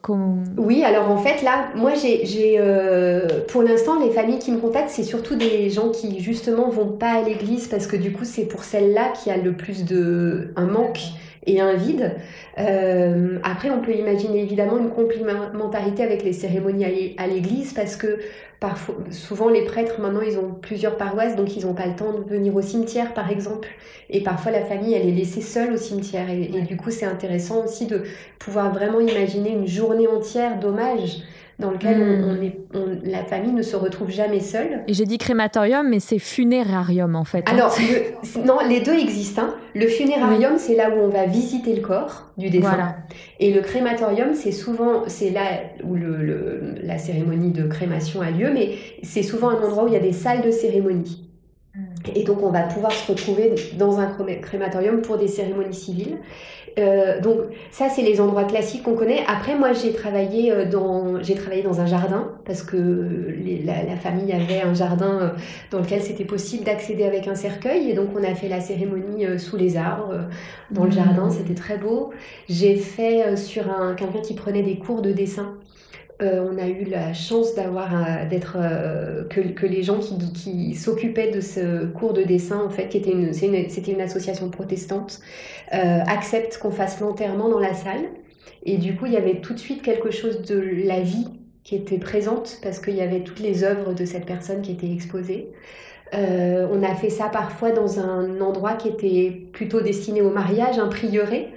Comme... 0.00 0.44
Oui, 0.56 0.84
alors 0.84 1.10
en 1.10 1.18
fait, 1.18 1.42
là, 1.42 1.70
moi, 1.74 1.92
j'ai, 1.94 2.56
euh, 2.58 3.26
pour 3.48 3.62
l'instant, 3.62 3.98
les 3.98 4.10
familles 4.10 4.38
qui 4.38 4.52
me 4.52 4.58
contactent, 4.58 4.90
c'est 4.90 5.02
surtout 5.02 5.34
des 5.34 5.70
gens 5.70 5.90
qui, 5.90 6.20
justement, 6.20 6.68
vont 6.68 6.92
pas 6.92 7.12
à 7.12 7.22
l'église 7.22 7.66
parce 7.66 7.86
que, 7.86 7.96
du 7.96 8.12
coup, 8.12 8.24
c'est 8.24 8.46
pour 8.46 8.64
celle-là 8.64 9.08
qu'il 9.10 9.32
y 9.32 9.34
a 9.34 9.38
le 9.38 9.52
plus 9.52 9.84
de. 9.84 10.52
un 10.56 10.66
manque 10.66 11.00
et 11.46 11.60
un 11.60 11.74
vide. 11.74 12.12
Euh, 12.58 13.38
après, 13.42 13.70
on 13.70 13.80
peut 13.80 13.94
imaginer 13.94 14.42
évidemment 14.42 14.78
une 14.78 14.90
complémentarité 14.90 16.02
avec 16.02 16.22
les 16.22 16.32
cérémonies 16.32 17.14
à 17.16 17.26
l'église 17.26 17.72
parce 17.72 17.96
que 17.96 18.18
parfois, 18.60 18.94
souvent 19.10 19.48
les 19.48 19.64
prêtres 19.64 20.00
maintenant 20.00 20.20
ils 20.20 20.38
ont 20.38 20.54
plusieurs 20.60 20.96
paroisses 20.96 21.34
donc 21.34 21.56
ils 21.56 21.66
n'ont 21.66 21.74
pas 21.74 21.86
le 21.86 21.96
temps 21.96 22.12
de 22.12 22.22
venir 22.22 22.54
au 22.54 22.62
cimetière 22.62 23.12
par 23.12 23.30
exemple. 23.30 23.68
Et 24.08 24.22
parfois 24.22 24.52
la 24.52 24.62
famille 24.62 24.94
elle 24.94 25.08
est 25.08 25.12
laissée 25.12 25.40
seule 25.40 25.72
au 25.72 25.76
cimetière. 25.76 26.30
Et, 26.30 26.42
et 26.42 26.62
du 26.62 26.76
coup 26.76 26.90
c'est 26.90 27.06
intéressant 27.06 27.64
aussi 27.64 27.86
de 27.86 28.04
pouvoir 28.38 28.72
vraiment 28.72 29.00
imaginer 29.00 29.50
une 29.50 29.66
journée 29.66 30.06
entière 30.06 30.60
d'hommage 30.60 31.22
dans 31.62 31.70
lequel 31.70 31.98
mmh. 31.98 32.24
on, 32.24 32.42
est, 32.42 32.58
on, 32.74 32.98
la 33.04 33.24
famille 33.24 33.52
ne 33.52 33.62
se 33.62 33.76
retrouve 33.76 34.10
jamais 34.10 34.40
seule. 34.40 34.82
Et 34.88 34.94
j'ai 34.94 35.06
dit 35.06 35.16
crématorium, 35.16 35.88
mais 35.88 36.00
c'est 36.00 36.18
funérarium 36.18 37.16
en 37.16 37.24
fait. 37.24 37.44
Hein. 37.46 37.52
Alors, 37.52 37.74
le, 37.78 38.44
non, 38.46 38.58
les 38.68 38.80
deux 38.80 38.98
existent. 38.98 39.42
Hein. 39.42 39.54
Le 39.74 39.86
funérarium, 39.86 40.54
oui. 40.54 40.58
c'est 40.58 40.74
là 40.74 40.90
où 40.90 41.00
on 41.00 41.08
va 41.08 41.24
visiter 41.24 41.74
le 41.74 41.80
corps 41.80 42.32
du 42.36 42.50
défunt. 42.50 42.68
Voilà. 42.68 42.96
Et 43.40 43.54
le 43.54 43.60
crématorium, 43.62 44.34
c'est 44.34 44.52
souvent, 44.52 45.04
c'est 45.06 45.30
là 45.30 45.44
où 45.84 45.94
le, 45.94 46.16
le, 46.16 46.74
la 46.82 46.98
cérémonie 46.98 47.52
de 47.52 47.66
crémation 47.66 48.20
a 48.20 48.30
lieu, 48.30 48.50
mais 48.52 48.76
c'est 49.02 49.22
souvent 49.22 49.50
un 49.50 49.62
endroit 49.62 49.84
où 49.84 49.88
il 49.88 49.94
y 49.94 49.96
a 49.96 50.00
des 50.00 50.12
salles 50.12 50.42
de 50.42 50.50
cérémonie. 50.50 51.31
Et 52.14 52.24
donc, 52.24 52.42
on 52.42 52.50
va 52.50 52.62
pouvoir 52.62 52.92
se 52.92 53.10
retrouver 53.10 53.54
dans 53.78 53.98
un 53.98 54.14
crématorium 54.42 55.00
pour 55.00 55.16
des 55.16 55.28
cérémonies 55.28 55.72
civiles. 55.72 56.18
Euh, 56.78 57.20
donc, 57.20 57.38
ça, 57.70 57.88
c'est 57.88 58.02
les 58.02 58.20
endroits 58.20 58.44
classiques 58.44 58.82
qu'on 58.82 58.94
connaît. 58.94 59.24
Après, 59.26 59.56
moi, 59.56 59.72
j'ai 59.72 59.92
travaillé 59.92 60.52
euh, 60.52 60.68
dans, 60.68 61.22
j'ai 61.22 61.34
travaillé 61.34 61.62
dans 61.62 61.80
un 61.80 61.86
jardin 61.86 62.30
parce 62.44 62.62
que 62.62 62.76
les, 62.76 63.62
la, 63.62 63.82
la, 63.84 63.96
famille 63.96 64.32
avait 64.32 64.60
un 64.62 64.74
jardin 64.74 65.18
euh, 65.20 65.28
dans 65.70 65.78
lequel 65.78 66.02
c'était 66.02 66.24
possible 66.24 66.64
d'accéder 66.64 67.04
avec 67.04 67.26
un 67.28 67.34
cercueil. 67.34 67.90
Et 67.90 67.94
donc, 67.94 68.08
on 68.14 68.22
a 68.22 68.34
fait 68.34 68.48
la 68.48 68.60
cérémonie 68.60 69.38
sous 69.38 69.56
les 69.56 69.76
arbres, 69.76 70.14
dans 70.70 70.82
mmh. 70.82 70.86
le 70.86 70.92
jardin. 70.92 71.30
C'était 71.30 71.54
très 71.54 71.78
beau. 71.78 72.10
J'ai 72.48 72.76
fait 72.76 73.36
sur 73.36 73.70
un 73.70 73.94
quelqu'un 73.94 74.20
qui 74.20 74.34
prenait 74.34 74.62
des 74.62 74.76
cours 74.76 75.02
de 75.02 75.12
dessin. 75.12 75.54
Euh, 76.22 76.46
on 76.48 76.56
a 76.58 76.68
eu 76.68 76.84
la 76.84 77.12
chance 77.14 77.54
d'avoir 77.54 77.90
d'être 78.28 78.56
euh, 78.60 79.24
que, 79.24 79.66
les 79.66 79.82
gens 79.82 79.98
qui, 79.98 80.74
s'occupaient 80.74 81.30
de 81.30 81.40
ce 81.40 81.86
cours 81.86 82.12
de 82.12 82.22
dessin 82.22 82.62
en 82.64 82.70
fait 82.70 82.88
qui 82.88 82.98
était 82.98 83.10
une 83.10 83.32
c'était 83.32 83.92
une, 83.92 84.00
association 84.00 84.48
protestante 84.48 85.20
euh, 85.74 86.00
acceptent 86.06 86.58
qu'on 86.58 86.70
fasse 86.70 87.00
l'enterrement 87.00 87.48
dans 87.48 87.58
la 87.58 87.74
salle. 87.74 88.04
Et 88.64 88.78
du 88.78 88.94
coup 88.94 89.06
il 89.06 89.12
y 89.12 89.16
avait 89.16 89.40
tout 89.40 89.54
de 89.54 89.58
suite 89.58 89.82
quelque 89.82 90.10
chose 90.10 90.42
de 90.42 90.60
la 90.86 91.00
vie 91.00 91.26
qui 91.64 91.74
était 91.74 91.98
présente 91.98 92.58
parce 92.62 92.78
qu'il 92.78 92.94
y 92.94 93.02
avait 93.02 93.20
toutes 93.20 93.40
les 93.40 93.64
œuvres 93.64 93.92
de 93.92 94.04
cette 94.04 94.26
personne 94.26 94.62
qui 94.62 94.72
étaient 94.72 94.92
exposées. 94.92 95.48
On 96.14 96.82
a 96.82 96.94
fait 96.94 97.08
ça 97.08 97.30
parfois 97.30 97.70
dans 97.70 97.98
un 97.98 98.40
endroit 98.42 98.74
qui 98.74 98.88
était 98.88 99.48
plutôt 99.52 99.80
destiné 99.80 100.20
au 100.20 100.30
mariage 100.30 100.78
un 100.78 100.88
prieuré 100.88 101.54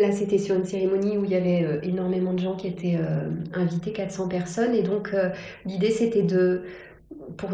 Là, 0.00 0.12
c'était 0.12 0.38
sur 0.38 0.54
une 0.54 0.64
cérémonie 0.64 1.16
où 1.16 1.24
il 1.24 1.30
y 1.30 1.34
avait 1.34 1.64
euh, 1.64 1.80
énormément 1.82 2.32
de 2.32 2.38
gens 2.38 2.56
qui 2.56 2.68
étaient 2.68 2.96
euh, 2.96 3.28
invités, 3.54 3.92
400 3.92 4.28
personnes. 4.28 4.74
Et 4.74 4.82
donc, 4.82 5.10
euh, 5.12 5.30
l'idée, 5.66 5.90
c'était 5.90 6.22
de. 6.22 6.62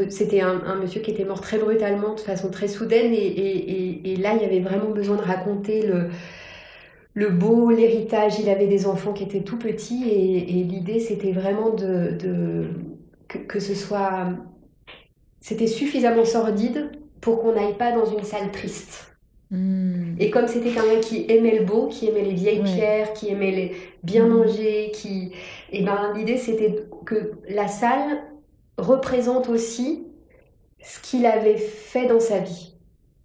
C'était 0.09 0.41
un, 0.41 0.77
monsieur 0.81 1.01
qui 1.01 1.13
était 1.13 1.25
mort 1.25 1.41
très 1.41 1.59
brutalement, 1.59 2.15
de 2.15 2.21
façon 2.21 2.51
très 2.51 2.67
soudaine. 2.67 3.13
Et, 3.13 4.17
là, 4.21 4.35
il 4.35 4.43
y 4.43 4.45
avait 4.45 4.61
vraiment 4.61 4.91
besoin 4.91 5.17
de 5.17 5.23
raconter 5.23 5.89
le, 7.15 7.31
beau, 7.31 7.71
l'héritage. 7.71 8.41
Il 8.41 8.49
avait 8.49 8.67
des 8.67 8.87
enfants 8.87 9.13
qui 9.13 9.23
étaient 9.23 9.43
tout 9.43 9.59
petits. 9.59 10.11
Et, 10.11 10.65
l'idée, 10.65 10.99
c'était 10.99 11.31
vraiment 11.31 11.71
de, 11.71 12.69
que, 13.29 13.61
ce 13.61 13.75
soit. 13.75 14.31
C'était 15.41 15.69
suffisamment 15.69 16.25
sordide 16.25 16.91
pour 17.21 17.41
qu'on 17.41 17.53
n'aille 17.53 17.77
pas 17.77 17.93
dans 17.93 18.07
une 18.07 18.25
salle 18.25 18.51
triste. 18.51 19.14
Mmh. 19.55 20.17
Et 20.19 20.31
comme 20.31 20.49
c'était 20.49 20.71
quelqu'un 20.71 21.01
qui 21.01 21.27
aimait 21.29 21.59
le 21.59 21.65
beau, 21.65 21.89
qui 21.89 22.09
aimait 22.09 22.25
les 22.25 22.35
vieilles 22.35 22.61
ouais. 22.61 22.75
pierres, 22.75 23.13
qui 23.13 23.29
aimait 23.29 23.51
les 23.51 23.73
bien 24.03 24.27
mmh. 24.27 24.33
manger, 24.33 24.93
qui, 24.93 25.33
et 25.73 25.83
ben 25.83 26.13
l'idée 26.15 26.37
c'était 26.37 26.87
que 27.05 27.33
la 27.49 27.69
salle 27.69 28.23
représente 28.79 29.49
aussi 29.49 30.07
ce 30.83 31.01
qu'il 31.01 31.27
avait 31.27 31.57
fait 31.57 32.07
dans 32.07 32.21
sa 32.21 32.41
vie. 32.41 32.75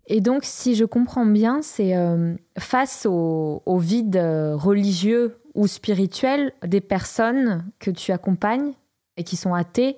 Et 0.08 0.22
donc, 0.22 0.42
si 0.44 0.74
je 0.74 0.86
comprends 0.86 1.26
bien, 1.26 1.62
c'est 1.62 1.96
euh, 1.96 2.34
face 2.58 3.06
au, 3.06 3.62
au 3.66 3.78
vide 3.78 4.16
euh, 4.16 4.56
religieux 4.56 5.38
ou 5.54 5.68
spirituel 5.68 6.52
des 6.66 6.82
personnes 6.82 7.66
que 7.80 7.92
tu 7.92 8.12
accompagnes 8.12 8.74
et 9.18 9.24
qui 9.24 9.36
sont 9.36 9.54
athées, 9.54 9.98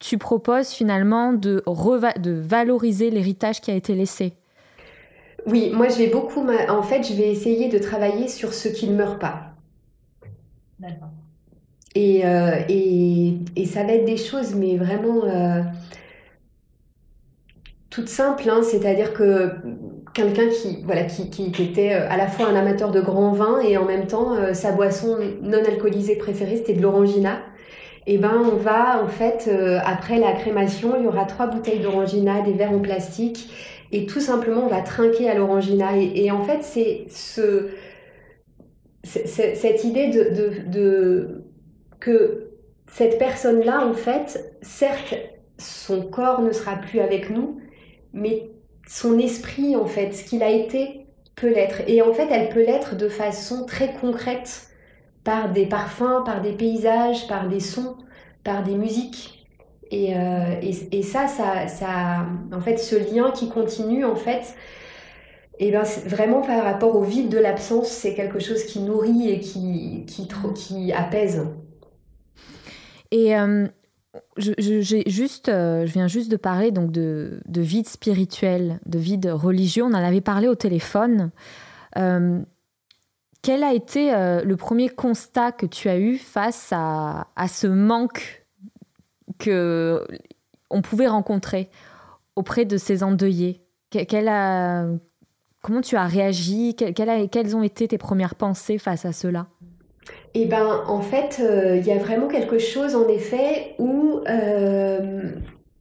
tu 0.00 0.18
proposes 0.18 0.70
finalement 0.70 1.32
de, 1.32 1.62
de 2.18 2.32
valoriser 2.32 3.10
l'héritage 3.10 3.60
qui 3.60 3.70
a 3.70 3.74
été 3.74 3.94
laissé. 3.94 4.34
Oui, 5.46 5.70
moi 5.74 5.88
je 5.88 5.98
vais 5.98 6.08
beaucoup. 6.08 6.46
En 6.68 6.82
fait, 6.82 7.02
je 7.02 7.14
vais 7.14 7.30
essayer 7.30 7.68
de 7.68 7.78
travailler 7.78 8.28
sur 8.28 8.54
ce 8.54 8.68
qui 8.68 8.88
ne 8.88 8.96
meurt 8.96 9.20
pas. 9.20 9.52
D'accord. 10.78 11.10
Et, 11.94 12.26
euh, 12.26 12.60
et, 12.68 13.34
et, 13.54 13.66
ça 13.66 13.84
va 13.84 13.92
être 13.92 14.06
des 14.06 14.16
choses, 14.16 14.54
mais 14.54 14.76
vraiment 14.76 15.24
euh, 15.24 15.62
toutes 17.90 18.08
simples. 18.08 18.48
Hein, 18.48 18.62
C'est-à-dire 18.62 19.12
que 19.12 19.50
quelqu'un 20.14 20.48
qui, 20.48 20.82
voilà, 20.84 21.02
qui, 21.02 21.28
qui, 21.28 21.62
était 21.62 21.94
euh, 21.94 22.08
à 22.08 22.16
la 22.16 22.28
fois 22.28 22.48
un 22.48 22.56
amateur 22.56 22.90
de 22.90 23.00
grand 23.00 23.32
vin 23.32 23.60
et 23.60 23.76
en 23.76 23.84
même 23.84 24.06
temps, 24.06 24.34
euh, 24.34 24.54
sa 24.54 24.72
boisson 24.72 25.18
non 25.42 25.58
alcoolisée 25.58 26.16
préférée, 26.16 26.56
c'était 26.56 26.74
de 26.74 26.82
l'orangina. 26.82 27.40
Et 28.06 28.14
eh 28.14 28.18
ben 28.18 28.32
on 28.34 28.56
va 28.56 29.00
en 29.00 29.06
fait 29.06 29.48
après 29.86 30.18
la 30.18 30.32
crémation, 30.32 30.96
il 30.98 31.04
y 31.04 31.06
aura 31.06 31.24
trois 31.24 31.46
bouteilles 31.46 31.78
d'orangina, 31.78 32.40
des 32.40 32.52
verres 32.52 32.72
en 32.72 32.80
plastique 32.80 33.48
et 33.92 34.06
tout 34.06 34.20
simplement 34.20 34.64
on 34.64 34.68
va 34.68 34.82
trinquer 34.82 35.30
à 35.30 35.34
l'orangina. 35.34 35.96
Et, 35.96 36.30
en 36.30 36.42
fait 36.42 36.62
c'est 36.62 37.04
ce 37.08 37.70
cette 39.04 39.84
idée 39.84 40.10
que 42.00 42.52
cette 42.92 43.18
personne-là, 43.18 43.86
en 43.86 43.94
fait, 43.94 44.54
certes, 44.60 45.14
son 45.58 46.02
corps 46.02 46.42
ne 46.42 46.52
sera 46.52 46.76
plus 46.76 47.00
avec 47.00 47.30
nous, 47.30 47.60
mais 48.12 48.50
son 48.86 49.18
esprit, 49.18 49.76
en 49.76 49.86
fait, 49.86 50.12
ce 50.12 50.24
qu'il 50.24 50.42
a 50.42 50.50
été, 50.50 51.06
peut 51.34 51.52
l'être. 51.52 51.82
Et 51.86 52.02
en 52.02 52.12
fait, 52.12 52.28
elle 52.30 52.50
peut 52.50 52.64
l'être 52.64 52.96
de 52.96 53.08
façon 53.08 53.64
très 53.64 53.94
concrète, 53.94 54.68
par 55.24 55.52
des 55.52 55.66
parfums, 55.66 56.22
par 56.24 56.42
des 56.42 56.52
paysages, 56.52 57.26
par 57.28 57.48
des 57.48 57.60
sons, 57.60 57.96
par 58.44 58.62
des 58.62 58.74
musiques. 58.74 59.41
Et, 59.92 60.16
euh, 60.16 60.58
et, 60.62 61.02
ça, 61.02 61.28
ça, 61.28 61.68
ça, 61.68 62.26
en 62.50 62.60
fait, 62.62 62.78
ce 62.78 62.96
lien 62.96 63.30
qui 63.30 63.50
continue, 63.50 64.06
en 64.06 64.16
fait, 64.16 64.54
et 65.58 65.70
ben, 65.70 65.84
vraiment 66.06 66.40
par 66.40 66.64
rapport 66.64 66.96
au 66.96 67.02
vide 67.02 67.28
de 67.28 67.36
l'absence, 67.36 67.88
c'est 67.88 68.14
quelque 68.14 68.40
chose 68.40 68.64
qui 68.64 68.80
nourrit 68.80 69.28
et 69.28 69.38
qui, 69.38 70.06
qui, 70.06 70.26
qui 70.54 70.92
apaise. 70.94 71.46
Et 73.10 73.36
euh, 73.36 73.68
je, 74.38 75.02
juste, 75.06 75.50
euh, 75.50 75.84
je 75.84 75.92
viens 75.92 76.08
juste 76.08 76.30
de 76.30 76.38
parler 76.38 76.70
donc 76.70 76.90
de, 76.90 77.42
de, 77.46 77.60
vide 77.60 77.86
spirituel, 77.86 78.80
de 78.86 78.98
vide 78.98 79.26
religieux. 79.26 79.82
On 79.84 79.88
en 79.88 79.94
avait 79.94 80.22
parlé 80.22 80.48
au 80.48 80.54
téléphone. 80.54 81.32
Euh, 81.98 82.40
quel 83.42 83.62
a 83.62 83.74
été 83.74 84.12
le 84.44 84.54
premier 84.54 84.88
constat 84.88 85.52
que 85.52 85.66
tu 85.66 85.88
as 85.88 85.98
eu 85.98 86.16
face 86.16 86.68
à, 86.70 87.26
à 87.34 87.48
ce 87.48 87.66
manque 87.66 88.41
on 89.48 90.82
pouvait 90.82 91.08
rencontrer 91.08 91.68
auprès 92.36 92.64
de 92.64 92.76
ces 92.76 93.02
endeuillés. 93.02 93.60
Comment 95.62 95.80
tu 95.80 95.96
as 95.96 96.06
réagi? 96.06 96.74
Quelles 96.74 97.56
ont 97.56 97.62
été 97.62 97.86
tes 97.88 97.98
premières 97.98 98.34
pensées 98.34 98.78
face 98.78 99.04
à 99.04 99.12
cela? 99.12 99.46
Eh 100.34 100.46
ben, 100.46 100.82
en 100.88 101.00
fait, 101.00 101.40
euh, 101.40 101.76
il 101.76 101.86
y 101.86 101.92
a 101.92 101.98
vraiment 101.98 102.26
quelque 102.26 102.58
chose, 102.58 102.96
en 102.96 103.06
effet, 103.08 103.74
où 103.78 104.20
euh, 104.28 105.30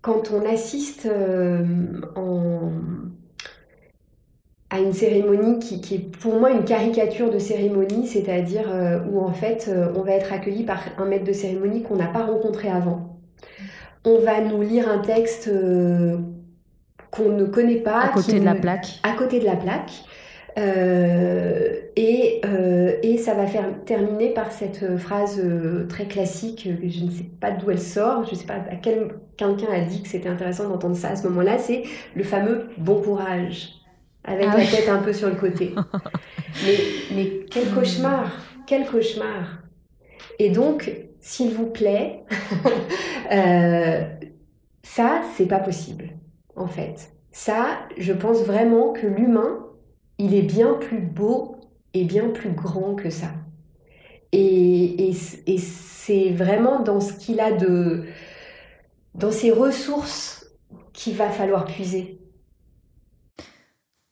quand 0.02 0.32
on 0.32 0.46
assiste 0.46 1.06
euh, 1.06 1.64
à 4.70 4.80
une 4.80 4.94
cérémonie 4.94 5.60
qui, 5.60 5.96
est 5.96 6.18
pour 6.18 6.40
moi 6.40 6.52
une 6.52 6.66
caricature 6.66 7.30
de 7.30 7.40
cérémonie, 7.40 8.08
c'est-à-dire 8.08 8.70
où 9.12 9.20
en 9.20 9.34
fait 9.34 9.70
on 9.96 10.02
va 10.02 10.12
être 10.12 10.32
accueilli 10.32 10.64
par 10.64 10.82
un 10.98 11.06
maître 11.06 11.26
de 11.26 11.34
cérémonie 11.34 11.84
qu'on 11.84 11.98
n'a 11.98 12.08
pas 12.08 12.26
rencontré 12.26 12.70
avant. 12.70 13.11
On 14.04 14.20
va 14.20 14.42
nous 14.42 14.62
lire 14.62 14.90
un 14.90 15.00
texte 15.00 15.50
qu'on 17.12 17.30
ne 17.30 17.46
connaît 17.46 17.82
pas. 17.82 18.02
À 18.02 18.08
côté 18.10 18.40
de 18.40 18.46
la 18.46 18.56
plaque. 18.56 19.00
À 19.04 19.14
côté 19.14 19.40
de 19.40 19.46
la 19.46 19.56
plaque. 19.56 19.92
Euh, 20.58 21.80
et, 21.96 22.42
euh, 22.46 22.94
et, 23.04 23.18
ça 23.18 23.34
va 23.34 23.48
faire 23.48 23.66
terminer 23.86 24.34
par 24.34 24.52
cette 24.52 24.98
phrase 24.98 25.40
euh, 25.44 25.88
très 25.88 26.06
classique, 26.06 26.68
je 26.84 27.06
ne 27.06 27.10
sais 27.10 27.30
pas 27.40 27.52
d'où 27.52 27.72
elle 27.72 27.80
sort, 27.80 28.26
je 28.26 28.32
ne 28.32 28.36
sais 28.36 28.46
pas 28.46 28.56
à 28.56 28.76
quel 28.76 29.14
quelqu'un 29.38 29.72
a 29.72 29.80
dit 29.82 30.04
que 30.04 30.10
c'était 30.10 30.28
intéressant 30.28 30.68
d'entendre 30.68 30.96
ça 30.96 31.10
à 31.10 31.16
ce 31.16 31.26
moment-là, 31.28 31.58
c'est 31.58 31.84
le 32.16 32.24
fameux 32.24 32.68
bon 32.78 33.02
courage, 33.02 33.70
avec 34.26 34.48
ah 34.52 34.58
la 34.58 34.66
tête 34.66 34.90
un 34.90 34.98
peu 34.98 35.14
sur 35.14 35.30
le 35.30 35.36
côté. 35.36 35.74
mais, 36.66 36.78
mais 37.16 37.32
quel 37.50 37.70
cauchemar, 37.70 38.30
quel 38.68 38.86
cauchemar. 38.86 39.60
Et 40.38 40.50
donc, 40.50 40.92
s'il 41.22 41.54
vous 41.54 41.68
plaît, 41.68 42.26
ça, 44.84 45.22
c'est 45.36 45.48
pas 45.48 45.60
possible 45.60 46.10
en 46.56 46.68
fait. 46.68 47.12
Ça, 47.32 47.80
je 47.98 48.14
pense 48.14 48.44
vraiment 48.44 48.94
que 48.94 49.08
l'humain, 49.08 49.66
il 50.18 50.34
est 50.36 50.42
bien 50.42 50.74
plus 50.74 51.00
beau 51.02 51.58
et 51.94 52.04
bien 52.04 52.30
plus 52.30 52.52
grand 52.52 52.96
que 52.96 53.10
ça. 53.10 53.32
Et, 54.34 55.14
c'est 55.14 56.32
vraiment 56.32 56.80
dans 56.80 57.00
ce 57.00 57.14
qu'il 57.14 57.40
a 57.40 57.52
de... 57.52 58.06
dans 59.14 59.32
ses 59.32 59.52
ressources 59.52 60.52
qu'il 60.94 61.16
va 61.16 61.30
falloir 61.30 61.66
puiser. 61.66 62.21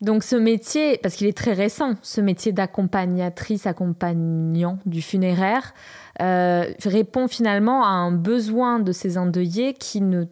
Donc 0.01 0.23
ce 0.23 0.37
métier, 0.37 0.97
parce 0.97 1.15
qu'il 1.15 1.27
est 1.27 1.37
très 1.37 1.53
récent, 1.53 1.95
ce 2.01 2.21
métier 2.21 2.53
d'accompagnatrice, 2.53 3.67
accompagnant 3.67 4.79
du 4.85 5.01
funéraire, 5.01 5.73
euh, 6.21 6.65
répond 6.85 7.27
finalement 7.27 7.83
à 7.83 7.89
un 7.89 8.11
besoin 8.11 8.79
de 8.79 8.91
ces 8.93 9.17
endeuillés 9.17 9.73
qui 9.73 10.01
ne 10.01 10.25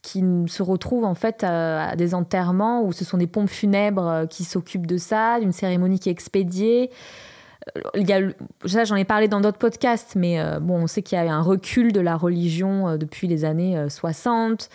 qui 0.00 0.22
se 0.46 0.62
retrouvent 0.62 1.04
en 1.04 1.14
fait 1.14 1.42
à, 1.42 1.96
des 1.96 2.14
enterrements 2.14 2.82
où 2.84 2.92
ce 2.92 3.04
sont 3.04 3.18
des 3.18 3.26
pompes 3.26 3.50
funèbres 3.50 4.08
euh, 4.08 4.26
qui 4.26 4.44
s'occupent 4.44 4.86
de 4.86 4.96
ça, 4.96 5.40
d'une 5.40 5.52
cérémonie 5.52 5.98
qui 5.98 6.08
est 6.08 6.12
expédiée. 6.12 6.90
Euh, 7.76 7.80
il 7.96 8.08
y 8.08 8.12
a, 8.12 8.20
ça, 8.64 8.84
j'en 8.84 8.94
ai 8.94 9.04
parlé 9.04 9.26
dans 9.26 9.40
d'autres 9.40 9.58
podcasts, 9.58 10.14
mais 10.14 10.40
bon, 10.60 10.82
on 10.82 10.86
sait 10.86 11.02
qu'il 11.02 11.18
y 11.18 11.20
a 11.20 11.24
eu 11.24 11.28
un 11.28 11.42
recul 11.42 11.92
de 11.92 12.00
la 12.00 12.16
religion 12.16 12.96
depuis 12.96 13.26
les 13.26 13.44
années 13.44 13.86
60, 13.88 14.70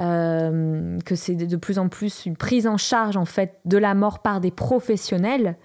que 0.00 1.14
c'est 1.14 1.34
de 1.34 1.56
plus 1.56 1.78
en 1.78 1.88
plus 1.88 2.24
une 2.24 2.36
prise 2.36 2.66
en 2.66 2.78
charge 2.78 3.16
en 3.16 3.26
fait 3.26 3.58
de 3.66 3.76
la 3.76 3.94
mort 3.94 4.20
par 4.20 4.40
des 4.40 4.50
professionnels 4.50 5.56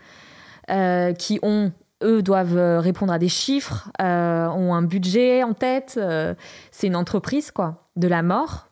qui 0.67 1.39
ont 1.41 1.71
eux 2.03 2.21
doivent 2.21 2.79
répondre 2.79 3.13
à 3.13 3.17
des 3.17 3.29
chiffres, 3.29 3.89
ont 3.99 4.73
un 4.73 4.81
budget 4.81 5.43
en 5.43 5.53
tête. 5.53 5.99
c'est 6.71 6.87
une 6.87 6.95
entreprise 6.95 7.51
quoi, 7.51 7.87
de 7.95 8.07
la 8.07 8.23
mort. 8.23 8.67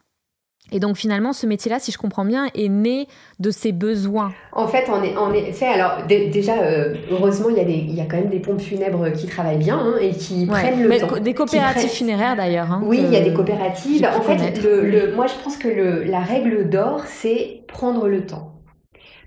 Et 0.74 0.80
donc 0.80 0.98
finalement, 0.98 1.32
ce 1.32 1.46
métier-là, 1.46 1.80
si 1.80 1.92
je 1.92 1.98
comprends 1.98 2.26
bien, 2.26 2.48
est 2.56 2.68
né 2.68 3.08
de 3.40 3.52
ses 3.52 3.72
besoins. 3.72 4.34
En 4.52 4.68
fait, 4.68 4.90
on 4.90 5.04
est, 5.04 5.16
en 5.16 5.32
effet, 5.32 5.68
alors 5.68 6.06
déjà, 6.08 6.62
euh, 6.64 6.96
heureusement, 7.12 7.50
il 7.50 7.58
y, 7.58 7.60
a 7.60 7.64
des, 7.64 7.74
il 7.74 7.94
y 7.94 8.02
a 8.02 8.06
quand 8.06 8.18
même 8.18 8.30
des 8.30 8.40
pompes 8.40 8.60
funèbres 8.60 9.12
qui 9.12 9.28
travaillent 9.28 9.58
bien 9.58 9.78
hein, 9.78 9.94
et 10.02 10.10
qui 10.10 10.48
prennent 10.48 10.84
le 10.84 11.00
temps. 11.00 11.20
Des 11.20 11.34
coopératives 11.34 11.90
funéraires 11.90 12.36
d'ailleurs. 12.36 12.72
Hein, 12.72 12.82
oui, 12.86 13.00
il 13.04 13.14
y 13.14 13.16
a 13.16 13.22
des 13.22 13.34
coopératives. 13.34 14.06
En 14.06 14.22
fait, 14.22 14.62
le, 14.64 15.16
moi 15.16 15.28
je 15.28 15.34
pense 15.44 15.58
que 15.58 15.68
le, 15.68 16.04
la 16.04 16.20
règle 16.20 16.70
d'or, 16.70 17.04
c'est 17.06 17.62
prendre 17.68 18.08
le 18.08 18.26
temps. 18.26 18.54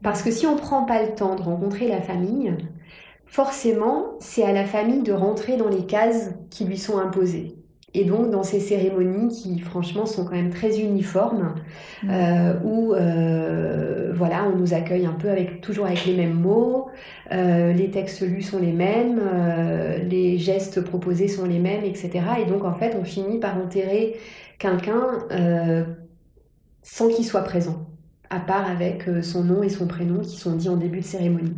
Parce 0.03 0.23
que 0.23 0.31
si 0.31 0.47
on 0.47 0.55
ne 0.55 0.61
prend 0.61 0.85
pas 0.85 1.03
le 1.03 1.15
temps 1.15 1.37
de 1.37 1.43
rencontrer 1.43 1.89
la 1.89 2.01
famille, 2.01 2.55
forcément, 3.27 4.17
c'est 4.19 4.43
à 4.43 4.53
la 4.53 4.65
famille 4.65 5.03
de 5.03 5.13
rentrer 5.13 5.57
dans 5.57 5.69
les 5.69 5.87
cases 5.87 6.31
qui 6.51 6.65
lui 6.65 6.79
sont 6.79 6.99
imposées. 6.99 7.56
Et 7.97 8.05
donc 8.05 8.31
dans 8.31 8.43
ces 8.43 8.61
cérémonies 8.61 9.29
qui 9.29 9.59
franchement 9.59 10.05
sont 10.05 10.27
quand 10.27 10.35
même 10.35 10.51
très 10.51 10.81
uniformes, 10.81 11.55
mmh. 12.03 12.11
euh, 12.11 12.53
où 12.63 12.93
euh, 12.93 14.13
voilà, 14.15 14.45
on 14.45 14.55
nous 14.55 14.75
accueille 14.75 15.07
un 15.07 15.15
peu 15.15 15.31
avec 15.31 15.63
toujours 15.63 15.87
avec 15.87 16.05
les 16.05 16.15
mêmes 16.15 16.35
mots, 16.35 16.89
euh, 17.33 17.73
les 17.73 17.91
textes 17.91 18.21
lus 18.21 18.43
sont 18.43 18.59
les 18.59 18.73
mêmes, 18.73 19.19
les 20.11 20.37
gestes 20.37 20.83
proposés 20.83 21.27
sont 21.27 21.47
les 21.47 21.59
mêmes, 21.59 21.85
etc. 21.85 22.21
Et 22.43 22.45
donc 22.45 22.65
en 22.65 22.75
fait 22.75 22.95
on 23.01 23.05
finit 23.05 23.39
par 23.39 23.57
enterrer 23.57 24.17
quelqu'un 24.59 25.21
sans 26.83 27.09
qu'il 27.09 27.25
soit 27.25 27.45
présent, 27.45 27.87
à 28.29 28.41
part 28.41 28.71
avec 28.71 29.05
son 29.23 29.43
nom 29.43 29.63
et 29.63 29.71
son 29.71 29.87
prénom 29.87 30.21
qui 30.21 30.37
sont 30.37 30.55
dits 30.55 30.69
en 30.69 30.77
début 30.77 31.01
de 31.01 31.07
cérémonie. 31.07 31.57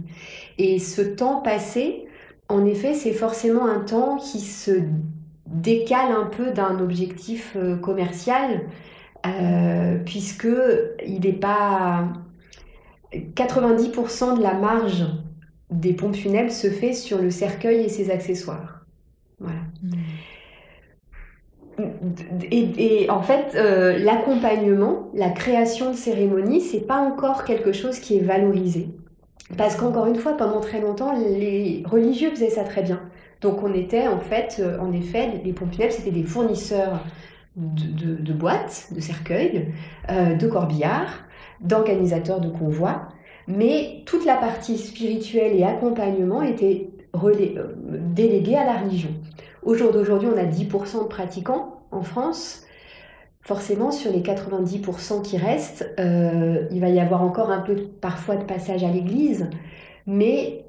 Et 0.56 0.78
ce 0.78 1.02
temps 1.02 1.40
passé, 1.42 2.06
en 2.48 2.64
effet, 2.64 2.94
c'est 2.94 3.12
forcément 3.12 3.66
un 3.66 3.80
temps 3.80 4.18
qui 4.18 4.38
se 4.38 4.80
décale 5.52 6.12
un 6.12 6.26
peu 6.26 6.50
d'un 6.50 6.78
objectif 6.78 7.56
euh, 7.56 7.76
commercial, 7.76 8.68
euh, 9.26 9.98
puisque 10.04 10.48
il 11.06 11.20
n'est 11.20 11.32
pas 11.32 12.08
90% 13.12 14.38
de 14.38 14.42
la 14.42 14.54
marge 14.54 15.06
des 15.70 15.92
pompes 15.92 16.16
funèbres 16.16 16.50
se 16.50 16.70
fait 16.70 16.92
sur 16.92 17.18
le 17.18 17.30
cercueil 17.30 17.84
et 17.84 17.88
ses 17.88 18.10
accessoires. 18.10 18.86
Voilà. 19.38 19.60
Hmm. 19.82 19.90
Et, 22.50 23.08
en 23.08 23.22
fait, 23.22 23.54
euh, 23.54 23.98
l'accompagnement, 23.98 25.10
la 25.14 25.30
création 25.30 25.92
de 25.92 25.96
cérémonies, 25.96 26.60
c'est 26.60 26.86
pas 26.86 26.98
encore 26.98 27.44
quelque 27.44 27.72
chose 27.72 28.00
qui 28.00 28.16
est 28.16 28.22
valorisé. 28.22 28.88
Parce 29.56 29.76
qu'encore 29.76 30.06
une 30.06 30.16
fois, 30.16 30.36
pendant 30.36 30.60
très 30.60 30.80
longtemps, 30.80 31.12
les 31.16 31.84
religieux 31.86 32.30
faisaient 32.30 32.50
ça 32.50 32.64
très 32.64 32.82
bien. 32.82 33.00
Donc 33.40 33.62
on 33.62 33.72
était 33.72 34.08
en 34.08 34.18
fait, 34.18 34.56
euh, 34.60 34.78
en 34.80 34.92
effet, 34.92 35.40
les 35.44 35.52
pompes 35.52 35.74
c'était 35.90 36.10
des 36.10 36.24
fournisseurs 36.24 37.04
de, 37.56 38.32
boîtes, 38.32 38.88
de 38.94 39.00
cercueils, 39.00 39.72
euh, 40.10 40.34
de 40.34 40.46
corbillards, 40.46 41.24
d'organisateurs 41.60 42.40
de 42.40 42.48
convois, 42.48 43.08
mais 43.48 44.02
toute 44.06 44.24
la 44.24 44.36
partie 44.36 44.78
spirituelle 44.78 45.56
et 45.56 45.64
accompagnement 45.64 46.42
était 46.42 46.90
euh, 47.16 47.74
déléguée 47.86 48.56
à 48.56 48.64
la 48.64 48.78
religion. 48.78 49.10
Au 49.62 49.74
jour 49.74 49.92
d'aujourd'hui, 49.92 50.28
on 50.32 50.38
a 50.38 50.44
10% 50.44 51.04
de 51.04 51.08
pratiquants 51.08 51.82
en 51.90 52.02
France. 52.02 52.64
Forcément, 53.40 53.90
sur 53.90 54.12
les 54.12 54.20
90% 54.20 55.22
qui 55.22 55.38
restent, 55.38 55.88
il 55.98 56.80
va 56.80 56.88
y 56.90 57.00
avoir 57.00 57.22
encore 57.22 57.50
un 57.50 57.60
peu 57.60 57.76
parfois 58.00 58.36
de 58.36 58.44
passage 58.44 58.84
à 58.84 58.90
l'église, 58.90 59.48
mais 60.06 60.66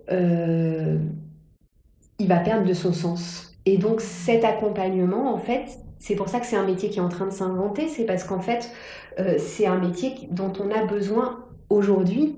il 2.19 2.27
va 2.27 2.37
perdre 2.37 2.67
de 2.67 2.73
son 2.73 2.93
sens. 2.93 3.55
Et 3.65 3.77
donc 3.77 4.01
cet 4.01 4.43
accompagnement, 4.43 5.33
en 5.33 5.37
fait, 5.37 5.79
c'est 5.99 6.15
pour 6.15 6.29
ça 6.29 6.39
que 6.39 6.45
c'est 6.45 6.55
un 6.55 6.65
métier 6.65 6.89
qui 6.89 6.99
est 6.99 7.01
en 7.01 7.09
train 7.09 7.25
de 7.25 7.31
s'inventer, 7.31 7.87
c'est 7.89 8.05
parce 8.05 8.23
qu'en 8.23 8.39
fait, 8.39 8.71
euh, 9.19 9.35
c'est 9.37 9.67
un 9.67 9.77
métier 9.77 10.15
dont 10.31 10.51
on 10.59 10.71
a 10.71 10.85
besoin 10.85 11.45
aujourd'hui 11.69 12.37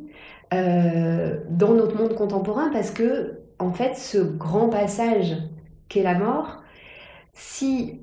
euh, 0.53 1.37
dans 1.49 1.73
notre 1.73 1.95
monde 1.95 2.15
contemporain, 2.15 2.69
parce 2.73 2.91
que, 2.91 3.39
en 3.59 3.71
fait, 3.71 3.95
ce 3.95 4.17
grand 4.17 4.67
passage 4.67 5.37
qu'est 5.89 6.03
la 6.03 6.15
mort, 6.15 6.63
si 7.33 8.01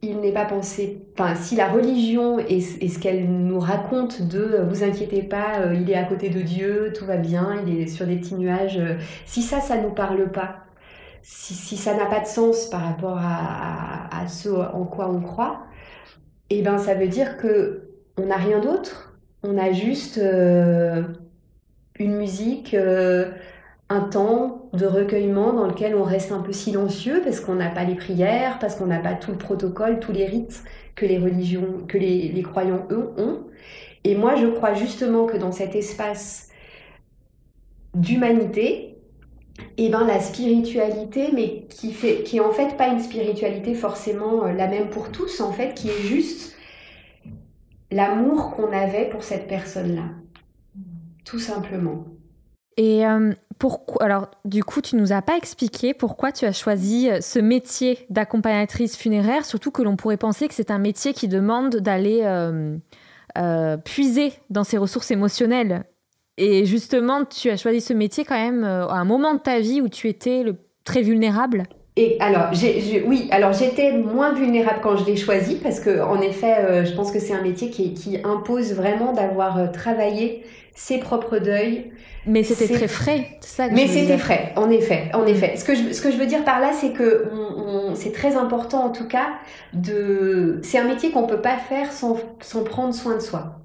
il 0.00 0.20
n'est 0.20 0.32
pas 0.32 0.44
pensé, 0.44 1.04
enfin, 1.18 1.34
si 1.34 1.56
la 1.56 1.66
religion 1.66 2.38
et, 2.38 2.60
ce 2.60 2.98
qu'elle 3.00 3.28
nous 3.28 3.58
raconte 3.58 4.22
de 4.22 4.38
euh, 4.38 4.64
vous 4.64 4.84
inquiétez 4.84 5.22
pas, 5.22 5.74
il 5.74 5.90
est 5.90 5.96
à 5.96 6.04
côté 6.04 6.30
de 6.30 6.40
Dieu, 6.40 6.92
tout 6.96 7.04
va 7.04 7.16
bien, 7.16 7.56
il 7.66 7.80
est 7.80 7.88
sur 7.88 8.06
des 8.06 8.16
petits 8.16 8.36
nuages, 8.36 8.80
si 9.26 9.42
ça, 9.42 9.60
ça 9.60 9.76
nous 9.76 9.90
parle 9.90 10.30
pas, 10.30 10.67
si, 11.30 11.76
ça 11.76 11.94
n'a 11.94 12.06
pas 12.06 12.20
de 12.20 12.26
sens 12.26 12.66
par 12.66 12.82
rapport 12.82 13.18
à, 13.20 14.26
ce 14.28 14.48
en 14.48 14.84
quoi 14.84 15.10
on 15.10 15.20
croit, 15.20 15.66
eh 16.50 16.62
ben 16.62 16.78
ça 16.78 16.94
veut 16.94 17.08
dire 17.08 17.36
que 17.36 17.90
on 18.16 18.26
n'a 18.26 18.36
rien 18.36 18.60
d'autre, 18.60 19.18
on 19.42 19.58
a 19.58 19.72
juste 19.72 20.16
une 20.16 22.16
musique 22.16 22.74
un 23.90 24.00
temps 24.00 24.68
de 24.74 24.86
recueillement 24.86 25.52
dans 25.52 25.66
lequel 25.66 25.94
on 25.94 26.02
reste 26.02 26.32
un 26.32 26.40
peu 26.40 26.52
silencieux 26.52 27.22
parce 27.24 27.40
qu'on 27.40 27.54
n'a 27.54 27.70
pas 27.70 27.84
les 27.84 27.94
prières, 27.94 28.58
parce 28.58 28.74
qu'on 28.74 28.86
n'a 28.86 28.98
pas 28.98 29.14
tout 29.14 29.30
le 29.30 29.38
protocole, 29.38 29.98
tous 29.98 30.12
les 30.12 30.26
rites 30.26 30.62
que 30.94 31.06
les 31.06 31.18
religions, 31.18 31.84
que 31.86 31.96
les, 31.96 32.42
croyants, 32.42 32.86
eux, 32.90 33.12
ont. 33.16 33.46
Et 34.04 34.14
moi, 34.14 34.36
je 34.36 34.46
crois 34.46 34.74
justement 34.74 35.26
que 35.26 35.36
dans 35.36 35.52
cet 35.52 35.74
espace 35.74 36.48
d'humanité, 37.94 38.97
eh 39.80 39.88
ben, 39.90 40.04
la 40.04 40.20
spiritualité, 40.20 41.30
mais 41.32 41.66
qui 41.68 41.92
fait, 41.92 42.24
qui 42.24 42.38
est 42.38 42.40
en 42.40 42.50
fait 42.50 42.76
pas 42.76 42.88
une 42.88 42.98
spiritualité 42.98 43.74
forcément 43.74 44.44
euh, 44.44 44.52
la 44.52 44.66
même 44.66 44.90
pour 44.90 45.10
tous, 45.10 45.40
en 45.40 45.52
fait, 45.52 45.74
qui 45.74 45.88
est 45.88 46.02
juste 46.02 46.56
l'amour 47.90 48.56
qu'on 48.56 48.72
avait 48.72 49.08
pour 49.08 49.22
cette 49.22 49.46
personne-là. 49.46 50.02
Tout 51.24 51.38
simplement. 51.38 52.06
Et 52.76 53.06
euh, 53.06 53.32
pourquoi 53.58 54.04
Alors, 54.04 54.30
du 54.44 54.64
coup, 54.64 54.80
tu 54.80 54.96
nous 54.96 55.12
as 55.12 55.22
pas 55.22 55.36
expliqué 55.36 55.94
pourquoi 55.94 56.32
tu 56.32 56.44
as 56.44 56.52
choisi 56.52 57.08
euh, 57.08 57.20
ce 57.20 57.38
métier 57.38 58.06
d'accompagnatrice 58.10 58.96
funéraire, 58.96 59.44
surtout 59.44 59.70
que 59.70 59.82
l'on 59.82 59.96
pourrait 59.96 60.16
penser 60.16 60.48
que 60.48 60.54
c'est 60.54 60.72
un 60.72 60.78
métier 60.78 61.12
qui 61.12 61.28
demande 61.28 61.76
d'aller 61.76 62.24
puiser 63.84 64.32
dans 64.50 64.64
ses 64.64 64.78
ressources 64.78 65.12
émotionnelles. 65.12 65.84
Et 66.38 66.64
justement, 66.64 67.24
tu 67.24 67.50
as 67.50 67.56
choisi 67.56 67.80
ce 67.80 67.92
métier 67.92 68.24
quand 68.24 68.40
même 68.40 68.64
à 68.64 68.94
un 68.94 69.04
moment 69.04 69.34
de 69.34 69.40
ta 69.40 69.58
vie 69.60 69.80
où 69.80 69.88
tu 69.88 70.08
étais 70.08 70.42
le, 70.42 70.56
très 70.84 71.02
vulnérable? 71.02 71.64
Et 71.96 72.16
alors, 72.20 72.50
oui, 73.06 73.28
alors 73.32 73.52
j'étais 73.52 73.92
moins 73.92 74.32
vulnérable 74.32 74.78
quand 74.82 74.96
je 74.96 75.04
l'ai 75.04 75.16
choisi 75.16 75.56
parce 75.56 75.80
que, 75.80 76.00
en 76.00 76.20
effet, 76.20 76.86
je 76.86 76.94
pense 76.94 77.10
que 77.10 77.18
c'est 77.18 77.34
un 77.34 77.42
métier 77.42 77.70
qui, 77.70 77.92
qui 77.92 78.18
impose 78.22 78.72
vraiment 78.72 79.12
d'avoir 79.12 79.72
travaillé 79.72 80.44
ses 80.76 80.98
propres 80.98 81.38
deuils, 81.38 81.90
mais 82.28 82.42
c'était 82.42 82.72
très 82.72 82.88
frais, 82.88 83.38
ça. 83.40 83.68
Mais 83.68 83.86
c'était 83.86 84.18
frais, 84.18 84.52
en 84.56 84.70
effet, 84.70 85.10
en 85.14 85.26
effet. 85.26 85.56
Ce 85.56 85.64
que 85.64 85.74
je, 85.74 85.92
ce 85.92 86.00
que 86.00 86.10
je 86.10 86.16
veux 86.16 86.26
dire 86.26 86.44
par 86.44 86.60
là, 86.60 86.72
c'est 86.72 86.92
que 86.92 87.24
c'est 87.94 88.12
très 88.12 88.36
important, 88.36 88.84
en 88.84 88.90
tout 88.90 89.08
cas, 89.08 89.30
de. 89.72 90.60
C'est 90.62 90.78
un 90.78 90.84
métier 90.84 91.10
qu'on 91.10 91.26
peut 91.26 91.40
pas 91.40 91.56
faire 91.56 91.92
sans, 91.92 92.18
sans 92.40 92.64
prendre 92.64 92.94
soin 92.94 93.16
de 93.16 93.20
soi. 93.20 93.60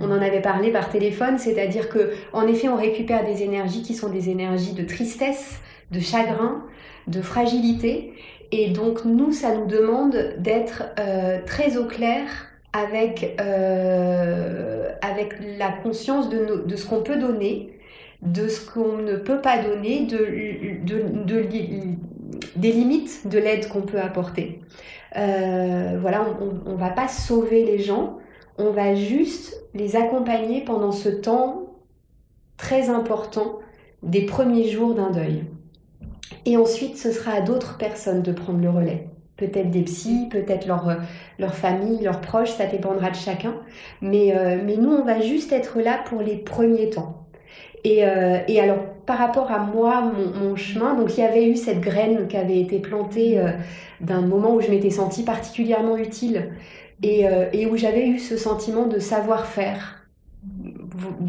On 0.00 0.10
en 0.10 0.20
avait 0.20 0.40
parlé 0.42 0.70
par 0.70 0.90
téléphone, 0.90 1.38
c'est-à-dire 1.38 1.88
que, 1.88 2.12
en 2.32 2.46
effet, 2.46 2.68
on 2.68 2.76
récupère 2.76 3.24
des 3.24 3.42
énergies 3.42 3.82
qui 3.82 3.94
sont 3.94 4.08
des 4.08 4.28
énergies 4.28 4.72
de 4.72 4.84
tristesse, 4.84 5.60
de 5.90 5.98
chagrin, 5.98 6.64
de 7.08 7.20
fragilité, 7.22 8.12
et 8.52 8.70
donc 8.70 9.04
nous, 9.04 9.32
ça 9.32 9.54
nous 9.54 9.66
demande 9.66 10.34
d'être 10.38 10.84
euh, 10.98 11.38
très 11.44 11.76
au 11.76 11.84
clair 11.84 12.22
avec, 12.72 13.36
euh, 13.40 14.90
avec 15.02 15.34
la 15.58 15.70
conscience 15.70 16.28
de, 16.28 16.64
de 16.66 16.76
ce 16.76 16.86
qu'on 16.86 17.02
peut 17.02 17.16
donner, 17.16 17.72
de 18.22 18.48
ce 18.48 18.70
qu'on 18.70 18.98
ne 18.98 19.16
peut 19.16 19.40
pas 19.40 19.58
donner, 19.58 20.06
de, 20.06 20.84
de, 20.84 21.46
des 22.56 22.72
limites 22.72 23.26
de 23.28 23.38
l'aide 23.38 23.68
qu'on 23.68 23.82
peut 23.82 24.00
apporter. 24.00 24.60
Euh, 25.16 25.98
voilà, 26.00 26.24
on 26.66 26.72
ne 26.72 26.76
va 26.76 26.90
pas 26.90 27.08
sauver 27.08 27.64
les 27.64 27.78
gens, 27.78 28.18
on 28.58 28.70
va 28.70 28.94
juste 28.94 29.54
les 29.74 29.96
accompagner 29.96 30.62
pendant 30.64 30.92
ce 30.92 31.08
temps 31.08 31.66
très 32.56 32.90
important 32.90 33.58
des 34.02 34.26
premiers 34.26 34.68
jours 34.68 34.94
d'un 34.94 35.10
deuil. 35.10 35.44
Et 36.46 36.56
ensuite, 36.56 36.96
ce 36.96 37.12
sera 37.12 37.32
à 37.32 37.40
d'autres 37.40 37.76
personnes 37.78 38.22
de 38.22 38.32
prendre 38.32 38.60
le 38.60 38.70
relais. 38.70 39.08
Peut-être 39.36 39.70
des 39.70 39.82
psys, 39.82 40.28
peut-être 40.30 40.66
leur, 40.66 40.98
leur 41.38 41.54
famille, 41.54 42.02
leurs 42.02 42.20
proches, 42.20 42.50
ça 42.50 42.66
dépendra 42.66 43.10
de 43.10 43.16
chacun. 43.16 43.54
Mais, 44.02 44.36
euh, 44.36 44.58
mais 44.64 44.76
nous, 44.76 44.90
on 44.90 45.04
va 45.04 45.20
juste 45.20 45.52
être 45.52 45.80
là 45.80 46.00
pour 46.06 46.20
les 46.20 46.36
premiers 46.36 46.90
temps. 46.90 47.20
Euh, 47.86 48.38
et, 48.46 48.60
alors, 48.60 48.78
par 49.06 49.18
rapport 49.18 49.50
à 49.50 49.58
moi, 49.58 50.12
mon, 50.40 50.54
chemin, 50.56 50.94
donc 50.94 51.16
il 51.16 51.20
y 51.20 51.24
avait 51.24 51.48
eu 51.48 51.56
cette 51.56 51.80
graine 51.80 52.28
qui 52.28 52.36
avait 52.36 52.60
été 52.60 52.78
plantée 52.78 53.38
euh, 53.38 53.50
d'un 54.00 54.20
moment 54.20 54.54
où 54.54 54.60
je 54.60 54.68
m'étais 54.70 54.90
sentie 54.90 55.24
particulièrement 55.24 55.96
utile 55.96 56.52
et, 57.02 57.26
euh, 57.26 57.68
où 57.70 57.76
j'avais 57.76 58.06
eu 58.08 58.18
ce 58.18 58.36
sentiment 58.36 58.86
de 58.86 58.98
savoir-faire. 58.98 60.06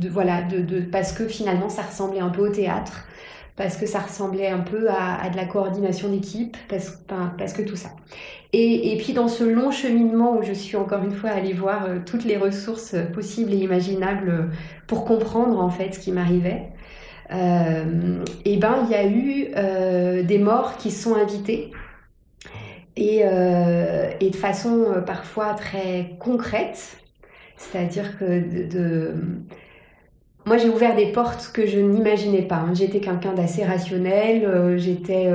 voilà, 0.09 0.43
parce 0.91 1.13
que 1.13 1.27
finalement, 1.27 1.69
ça 1.69 1.83
ressemblait 1.83 2.19
un 2.19 2.29
peu 2.29 2.47
au 2.47 2.51
théâtre, 2.51 3.05
parce 3.55 3.77
que 3.77 3.85
ça 3.85 3.99
ressemblait 3.99 4.47
un 4.47 4.59
peu 4.59 4.89
à, 4.89 5.29
de 5.29 5.35
la 5.35 5.45
coordination 5.45 6.09
d'équipe, 6.09 6.57
parce, 6.67 6.89
que 7.53 7.61
tout 7.61 7.75
ça. 7.75 7.89
Et, 8.53 8.97
puis 9.01 9.13
dans 9.13 9.29
ce 9.29 9.43
long 9.45 9.71
cheminement 9.71 10.37
où 10.37 10.43
je 10.43 10.53
suis 10.53 10.75
encore 10.75 11.03
une 11.03 11.13
fois 11.13 11.29
allée 11.29 11.53
voir 11.53 11.85
euh, 11.85 11.99
toutes 12.05 12.25
les 12.25 12.35
ressources 12.35 12.95
possibles 13.13 13.53
et 13.53 13.57
imaginables 13.57 14.49
pour 14.87 15.05
comprendre 15.05 15.57
en 15.57 15.69
fait 15.69 15.93
ce 15.93 15.99
qui 15.99 16.11
m'arrivait, 16.11 16.69
euh, 17.31 18.25
et 18.43 18.57
ben 18.57 18.85
il 18.85 18.91
y 18.91 18.95
a 18.95 19.07
eu 19.07 20.25
des 20.25 20.37
morts 20.37 20.75
qui 20.75 20.91
sont 20.91 21.15
invités 21.15 21.71
et, 22.95 23.21
et 23.21 24.29
de 24.29 24.35
façon 24.35 24.85
parfois 25.05 25.53
très 25.53 26.15
concrète, 26.19 26.97
c'est-à-dire 27.57 28.17
que 28.17 29.13
moi 30.45 30.57
j'ai 30.57 30.69
ouvert 30.69 30.95
des 30.95 31.11
portes 31.11 31.51
que 31.53 31.65
je 31.65 31.79
n'imaginais 31.79 32.41
pas. 32.41 32.55
Hein. 32.55 32.73
J'étais 32.73 32.99
quelqu'un 32.99 33.33
d'assez 33.33 33.63
rationnel, 33.63 34.77
j'étais 34.77 35.29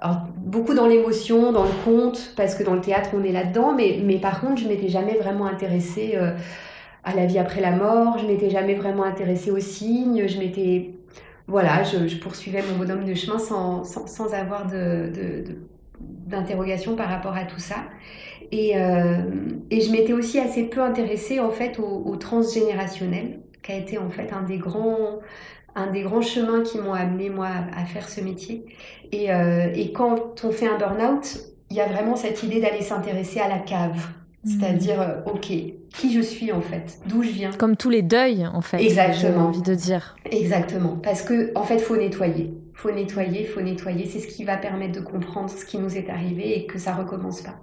alors, 0.00 0.22
beaucoup 0.34 0.72
dans 0.72 0.86
l'émotion, 0.86 1.52
dans 1.52 1.64
le 1.64 1.84
conte, 1.84 2.32
parce 2.34 2.54
que 2.54 2.64
dans 2.64 2.74
le 2.74 2.80
théâtre, 2.80 3.10
on 3.12 3.22
est 3.22 3.32
là-dedans, 3.32 3.74
mais, 3.74 4.18
par 4.18 4.40
contre, 4.40 4.62
je 4.62 4.66
m'étais 4.66 4.88
jamais 4.88 5.14
vraiment 5.18 5.44
intéressée 5.46 6.12
euh, 6.14 6.32
à 7.04 7.14
la 7.14 7.26
vie 7.26 7.38
après 7.38 7.60
la 7.60 7.72
mort, 7.72 8.18
je 8.18 8.26
m'étais 8.26 8.48
jamais 8.48 8.74
vraiment 8.74 9.04
intéressée 9.04 9.50
aux 9.50 9.60
signes, 9.60 10.26
je 10.26 10.38
m'étais... 10.38 10.94
Voilà, 11.46 11.82
je, 11.82 12.16
poursuivais 12.16 12.62
mon 12.62 12.78
bonhomme 12.78 13.04
de 13.04 13.12
chemin 13.14 13.38
sans, 13.38 13.82
sans 13.84 14.34
avoir 14.34 14.66
de, 14.68 15.42
d'interrogation 16.00 16.96
par 16.96 17.08
rapport 17.08 17.36
à 17.36 17.44
tout 17.44 17.58
ça. 17.58 17.76
Et, 18.52 18.76
euh, 18.76 19.22
et 19.70 19.80
je 19.80 19.92
m'étais 19.92 20.12
aussi 20.12 20.38
assez 20.38 20.64
peu 20.64 20.80
intéressée 20.80 21.38
en 21.40 21.50
fait 21.50 21.78
au, 21.78 22.02
au, 22.04 22.16
transgénérationnel, 22.16 23.40
qui 23.62 23.72
a 23.72 23.76
été 23.76 23.98
en 23.98 24.10
fait 24.10 24.32
un 24.32 24.42
des 24.42 24.58
grands, 24.58 25.20
un 25.76 25.86
des 25.88 26.02
grands 26.02 26.22
chemins 26.22 26.62
qui 26.62 26.78
m'ont 26.78 26.94
amené 26.94 27.30
moi 27.30 27.48
à 27.76 27.84
faire 27.84 28.08
ce 28.08 28.20
métier. 28.20 28.64
Et, 29.12 29.32
euh, 29.32 29.68
et 29.74 29.92
quand 29.92 30.44
on 30.44 30.50
fait 30.50 30.68
un 30.68 30.78
burn-out, 30.78 31.40
il 31.70 31.76
y 31.76 31.80
a 31.80 31.86
vraiment 31.86 32.16
cette 32.16 32.42
idée 32.42 32.60
d'aller 32.60 32.82
s'intéresser 32.82 33.40
à 33.40 33.48
la 33.48 33.58
cave. 33.58 34.08
Hmm. 34.44 34.50
C'est-à-dire, 34.50 35.00
euh, 35.00 35.32
ok, 35.32 35.52
qui 35.92 36.12
je 36.12 36.20
suis 36.20 36.50
en 36.50 36.60
fait, 36.60 36.98
d'où 37.06 37.22
je 37.22 37.30
viens? 37.30 37.50
Comme 37.52 37.76
tous 37.76 37.90
les 37.90 38.02
deuils 38.02 38.46
en 38.52 38.62
fait. 38.62 38.78
Exactement. 38.78 39.52
J'ai 39.52 39.58
envie 39.58 39.62
de 39.62 39.74
dire. 39.74 40.16
Exactement. 40.30 40.98
Parce 41.02 41.22
que 41.22 41.52
en 41.54 41.62
fait, 41.62 41.78
faut 41.78 41.96
nettoyer. 41.96 42.52
Faut 42.80 42.90
nettoyer, 42.90 43.44
faut 43.44 43.60
nettoyer. 43.60 44.06
C'est 44.06 44.20
ce 44.20 44.26
qui 44.26 44.44
va 44.44 44.56
permettre 44.56 44.98
de 44.98 45.04
comprendre 45.04 45.50
ce 45.50 45.64
qui 45.64 45.78
nous 45.78 45.96
est 45.96 46.08
arrivé 46.08 46.58
et 46.58 46.66
que 46.66 46.78
ça 46.78 46.94
recommence 46.94 47.42
pas. 47.42 47.56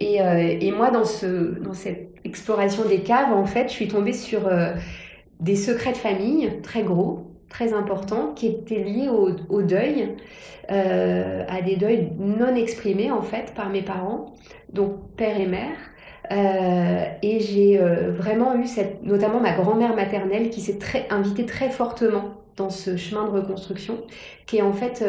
Et, 0.00 0.20
euh, 0.20 0.76
moi, 0.76 0.90
dans, 0.90 1.04
ce, 1.04 1.60
dans 1.60 1.74
cette 1.74 2.10
exploration 2.24 2.84
des 2.84 3.00
caves, 3.00 3.32
en 3.32 3.44
fait, 3.44 3.68
je 3.68 3.74
suis 3.74 3.88
tombée 3.88 4.12
sur 4.12 4.50
des 5.40 5.56
secrets 5.56 5.92
de 5.92 5.96
famille 5.96 6.60
très 6.62 6.82
gros 6.82 7.28
très 7.48 7.72
important 7.72 8.32
qui 8.34 8.46
était 8.46 8.82
lié 8.82 9.08
au, 9.08 9.62
deuil, 9.62 10.16
euh, 10.70 11.44
à 11.48 11.62
des 11.62 11.76
deuils 11.76 12.12
non 12.18 12.54
exprimés 12.54 13.10
en 13.10 13.22
fait 13.22 13.54
par 13.54 13.70
mes 13.70 13.82
parents, 13.82 14.34
donc 14.72 15.14
père 15.16 15.40
et 15.40 15.46
mère. 15.46 15.76
Euh, 16.30 17.04
et 17.22 17.40
j'ai 17.40 17.80
euh, 17.80 18.12
vraiment 18.12 18.54
eu 18.54 18.66
cette, 18.66 19.02
notamment 19.02 19.40
ma 19.40 19.52
grand-mère 19.52 19.96
maternelle 19.96 20.50
qui 20.50 20.60
s'est 20.60 20.78
très 20.78 21.06
invitée 21.08 21.46
très 21.46 21.70
fortement 21.70 22.42
dans 22.58 22.70
ce 22.70 22.96
chemin 22.96 23.24
de 23.24 23.30
reconstruction, 23.30 23.98
qui 24.46 24.58
est 24.58 24.62
en 24.62 24.72
fait 24.72 25.04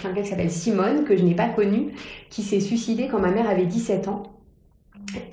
quelqu'un 0.00 0.22
qui 0.22 0.28
s'appelle 0.28 0.50
Simone, 0.50 1.04
que 1.04 1.16
je 1.16 1.24
n'ai 1.24 1.34
pas 1.34 1.48
connu, 1.48 1.94
qui 2.28 2.42
s'est 2.42 2.60
suicidée 2.60 3.08
quand 3.08 3.18
ma 3.18 3.32
mère 3.32 3.50
avait 3.50 3.66
17 3.66 4.08
ans. 4.08 4.30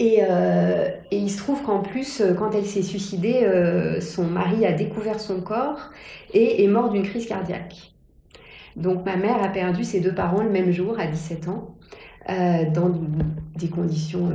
Euh, 0.01 0.89
et, 1.11 1.17
il 1.17 1.29
se 1.29 1.37
trouve 1.37 1.61
qu'en 1.63 1.79
plus, 1.79 2.21
euh, 2.21 2.33
quand 2.33 2.51
elle 2.51 2.65
s'est 2.65 2.81
suicidée, 2.81 3.41
euh, 3.43 4.01
son 4.01 4.25
mari 4.25 4.65
a 4.65 4.73
découvert 4.73 5.19
son 5.19 5.41
corps 5.41 5.91
et 6.33 6.63
est 6.63 6.67
mort 6.67 6.89
d'une 6.89 7.03
crise 7.03 7.27
cardiaque. 7.27 7.93
Donc 8.75 9.05
ma 9.05 9.15
mère 9.15 9.43
a 9.43 9.49
perdu 9.49 9.83
ses 9.83 9.99
deux 9.99 10.13
parents 10.13 10.43
le 10.43 10.49
même 10.49 10.71
jour, 10.71 10.99
à 10.99 11.07
17 11.07 11.47
ans. 11.47 11.73
dans 12.73 12.91
des 13.55 13.69
conditions 13.69 14.31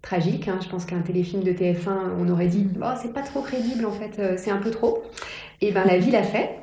tragiques. 0.00 0.48
Hein. 0.48 0.58
Je 0.62 0.68
pense 0.68 0.84
qu'un 0.86 1.00
téléfilm 1.00 1.42
de 1.42 1.50
TF1, 1.50 2.12
on 2.18 2.28
aurait 2.28 2.46
dit, 2.46 2.68
oh, 2.80 2.92
c'est 3.00 3.12
pas 3.12 3.22
trop 3.22 3.42
crédible 3.42 3.84
en 3.84 3.90
fait, 3.90 4.38
c'est 4.38 4.52
un 4.52 4.58
peu 4.58 4.70
trop. 4.70 5.02
Et 5.60 5.72
ben 5.72 5.84
la 5.84 5.98
vie 5.98 6.12
l'a 6.12 6.22
fait. 6.22 6.60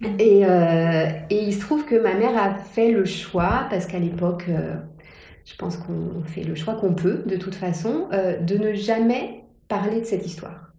Et, 0.00 0.42
et, 0.42 1.42
il 1.42 1.52
se 1.52 1.60
trouve 1.60 1.84
que 1.84 1.96
ma 1.96 2.14
mère 2.14 2.36
a 2.36 2.54
fait 2.54 2.92
le 2.92 3.04
choix, 3.04 3.66
parce 3.68 3.86
qu'à 3.86 3.98
l'époque, 3.98 4.44
je 5.44 5.56
pense 5.56 5.76
qu'on 5.76 6.22
fait 6.22 6.44
le 6.44 6.54
choix 6.54 6.74
qu'on 6.74 6.94
peut, 6.94 7.24
de 7.26 7.36
toute 7.36 7.56
façon, 7.56 8.08
de 8.12 8.56
ne 8.58 8.74
jamais 8.74 9.44
parler 9.66 10.00
de 10.00 10.06
cette 10.06 10.24
histoire 10.24 10.72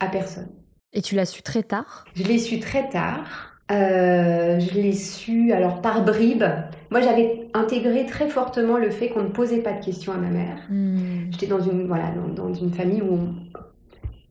à 0.00 0.06
personne. 0.06 0.48
Et 0.92 1.02
tu 1.02 1.14
l'as 1.14 1.26
su 1.26 1.42
très 1.42 1.62
tard? 1.62 2.06
Je 2.14 2.22
l'ai 2.22 2.38
su 2.38 2.58
très 2.60 2.88
tard. 2.88 3.52
Euh, 3.72 4.60
je 4.60 4.74
l'ai 4.74 4.92
su 4.92 5.52
alors 5.52 5.82
par 5.82 6.04
bribes. 6.04 6.44
Moi, 6.90 7.00
j'avais 7.00 7.48
intégré 7.52 8.06
très 8.06 8.28
fortement 8.28 8.78
le 8.78 8.90
fait 8.90 9.08
qu'on 9.08 9.24
ne 9.24 9.28
posait 9.28 9.60
pas 9.60 9.72
de 9.72 9.84
questions 9.84 10.12
à 10.12 10.16
ma 10.16 10.28
mère. 10.28 10.58
Hmm. 10.70 11.30
J'étais 11.32 11.48
dans 11.48 11.60
une 11.60 11.86
voilà 11.86 12.12
dans, 12.36 12.54
une 12.54 12.72
famille 12.72 13.02
où, 13.02 13.18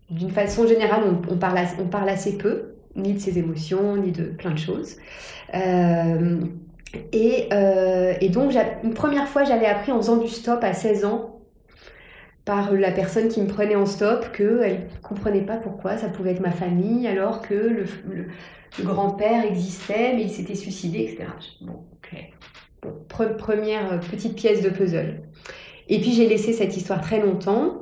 d'une 0.09 0.31
façon 0.31 0.65
générale, 0.65 1.01
on, 1.29 1.35
parle 1.35 1.59
on 1.79 1.87
parle 1.87 2.09
assez 2.09 2.37
peu, 2.37 2.74
ni 2.95 3.13
de 3.13 3.19
ses 3.19 3.37
émotions, 3.37 3.97
ni 3.97 4.11
de 4.11 4.25
plein 4.25 4.51
de 4.51 4.59
choses. 4.59 4.97
Euh, 5.53 6.41
et, 7.11 7.49
euh, 7.51 8.13
et, 8.21 8.29
donc, 8.29 8.53
une 8.83 8.93
première 8.93 9.27
fois, 9.27 9.43
j'avais 9.43 9.65
appris 9.65 9.91
en 9.91 9.97
faisant 9.97 10.17
du 10.17 10.27
stop 10.27 10.63
à 10.63 10.73
16 10.73 11.05
ans 11.05 11.41
par 12.45 12.71
la 12.73 12.91
personne 12.91 13.27
qui 13.27 13.41
me 13.41 13.47
prenait 13.47 13.75
en 13.75 13.87
stop 13.87 14.31
qu'elle 14.31 14.87
ne 14.93 15.01
comprenait 15.01 15.41
pas 15.41 15.57
pourquoi 15.57 15.97
ça 15.97 16.09
pouvait 16.09 16.31
être 16.31 16.41
ma 16.41 16.51
famille 16.51 17.07
alors 17.07 17.41
que 17.41 17.53
le, 17.55 17.85
grand-père 18.83 19.45
existait 19.45 20.13
mais 20.15 20.23
il 20.23 20.29
s'était 20.29 20.53
suicidé, 20.53 20.99
etc. 20.99 21.25
Bon, 21.61 21.85
ok. 21.93 23.37
première 23.37 23.99
petite 23.99 24.35
pièce 24.35 24.61
de 24.61 24.69
puzzle. 24.69 25.23
Et 25.87 25.99
puis 25.99 26.11
j'ai 26.11 26.27
laissé 26.27 26.53
cette 26.53 26.77
histoire 26.77 27.01
très 27.01 27.19
longtemps 27.19 27.81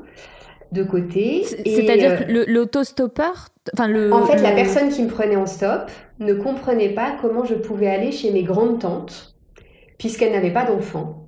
de 0.74 0.84
côté. 0.84 1.44
C'est-à-dire 1.44 2.12
euh, 2.12 2.18
que 2.18 2.52
l'autostoppeur 2.52 3.50
enfin, 3.74 3.88
le, 3.88 4.12
En 4.12 4.26
fait, 4.26 4.42
la 4.42 4.52
personne 4.52 4.90
qui 4.90 5.04
me 5.04 5.08
prenait 5.08 5.36
en 5.36 5.46
stop 5.46 5.90
ne 6.20 6.34
comprenait 6.34 6.90
pas 6.90 7.16
comment 7.22 7.46
je 7.46 7.56
pouvais 7.56 7.88
aller 7.88 8.12
chez 8.12 8.32
mes 8.32 8.44
grandes 8.44 8.80
tantes 8.80 9.36
puisqu'elles 9.98 10.34
n'avaient 10.34 10.52
pas 10.52 10.66
d'enfants 10.66 11.28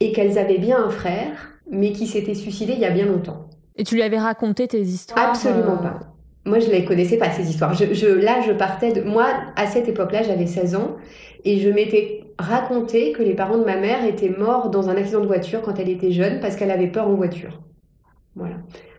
et 0.00 0.12
qu'elles 0.12 0.38
avaient 0.38 0.58
bien 0.58 0.84
un 0.84 0.90
frère 0.90 1.52
mais 1.70 1.92
qui 1.92 2.06
s'était 2.06 2.34
suicidé 2.34 2.74
il 2.74 2.80
y 2.80 2.84
a 2.84 2.90
bien 2.90 3.06
longtemps. 3.06 3.48
Et 3.76 3.84
tu 3.84 3.94
lui 3.94 4.02
avais 4.02 4.18
raconté 4.18 4.68
tes 4.68 4.80
histoires 4.80 5.30
Absolument 5.30 5.78
euh, 5.80 5.82
pas. 5.82 6.00
Moi, 6.44 6.60
je 6.60 6.68
ne 6.68 6.72
les 6.72 6.84
connaissais 6.84 7.16
pas, 7.16 7.30
ces 7.30 7.50
histoires. 7.50 7.74
Je, 7.74 8.06
là, 8.06 8.40
je 8.46 8.52
partais 8.52 8.92
de... 8.92 9.02
Moi, 9.02 9.26
à 9.56 9.66
cette 9.66 9.88
époque-là, 9.88 10.22
j'avais 10.22 10.46
16 10.46 10.76
ans 10.76 10.96
et 11.44 11.58
je 11.58 11.68
m'étais 11.68 12.24
raconté 12.38 13.12
que 13.12 13.22
les 13.22 13.34
parents 13.34 13.58
de 13.58 13.64
ma 13.64 13.76
mère 13.76 14.04
étaient 14.04 14.28
morts 14.30 14.70
dans 14.70 14.88
un 14.88 14.96
accident 14.96 15.20
de 15.20 15.26
voiture 15.26 15.60
quand 15.62 15.78
elle 15.80 15.88
était 15.88 16.12
jeune 16.12 16.38
parce 16.40 16.54
qu'elle 16.54 16.70
avait 16.70 16.86
peur 16.86 17.08
en 17.08 17.14
voiture. 17.14 17.60
Voilà. 18.36 18.56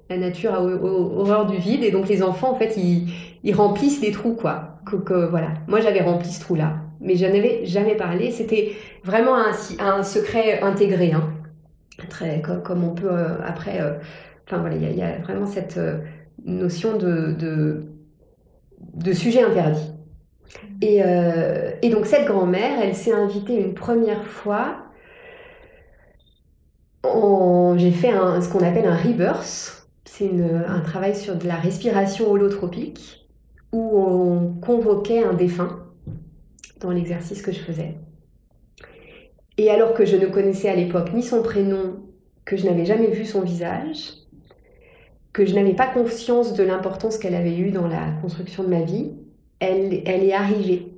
La 0.09 0.17
nature 0.17 0.53
a 0.53 0.61
horreur 0.61 1.45
du 1.45 1.57
vide 1.57 1.83
et 1.83 1.91
donc 1.91 2.07
les 2.07 2.23
enfants, 2.23 2.51
en 2.51 2.55
fait, 2.55 2.75
ils, 2.77 3.53
remplissent 3.53 4.01
des 4.01 4.11
trous, 4.11 4.33
quoi. 4.33 4.79
Que, 4.85 5.25
voilà. 5.29 5.49
Moi, 5.67 5.79
j'avais 5.79 6.01
rempli 6.01 6.29
ce 6.29 6.41
trou-là, 6.41 6.75
mais 7.01 7.15
je 7.15 7.25
n'avais 7.25 7.65
jamais 7.65 7.95
parlé. 7.95 8.31
C'était 8.31 8.73
vraiment 9.03 9.35
un, 9.35 10.03
secret 10.03 10.61
intégré. 10.61 11.13
Hein 11.13 11.29
très 12.09 12.41
comme, 12.41 12.83
on 12.83 12.93
peut 12.93 13.11
euh, 13.11 13.37
après. 13.45 13.81
Euh, 13.81 13.93
voilà, 14.49 14.75
il 14.75 14.97
y, 14.97 15.01
a 15.01 15.17
vraiment 15.17 15.45
cette 15.45 15.77
euh, 15.77 15.97
notion 16.45 16.97
de, 16.97 17.35
de, 18.93 19.13
sujet 19.13 19.43
interdit. 19.43 19.91
Et, 20.81 21.01
donc 21.89 22.05
cette 22.05 22.25
grand-mère, 22.25 22.79
elle 22.81 22.95
s'est 22.95 23.11
invitée 23.11 23.55
une 23.55 23.73
première 23.73 24.25
fois. 24.25 24.86
J'ai 27.03 27.91
fait 27.91 28.11
ce 28.11 28.49
qu'on 28.49 28.63
appelle 28.63 28.85
un 28.85 28.95
rebirth. 28.95 29.87
C'est 30.05 30.31
un 30.67 30.79
travail 30.79 31.15
sur 31.15 31.35
de 31.35 31.47
la 31.47 31.55
respiration 31.55 32.31
holotropique 32.31 33.27
où 33.71 33.99
on 33.99 34.53
convoquait 34.61 35.23
un 35.23 35.33
défunt 35.33 35.79
dans 36.79 36.91
l'exercice 36.91 37.41
que 37.41 37.51
je 37.51 37.59
faisais. 37.59 37.95
Et 39.57 39.69
alors 39.69 39.93
que 39.93 40.05
je 40.05 40.15
ne 40.15 40.27
connaissais 40.27 40.69
à 40.69 40.75
l'époque 40.75 41.13
ni 41.13 41.23
son 41.23 41.41
prénom, 41.43 41.97
que 42.45 42.57
je 42.57 42.65
n'avais 42.65 42.85
jamais 42.85 43.11
vu 43.11 43.25
son 43.25 43.41
visage, 43.41 44.13
que 45.33 45.45
je 45.45 45.53
n'avais 45.53 45.73
pas 45.73 45.87
conscience 45.87 46.53
de 46.53 46.63
l'importance 46.63 47.17
qu'elle 47.17 47.35
avait 47.35 47.57
eue 47.57 47.71
dans 47.71 47.87
la 47.87 48.11
construction 48.21 48.63
de 48.63 48.69
ma 48.69 48.81
vie, 48.81 49.11
elle 49.59 49.93
est 49.93 50.33
arrivée. 50.33 50.93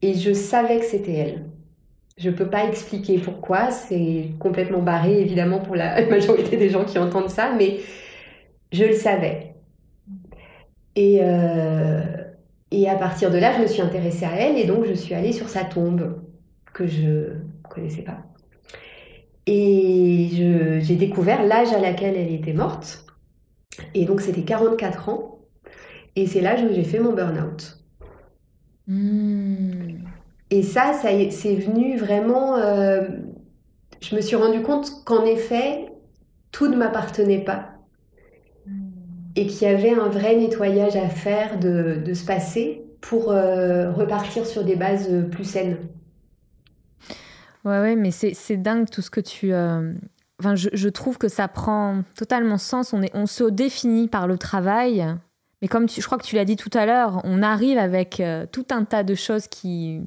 Et 0.00 0.14
je 0.14 0.32
savais 0.32 0.78
que 0.78 0.84
c'était 0.84 1.14
elle. 1.14 1.47
Je 2.18 2.30
ne 2.30 2.34
peux 2.34 2.48
pas 2.48 2.64
expliquer 2.64 3.18
pourquoi, 3.18 3.70
c'est 3.70 4.32
complètement 4.38 4.82
barré 4.82 5.20
évidemment 5.20 5.60
pour 5.60 5.76
la 5.76 6.04
majorité 6.10 6.56
des 6.56 6.68
gens 6.68 6.84
qui 6.84 6.98
entendent 6.98 7.30
ça, 7.30 7.52
mais 7.56 7.78
je 8.72 8.84
le 8.84 8.94
savais. 8.94 9.54
Et, 10.96 11.20
euh, 11.22 12.00
et 12.70 12.88
à 12.88 12.96
partir 12.96 13.30
de 13.30 13.38
là, 13.38 13.52
je 13.56 13.62
me 13.62 13.66
suis 13.66 13.82
intéressée 13.82 14.24
à 14.24 14.34
elle 14.34 14.58
et 14.58 14.64
donc 14.64 14.84
je 14.84 14.94
suis 14.94 15.14
allée 15.14 15.32
sur 15.32 15.48
sa 15.48 15.64
tombe 15.64 16.20
que 16.74 16.86
je 16.86 17.34
connaissais 17.68 18.02
pas. 18.02 18.18
Et 19.46 20.28
j'ai 20.82 20.96
découvert 20.96 21.42
l'âge 21.42 21.72
à 21.72 21.80
laquelle 21.80 22.16
elle 22.16 22.32
était 22.32 22.52
morte. 22.52 23.06
Et 23.94 24.04
donc 24.04 24.20
c'était 24.20 24.42
44 24.42 25.08
ans. 25.08 25.38
Et 26.16 26.26
c'est 26.26 26.40
l'âge 26.40 26.62
où 26.62 26.74
j'ai 26.74 26.84
fait 26.84 26.98
mon 26.98 27.12
burn-out. 27.12 27.78
Hmm. 28.86 29.37
Et 30.50 30.62
ça, 30.62 30.92
ça 30.92 31.08
c'est 31.30 31.54
venu 31.56 31.96
vraiment... 31.96 32.56
Euh, 32.56 33.08
je 34.00 34.14
me 34.14 34.20
suis 34.20 34.36
rendu 34.36 34.62
compte 34.62 35.04
qu'en 35.04 35.24
effet, 35.24 35.92
tout 36.52 36.68
ne 36.68 36.76
m'appartenait 36.76 37.44
pas. 37.44 37.70
Et 39.36 39.46
qu'il 39.46 39.68
y 39.68 39.70
avait 39.70 39.92
un 39.92 40.08
vrai 40.08 40.36
nettoyage 40.36 40.96
à 40.96 41.08
faire 41.08 41.58
de, 41.58 42.00
de 42.04 42.14
se 42.14 42.24
passer 42.24 42.84
pour 43.00 43.30
euh, 43.30 43.92
repartir 43.92 44.46
sur 44.46 44.64
des 44.64 44.76
bases 44.76 45.08
plus 45.30 45.44
saines. 45.44 45.78
Ouais, 47.64 47.80
ouais, 47.80 47.96
mais 47.96 48.10
c'est 48.10 48.56
dingue 48.56 48.88
tout 48.88 49.02
ce 49.02 49.10
que 49.10 49.20
tu. 49.20 49.52
Euh, 49.52 49.92
enfin, 50.40 50.54
je, 50.54 50.88
trouve 50.88 51.18
que 51.18 51.28
ça 51.28 51.48
prend 51.48 52.02
totalement 52.16 52.58
sens. 52.58 52.92
On, 52.92 53.02
est, 53.02 53.10
on 53.14 53.26
se 53.26 53.44
définit 53.44 54.08
par 54.08 54.26
le 54.26 54.38
travail. 54.38 55.04
Mais 55.60 55.68
comme 55.68 55.86
tu, 55.86 56.00
je 56.00 56.06
crois 56.06 56.18
que 56.18 56.24
tu 56.24 56.36
l'as 56.36 56.44
dit 56.44 56.56
tout 56.56 56.70
à 56.72 56.86
l'heure, 56.86 57.20
on 57.24 57.42
arrive 57.42 57.78
avec 57.78 58.20
euh, 58.20 58.46
tout 58.50 58.66
un 58.70 58.84
tas 58.84 59.02
de 59.02 59.14
choses 59.14 59.48
qui, 59.48 60.00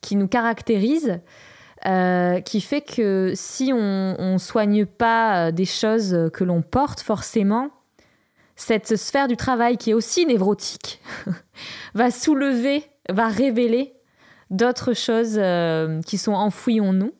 qui 0.00 0.16
nous 0.16 0.28
caractérisent, 0.28 1.20
euh, 1.86 2.40
qui 2.40 2.60
fait 2.60 2.80
que 2.80 3.32
si 3.34 3.72
on 3.72 4.32
ne 4.32 4.38
soigne 4.38 4.86
pas 4.86 5.52
des 5.52 5.64
choses 5.64 6.30
que 6.32 6.44
l'on 6.44 6.62
porte 6.62 7.00
forcément, 7.00 7.70
cette 8.56 8.96
sphère 8.96 9.28
du 9.28 9.36
travail 9.36 9.76
qui 9.76 9.90
est 9.90 9.94
aussi 9.94 10.26
névrotique 10.26 11.00
va 11.94 12.10
soulever, 12.10 12.84
va 13.08 13.28
révéler 13.28 13.94
d'autres 14.50 14.94
choses 14.94 15.36
euh, 15.36 16.00
qui 16.02 16.18
sont 16.18 16.32
enfouies 16.32 16.80
en 16.80 16.92
nous. 16.92 17.12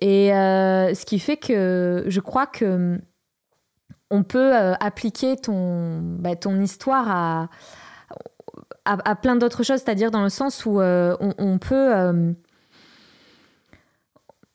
Et 0.00 0.32
euh, 0.32 0.94
ce 0.94 1.04
qui 1.04 1.18
fait 1.18 1.36
que 1.36 2.04
je 2.06 2.20
crois 2.20 2.46
que 2.46 3.00
on 4.10 4.22
peut 4.22 4.54
euh, 4.54 4.74
appliquer 4.78 5.36
ton, 5.36 6.00
bah, 6.00 6.36
ton 6.36 6.60
histoire 6.60 7.10
à, 7.10 7.48
à, 8.86 9.14
plein 9.16 9.36
d'autres 9.36 9.62
choses, 9.62 9.80
c'est-à-dire 9.80 10.10
dans 10.10 10.22
le 10.22 10.28
sens 10.28 10.64
où 10.64 10.80
on, 10.80 11.58
peut... 11.58 12.34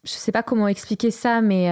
je 0.03 0.09
sais 0.09 0.31
pas 0.31 0.43
comment 0.43 0.67
expliquer 0.67 1.11
ça, 1.11 1.41
mais 1.41 1.69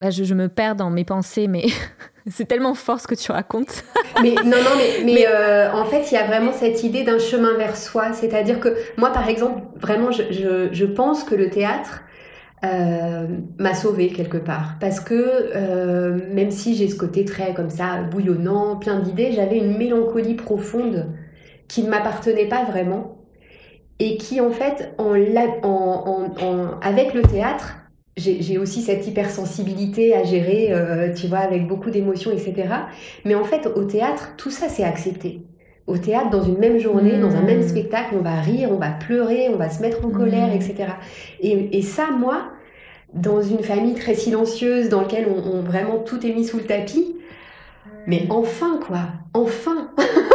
bah, 0.00 0.10
je, 0.10 0.32
me 0.32 0.48
perds 0.48 0.76
dans 0.76 0.90
mes 0.90 1.04
pensées, 1.04 1.48
mais 1.48 1.66
c'est 2.30 2.46
tellement 2.46 2.74
fort 2.74 3.00
ce 3.00 3.08
que 3.08 3.16
tu 3.16 3.32
racontes. 3.32 3.82
mais 4.22 4.30
non, 4.30 4.44
non, 4.44 4.76
mais, 4.76 5.04
mais, 5.04 5.26
euh, 5.26 5.72
en 5.72 5.84
fait, 5.86 6.10
il 6.10 6.14
y 6.14 6.16
a 6.16 6.24
vraiment 6.24 6.52
cette 6.52 6.84
idée 6.84 7.02
d'un 7.02 7.18
chemin 7.18 7.54
vers 7.54 7.76
soi. 7.76 8.12
C'est-à-dire 8.12 8.60
que 8.60 8.76
moi, 8.96 9.10
par 9.10 9.28
exemple, 9.28 9.62
vraiment, 9.74 10.12
je, 10.12 10.22
je, 10.30 10.68
je 10.70 10.84
pense 10.84 11.24
que 11.24 11.34
le 11.34 11.50
théâtre 11.50 12.02
euh, 12.64 13.26
m'a 13.58 13.74
sauvée 13.74 14.08
quelque 14.08 14.38
part. 14.38 14.76
Parce 14.80 15.00
que 15.00 15.14
euh, 15.14 16.18
même 16.34 16.50
si 16.50 16.74
j'ai 16.76 16.88
ce 16.88 16.96
côté 16.96 17.24
très 17.24 17.54
comme 17.54 17.70
ça, 17.70 18.02
bouillonnant, 18.02 18.76
plein 18.76 19.00
d'idées, 19.00 19.32
j'avais 19.32 19.58
une 19.58 19.76
mélancolie 19.76 20.34
profonde 20.34 21.06
qui 21.68 21.82
ne 21.82 21.90
m'appartenait 21.90 22.48
pas 22.48 22.64
vraiment. 22.64 23.16
Et 24.00 24.16
qui, 24.16 24.40
en 24.40 24.50
fait, 24.50 24.94
en, 24.98 25.14
en, 25.62 26.34
en, 26.40 26.80
avec 26.80 27.14
le 27.14 27.22
théâtre, 27.22 27.76
j'ai 28.16 28.58
aussi 28.58 28.82
cette 28.82 29.06
hypersensibilité 29.06 30.14
à 30.14 30.24
gérer, 30.24 30.72
euh, 30.72 31.14
tu 31.14 31.28
vois, 31.28 31.38
avec 31.38 31.66
beaucoup 31.66 31.90
d'émotions, 31.90 32.32
etc. 32.32 32.68
Mais 33.24 33.34
en 33.34 33.44
fait, 33.44 33.66
au 33.66 33.84
théâtre, 33.84 34.34
tout 34.36 34.50
ça, 34.50 34.68
c'est 34.68 34.84
accepté. 34.84 35.47
Au 35.88 35.98
théâtre, 35.98 36.30
dans 36.30 36.42
une 36.42 36.58
même 36.58 36.78
journée, 36.78 37.18
dans 37.18 37.34
un 37.34 37.42
même 37.42 37.60
mmh. 37.60 37.68
spectacle, 37.68 38.14
on 38.16 38.22
va 38.22 38.40
rire, 38.40 38.68
on 38.70 38.76
va 38.76 38.90
pleurer, 38.90 39.48
on 39.52 39.56
va 39.56 39.70
se 39.70 39.82
mettre 39.82 40.04
en 40.04 40.10
colère, 40.10 40.54
etc. 40.54 40.74
Mmh. 40.78 40.92
Et, 41.40 41.78
et, 41.78 41.82
ça, 41.82 42.10
moi, 42.10 42.50
dans 43.14 43.42
une 43.42 43.64
famille 43.64 43.94
très 43.94 44.14
silencieuse, 44.14 44.88
dans 44.90 45.00
laquelle 45.00 45.26
on, 45.28 45.62
vraiment 45.62 45.98
tout 45.98 46.24
est 46.24 46.32
mis 46.32 46.44
sous 46.44 46.58
le 46.58 46.64
tapis, 46.64 47.16
mais 48.06 48.26
enfin, 48.30 48.78
quoi, 48.86 49.00
enfin, 49.34 49.90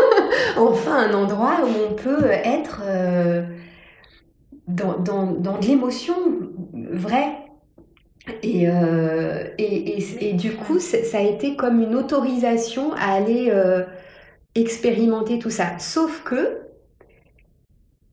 enfin 0.57 1.09
un 1.09 1.13
endroit 1.13 1.59
où 1.63 1.91
on 1.91 1.93
peut 1.93 2.25
être... 2.31 2.81
Euh, 2.85 3.43
dans, 4.67 4.97
dans, 4.97 5.31
dans 5.31 5.57
de 5.57 5.65
l'émotion 5.65 6.15
vraie. 6.73 7.37
Et, 8.41 8.69
euh, 8.69 9.49
et, 9.57 9.97
et, 9.97 10.29
et, 10.29 10.33
du 10.33 10.53
coup, 10.53 10.79
ça 10.79 11.17
a 11.17 11.21
été 11.21 11.57
comme 11.57 11.81
une 11.81 11.93
autorisation 11.93 12.93
à 12.93 13.11
aller 13.13 13.49
euh, 13.51 13.83
expérimenter 14.55 15.39
tout 15.39 15.49
ça. 15.49 15.77
Sauf 15.79 16.23
que 16.23 16.59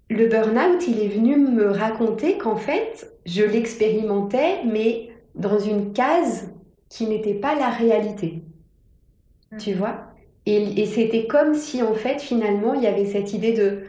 le 0.09 0.26
burn-out, 0.26 0.86
il 0.88 1.01
est 1.01 1.09
venu 1.09 1.36
me 1.36 1.70
raconter 1.70 2.38
qu'en 2.38 2.57
fait, 2.57 3.12
je 3.26 3.43
l'expérimentais, 3.43 4.64
mais 4.64 5.11
dans 5.34 5.59
une 5.59 5.93
case 5.93 6.51
qui 6.88 7.07
n'était 7.07 7.34
pas 7.34 7.55
la 7.55 7.68
réalité. 7.68 8.43
Tu 9.59 9.74
vois? 9.74 10.07
Et, 10.47 10.80
et 10.80 10.86
c'était 10.86 11.26
comme 11.26 11.55
si, 11.55 11.82
en 11.82 11.95
fait, 11.95 12.20
finalement, 12.20 12.74
il 12.74 12.82
y 12.82 12.86
avait 12.86 13.07
cette 13.07 13.32
idée 13.32 13.53
de 13.53 13.82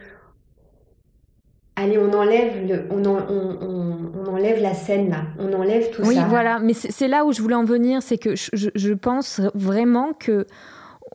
allez, 1.76 1.98
on 1.98 2.12
enlève, 2.12 2.66
le, 2.66 2.86
on, 2.90 3.04
on, 3.04 3.18
on, 3.28 4.12
on, 4.14 4.26
enlève 4.26 4.60
la 4.60 4.74
scène 4.74 5.10
là, 5.10 5.24
on 5.38 5.52
enlève 5.52 5.90
tout 5.90 6.02
oui, 6.02 6.14
ça. 6.14 6.22
Oui, 6.22 6.26
voilà, 6.28 6.58
mais 6.58 6.74
c'est 6.74 7.08
là 7.08 7.24
où 7.24 7.32
je 7.32 7.40
voulais 7.40 7.54
en 7.54 7.64
venir, 7.64 8.02
c'est 8.02 8.18
que 8.18 8.36
je, 8.36 8.68
je, 8.74 8.92
pense 8.92 9.40
vraiment 9.54 10.12
que 10.12 10.46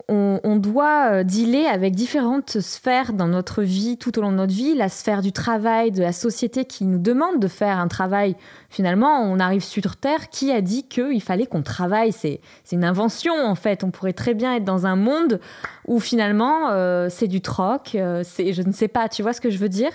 on, 0.10 0.56
doit 0.56 1.24
dealer 1.24 1.66
avec 1.68 1.94
différentes 1.94 2.60
sphères 2.62 3.14
dans 3.14 3.28
notre 3.28 3.62
vie, 3.62 3.98
tout 3.98 4.18
au 4.18 4.22
long 4.22 4.32
de 4.32 4.38
notre 4.38 4.54
vie, 4.54 4.74
la 4.74 4.90
sphère 4.90 5.22
du 5.22 5.32
travail, 5.32 5.92
de 5.92 6.02
la 6.02 6.14
société 6.14 6.66
qui 6.66 6.86
nous 6.86 6.98
demande 6.98 7.40
de 7.40 7.48
faire 7.48 7.78
un 7.78 7.88
travail. 7.88 8.36
Finalement, 8.70 9.22
on 9.22 9.40
arrive 9.40 9.64
sur 9.64 9.98
Terre, 9.98 10.30
qui 10.30 10.52
a 10.52 10.62
dit 10.62 10.84
qu'il 10.88 11.22
fallait 11.22 11.46
qu'on 11.46 11.62
travaille? 11.62 12.12
C'est 12.12 12.40
une 12.72 12.86
invention, 12.86 13.34
en 13.34 13.56
fait. 13.56 13.84
On 13.84 13.92
pourrait 13.92 14.14
très 14.14 14.34
bien 14.34 14.56
être 14.56 14.64
dans 14.64 14.86
un 14.86 14.96
monde 14.96 15.40
où 15.88 16.00
finalement, 16.00 16.70
euh, 16.72 17.08
c'est 17.10 17.28
du 17.28 17.42
troc, 17.42 17.96
euh, 17.96 18.24
je 18.38 18.62
ne 18.62 18.72
sais 18.72 18.88
pas, 18.88 19.10
tu 19.10 19.22
vois 19.22 19.34
ce 19.34 19.42
que 19.42 19.50
je 19.50 19.58
veux 19.58 19.70
dire? 19.70 19.92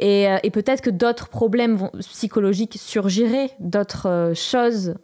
Et, 0.00 0.28
euh, 0.28 0.38
peut-être 0.52 0.80
que 0.80 0.90
d'autres 0.90 1.28
problèmes 1.28 1.90
psychologiques 2.00 2.76
surgiraient, 2.78 3.50
d'autres 3.60 4.08
euh, 4.08 4.34
choses 4.34 4.94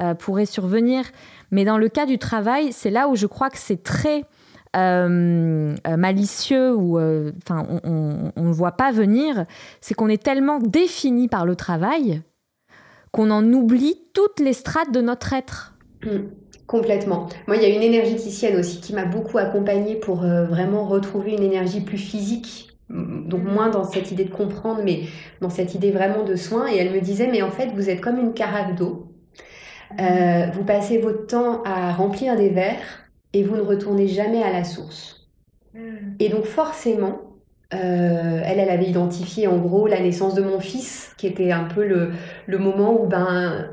euh, 0.00 0.14
pourraient 0.14 0.46
survenir. 0.46 1.04
Mais 1.52 1.64
dans 1.64 1.78
le 1.78 1.88
cas 1.88 2.06
du 2.06 2.18
travail, 2.18 2.72
c'est 2.72 2.90
là 2.90 3.08
où 3.08 3.14
je 3.14 3.26
crois 3.26 3.50
que 3.50 3.58
c'est 3.58 3.82
très 3.82 4.24
euh, 4.74 5.74
malicieux 5.96 6.74
ou 6.74 6.98
enfin 6.98 7.66
on 7.84 8.32
ne 8.36 8.52
voit 8.52 8.72
pas 8.72 8.90
venir, 8.90 9.46
c'est 9.80 9.94
qu'on 9.94 10.08
est 10.08 10.22
tellement 10.22 10.58
défini 10.58 11.28
par 11.28 11.46
le 11.46 11.54
travail 11.54 12.22
qu'on 13.12 13.30
en 13.30 13.52
oublie 13.52 14.00
toutes 14.14 14.40
les 14.40 14.54
strates 14.54 14.90
de 14.90 15.00
notre 15.00 15.34
être. 15.34 15.74
Mmh, 16.02 16.28
complètement. 16.66 17.28
Moi, 17.46 17.56
il 17.56 17.62
y 17.62 17.66
a 17.66 17.68
une 17.68 17.82
énergéticienne 17.82 18.58
aussi 18.58 18.80
qui 18.80 18.94
m'a 18.94 19.04
beaucoup 19.04 19.38
accompagnée 19.38 19.96
pour 19.96 20.24
euh, 20.24 20.46
vraiment 20.46 20.86
retrouver 20.86 21.32
une 21.32 21.42
énergie 21.42 21.82
plus 21.82 21.98
physique 21.98 22.70
donc 22.92 23.44
moins 23.44 23.70
dans 23.70 23.84
cette 23.84 24.10
idée 24.10 24.24
de 24.24 24.30
comprendre, 24.30 24.82
mais 24.84 25.04
dans 25.40 25.48
cette 25.48 25.74
idée 25.74 25.90
vraiment 25.90 26.24
de 26.24 26.36
soin. 26.36 26.70
Et 26.70 26.76
elle 26.76 26.92
me 26.92 27.00
disait, 27.00 27.28
mais 27.30 27.42
en 27.42 27.50
fait, 27.50 27.68
vous 27.74 27.88
êtes 27.88 28.00
comme 28.00 28.18
une 28.18 28.34
carafe 28.34 28.74
d'eau. 28.74 29.11
Euh, 30.00 30.46
vous 30.52 30.64
passez 30.64 30.98
votre 30.98 31.26
temps 31.26 31.62
à 31.64 31.92
remplir 31.92 32.36
des 32.36 32.48
verres 32.48 33.08
et 33.32 33.42
vous 33.42 33.56
ne 33.56 33.62
retournez 33.62 34.06
jamais 34.06 34.42
à 34.42 34.52
la 34.52 34.64
source. 34.64 35.28
Et 36.20 36.28
donc 36.28 36.44
forcément, 36.44 37.20
euh, 37.72 38.42
elle, 38.44 38.58
elle 38.58 38.68
avait 38.68 38.84
identifié 38.84 39.46
en 39.46 39.56
gros 39.56 39.86
la 39.86 40.00
naissance 40.00 40.34
de 40.34 40.42
mon 40.42 40.60
fils, 40.60 41.14
qui 41.16 41.26
était 41.26 41.50
un 41.50 41.64
peu 41.64 41.86
le, 41.86 42.10
le 42.46 42.58
moment 42.58 43.00
où, 43.02 43.06
ben, 43.06 43.70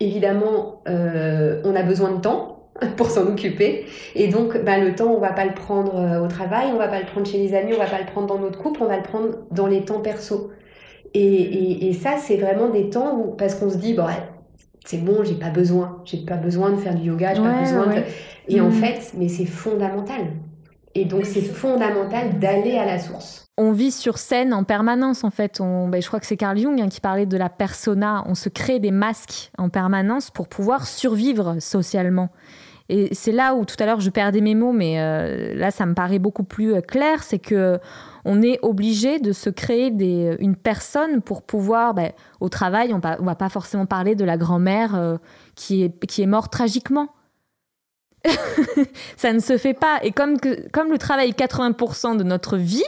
évidemment, 0.00 0.82
euh, 0.88 1.60
on 1.64 1.76
a 1.76 1.82
besoin 1.82 2.12
de 2.12 2.20
temps 2.20 2.70
pour 2.96 3.10
s'en 3.10 3.26
occuper. 3.26 3.84
Et 4.14 4.28
donc, 4.28 4.56
bah, 4.64 4.78
le 4.78 4.94
temps, 4.94 5.12
on 5.12 5.20
va 5.20 5.32
pas 5.32 5.44
le 5.44 5.52
prendre 5.52 6.22
au 6.24 6.28
travail, 6.28 6.68
on 6.72 6.78
va 6.78 6.88
pas 6.88 7.00
le 7.00 7.06
prendre 7.06 7.26
chez 7.26 7.38
les 7.38 7.54
amis, 7.54 7.74
on 7.74 7.78
va 7.78 7.86
pas 7.86 8.00
le 8.00 8.06
prendre 8.06 8.26
dans 8.26 8.38
notre 8.38 8.58
couple, 8.58 8.82
on 8.82 8.86
va 8.86 8.96
le 8.96 9.02
prendre 9.02 9.46
dans 9.50 9.66
les 9.66 9.84
temps 9.84 10.00
perso. 10.00 10.50
Et, 11.12 11.20
et, 11.20 11.88
et 11.88 11.92
ça, 11.92 12.16
c'est 12.18 12.36
vraiment 12.36 12.70
des 12.70 12.88
temps 12.88 13.18
où, 13.18 13.34
parce 13.36 13.54
qu'on 13.54 13.68
se 13.68 13.76
dit, 13.76 13.92
bon, 13.92 14.06
c'est 14.88 15.04
bon, 15.04 15.22
j'ai 15.22 15.34
pas 15.34 15.50
besoin, 15.50 16.00
j'ai 16.06 16.24
pas 16.24 16.38
besoin 16.38 16.70
de 16.70 16.76
faire 16.76 16.94
du 16.94 17.08
yoga, 17.08 17.34
j'ai 17.34 17.42
ouais, 17.42 17.52
pas 17.52 17.60
besoin 17.60 17.88
ouais. 17.88 18.00
de... 18.00 18.54
Et 18.54 18.58
mmh. 18.58 18.64
en 18.64 18.70
fait, 18.70 19.12
mais 19.18 19.28
c'est 19.28 19.44
fondamental. 19.44 20.28
Et 20.94 21.04
donc, 21.04 21.26
c'est 21.26 21.42
fondamental 21.42 22.38
d'aller 22.38 22.78
à 22.78 22.86
la 22.86 22.98
source. 22.98 23.44
On 23.58 23.72
vit 23.72 23.90
sur 23.90 24.16
scène 24.16 24.54
en 24.54 24.64
permanence, 24.64 25.24
en 25.24 25.30
fait. 25.30 25.60
On, 25.60 25.88
ben, 25.88 26.00
je 26.00 26.06
crois 26.06 26.20
que 26.20 26.26
c'est 26.26 26.38
Carl 26.38 26.56
Jung 26.56 26.80
hein, 26.80 26.88
qui 26.88 27.02
parlait 27.02 27.26
de 27.26 27.36
la 27.36 27.50
persona. 27.50 28.24
On 28.26 28.34
se 28.34 28.48
crée 28.48 28.78
des 28.78 28.90
masques 28.90 29.50
en 29.58 29.68
permanence 29.68 30.30
pour 30.30 30.48
pouvoir 30.48 30.86
survivre 30.86 31.56
socialement. 31.60 32.30
Et 32.88 33.14
c'est 33.14 33.32
là 33.32 33.54
où 33.54 33.66
tout 33.66 33.76
à 33.80 33.84
l'heure 33.84 34.00
je 34.00 34.08
perdais 34.08 34.40
mes 34.40 34.54
mots, 34.54 34.72
mais 34.72 34.98
euh, 34.98 35.54
là 35.54 35.70
ça 35.70 35.84
me 35.84 35.92
paraît 35.92 36.18
beaucoup 36.18 36.44
plus 36.44 36.74
euh, 36.74 36.80
clair, 36.80 37.22
c'est 37.22 37.38
que 37.38 37.78
on 38.30 38.42
est 38.42 38.58
obligé 38.60 39.20
de 39.20 39.32
se 39.32 39.48
créer 39.48 39.90
des, 39.90 40.36
une 40.38 40.54
personne 40.54 41.22
pour 41.22 41.42
pouvoir, 41.42 41.94
ben, 41.94 42.12
au 42.40 42.50
travail, 42.50 42.92
on 42.92 43.00
on 43.02 43.24
va 43.24 43.34
pas 43.34 43.48
forcément 43.48 43.86
parler 43.86 44.14
de 44.14 44.24
la 44.24 44.36
grand-mère 44.36 44.94
euh, 44.94 45.16
qui, 45.54 45.82
est, 45.82 46.06
qui 46.06 46.20
est 46.20 46.26
morte 46.26 46.52
tragiquement. 46.52 47.08
ça 49.16 49.32
ne 49.32 49.38
se 49.38 49.56
fait 49.56 49.72
pas. 49.72 49.98
Et 50.02 50.12
comme, 50.12 50.36
comme 50.74 50.90
le 50.90 50.98
travail 50.98 51.30
est 51.30 51.38
80% 51.38 52.18
de 52.18 52.22
notre 52.22 52.58
vie, 52.58 52.84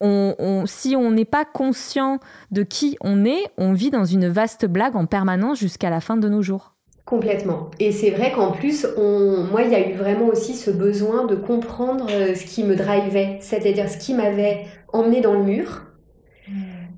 si 0.00 0.96
on 0.96 1.10
n'est 1.10 1.26
pas 1.26 1.44
conscient 1.44 2.18
de 2.50 2.62
qui 2.62 2.96
on 3.02 3.26
est, 3.26 3.50
on 3.58 3.74
vit 3.74 3.90
dans 3.90 4.06
une 4.06 4.26
vaste 4.26 4.64
blague 4.64 4.96
en 4.96 5.04
permanence 5.04 5.58
jusqu'à 5.58 5.90
la 5.90 6.00
fin 6.00 6.16
de 6.16 6.30
nos 6.30 6.40
jours. 6.40 6.75
Complètement. 7.06 7.70
Et 7.78 7.92
c'est 7.92 8.10
vrai 8.10 8.32
qu'en 8.32 8.50
plus, 8.50 8.84
on... 8.98 9.44
moi, 9.44 9.62
il 9.62 9.70
y 9.70 9.76
a 9.76 9.88
eu 9.88 9.94
vraiment 9.94 10.26
aussi 10.26 10.54
ce 10.54 10.72
besoin 10.72 11.24
de 11.24 11.36
comprendre 11.36 12.08
euh, 12.10 12.34
ce 12.34 12.44
qui 12.44 12.64
me 12.64 12.74
drivait, 12.74 13.38
c'est-à-dire 13.40 13.88
ce 13.88 13.96
qui 13.96 14.12
m'avait 14.12 14.64
emmené 14.92 15.20
dans 15.20 15.34
le 15.34 15.44
mur. 15.44 15.84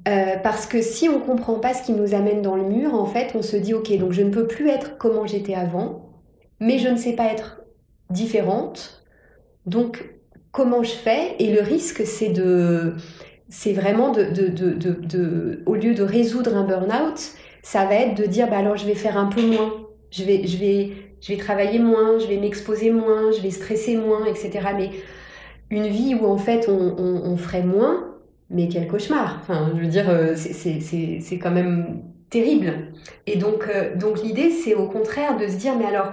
Euh, 0.09 0.37
parce 0.43 0.65
que 0.65 0.81
si 0.81 1.11
on 1.11 1.21
comprend 1.21 1.59
pas 1.59 1.75
ce 1.75 1.83
qui 1.83 1.93
nous 1.93 2.15
amène 2.15 2.41
dans 2.41 2.57
le 2.57 2.63
mur, 2.63 2.95
en 2.95 3.05
fait, 3.05 3.33
on 3.35 3.43
se 3.43 3.59
dit, 3.59 3.75
ok, 3.75 3.95
donc 3.99 4.13
je 4.13 4.23
ne 4.23 4.31
peux 4.31 4.47
plus 4.47 4.71
être 4.71 4.97
comment 4.97 5.27
j'étais 5.27 5.55
avant, 5.55 6.09
mais 6.59 6.79
je 6.79 6.89
ne 6.89 6.97
sais 6.97 7.13
pas 7.13 7.27
être 7.27 7.61
différente. 8.09 9.05
Donc, 9.67 10.15
comment 10.53 10.83
je 10.83 10.93
fais? 10.93 11.37
Et 11.39 11.53
le 11.53 11.61
risque, 11.61 12.07
c'est 12.07 12.31
de, 12.31 12.95
c'est 13.51 13.75
vraiment 13.75 14.11
de, 14.11 14.25
de, 14.25 14.49
de, 14.49 14.71
de, 14.71 14.93
de, 14.93 15.63
au 15.67 15.75
lieu 15.75 15.93
de 15.93 16.03
résoudre 16.03 16.57
un 16.57 16.65
burn-out, 16.65 17.21
ça 17.63 17.85
va 17.85 17.97
être 17.97 18.15
de 18.15 18.25
dire, 18.25 18.49
bah 18.49 18.57
alors 18.57 18.79
je 18.79 18.87
vais 18.87 18.95
faire 18.95 19.19
un 19.19 19.27
peu 19.27 19.43
moins 19.43 19.75
je 20.11 20.25
vais, 20.25 20.47
je 20.47 20.57
vais, 20.57 20.91
je 21.21 21.33
vais 21.33 21.39
travailler 21.39 21.79
moins, 21.79 22.19
je 22.19 22.27
vais 22.27 22.37
m'exposer 22.37 22.91
moins, 22.91 23.31
je 23.33 23.41
vais 23.41 23.51
stresser 23.51 23.97
moins, 23.97 24.25
etc. 24.27 24.61
Mais 24.77 24.91
une 25.71 25.87
vie 25.87 26.15
où 26.15 26.27
en 26.27 26.39
fait 26.39 26.69
on, 26.69 26.95
on, 26.99 27.37
ferait 27.37 27.63
moins, 27.63 28.15
mais 28.51 28.69
quel 28.69 28.89
cauchemar. 28.89 29.39
Enfin, 29.43 29.73
je 29.75 29.81
veux 29.81 29.87
dire, 29.87 30.07
c'est 30.37 31.39
quand 31.39 31.51
même 31.51 32.03
terrible. 32.31 32.73
Et 33.27 33.37
donc, 33.37 33.69
euh, 33.69 33.97
donc 33.97 34.23
l'idée, 34.23 34.51
c'est 34.51 34.75
au 34.75 34.87
contraire 34.87 35.37
de 35.37 35.47
se 35.47 35.57
dire, 35.57 35.75
mais 35.79 35.87
alors, 35.87 36.13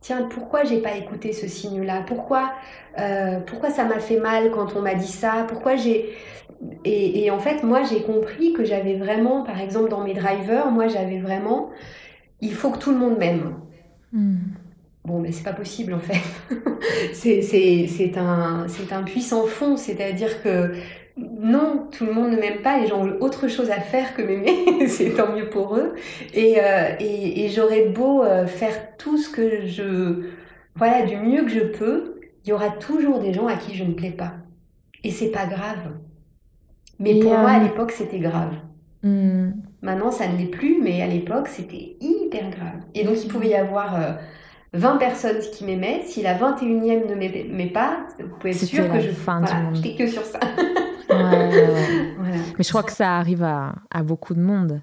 tiens, 0.00 0.28
pourquoi 0.30 0.64
j'ai 0.64 0.80
pas 0.80 0.96
écouté 0.96 1.32
ce 1.32 1.48
signe-là? 1.48 2.04
Pourquoi, 2.06 2.52
euh, 2.98 3.40
pourquoi 3.40 3.70
ça 3.70 3.84
m'a 3.84 3.98
fait 3.98 4.18
mal 4.18 4.50
quand 4.52 4.76
on 4.76 4.82
m'a 4.82 4.94
dit 4.94 5.10
ça? 5.10 5.44
Pourquoi 5.48 5.76
j'ai 5.76 6.14
et 6.84 7.30
en 7.30 7.38
fait, 7.38 7.62
moi, 7.64 7.82
j'ai 7.82 8.00
compris 8.00 8.54
que 8.54 8.64
j'avais 8.64 8.94
vraiment, 8.94 9.42
par 9.42 9.60
exemple, 9.60 9.90
dans 9.90 10.02
mes 10.02 10.14
drivers, 10.14 10.70
moi, 10.70 10.88
j'avais 10.88 11.18
vraiment 11.18 11.68
il 12.40 12.54
faut 12.54 12.70
que 12.70 12.78
tout 12.78 12.90
le 12.90 12.98
monde 12.98 13.18
m'aime. 13.18 13.54
Mm. 14.12 14.36
Bon, 15.04 15.20
mais 15.20 15.30
c'est 15.32 15.44
pas 15.44 15.52
possible 15.52 15.94
en 15.94 16.00
fait. 16.00 16.20
c'est 17.12 18.18
un, 18.18 18.66
un 18.90 19.02
puissant 19.02 19.46
fond, 19.46 19.76
c'est-à-dire 19.76 20.42
que 20.42 20.72
non, 21.16 21.88
tout 21.90 22.04
le 22.04 22.12
monde 22.12 22.32
ne 22.32 22.36
m'aime 22.36 22.60
pas, 22.60 22.78
les 22.78 22.88
gens 22.88 23.06
ont 23.06 23.20
autre 23.20 23.48
chose 23.48 23.70
à 23.70 23.80
faire 23.80 24.14
que 24.14 24.22
m'aimer, 24.22 24.86
c'est 24.88 25.14
tant 25.14 25.32
mieux 25.32 25.48
pour 25.48 25.76
eux. 25.76 25.94
Et, 26.34 26.56
euh, 26.60 26.90
et, 27.00 27.44
et 27.44 27.48
j'aurais 27.48 27.88
beau 27.88 28.22
euh, 28.22 28.46
faire 28.46 28.96
tout 28.96 29.16
ce 29.16 29.30
que 29.30 29.66
je. 29.66 30.24
Voilà, 30.74 31.06
du 31.06 31.16
mieux 31.16 31.42
que 31.44 31.50
je 31.50 31.60
peux, 31.60 32.20
il 32.44 32.50
y 32.50 32.52
aura 32.52 32.68
toujours 32.70 33.20
des 33.20 33.32
gens 33.32 33.46
à 33.46 33.56
qui 33.56 33.74
je 33.74 33.84
ne 33.84 33.94
plais 33.94 34.10
pas. 34.10 34.34
Et 35.04 35.10
c'est 35.10 35.30
pas 35.30 35.46
grave. 35.46 35.94
Mais 36.98 37.16
Et, 37.16 37.20
pour 37.20 37.32
euh, 37.32 37.38
moi, 37.38 37.50
à 37.50 37.62
l'époque, 37.62 37.92
c'était 37.92 38.18
grave. 38.18 38.54
Mm. 39.02 39.50
Maintenant, 39.86 40.10
ça 40.10 40.26
ne 40.28 40.36
l'est 40.36 40.50
plus, 40.50 40.80
mais 40.82 41.00
à 41.00 41.06
l'époque, 41.06 41.48
c'était 41.48 41.96
hyper 42.00 42.50
grave. 42.50 42.80
Et 42.94 43.04
donc, 43.04 43.16
il 43.24 43.28
pouvait 43.28 43.48
y 43.50 43.54
avoir 43.54 43.94
euh, 43.94 44.12
20 44.74 44.96
personnes 44.96 45.38
qui 45.52 45.64
m'aimaient. 45.64 46.02
Si 46.04 46.22
la 46.22 46.34
21e 46.36 47.08
ne 47.08 47.14
m'aimait 47.14 47.70
pas, 47.72 47.98
vous 48.18 48.36
pouvez 48.38 48.50
être 48.50 48.64
sûr 48.64 48.90
que 48.92 49.00
je 49.00 49.10
fin 49.10 49.40
du 49.40 49.46
voilà, 49.46 49.60
monde. 49.62 49.76
j'étais 49.76 49.94
que 49.96 50.06
sur 50.10 50.22
ça. 50.24 50.40
Ouais, 51.08 51.16
ouais, 51.16 51.52
ouais. 51.52 51.86
Voilà. 52.18 52.36
Mais 52.58 52.64
je 52.64 52.68
crois 52.68 52.82
que 52.82 52.90
ça 52.92 53.16
arrive 53.16 53.44
à, 53.44 53.74
à 53.92 54.02
beaucoup 54.02 54.34
de 54.34 54.40
monde. 54.40 54.80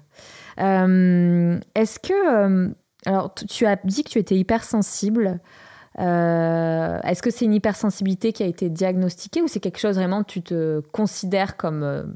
Euh, 0.60 1.58
Est-ce 1.74 1.98
que. 1.98 2.12
euh, 2.12 2.68
alors, 3.06 3.34
tu- 3.34 3.44
tu 3.46 3.66
as 3.66 3.76
dit 3.84 4.04
que 4.04 4.08
tu 4.10 4.18
étais 4.18 4.36
hypersensible. 4.36 5.38
Euh, 6.00 6.98
Est-ce 7.02 7.22
que 7.22 7.30
c'est 7.30 7.44
une 7.44 7.52
hypersensibilité 7.54 8.32
qui 8.32 8.42
a 8.42 8.46
été 8.46 8.70
diagnostiquée 8.70 9.42
ou 9.42 9.48
c'est 9.48 9.60
quelque 9.60 9.78
chose 9.78 9.96
vraiment 9.96 10.24
tu 10.24 10.42
te 10.42 10.80
considères 10.92 11.56
comme. 11.56 12.14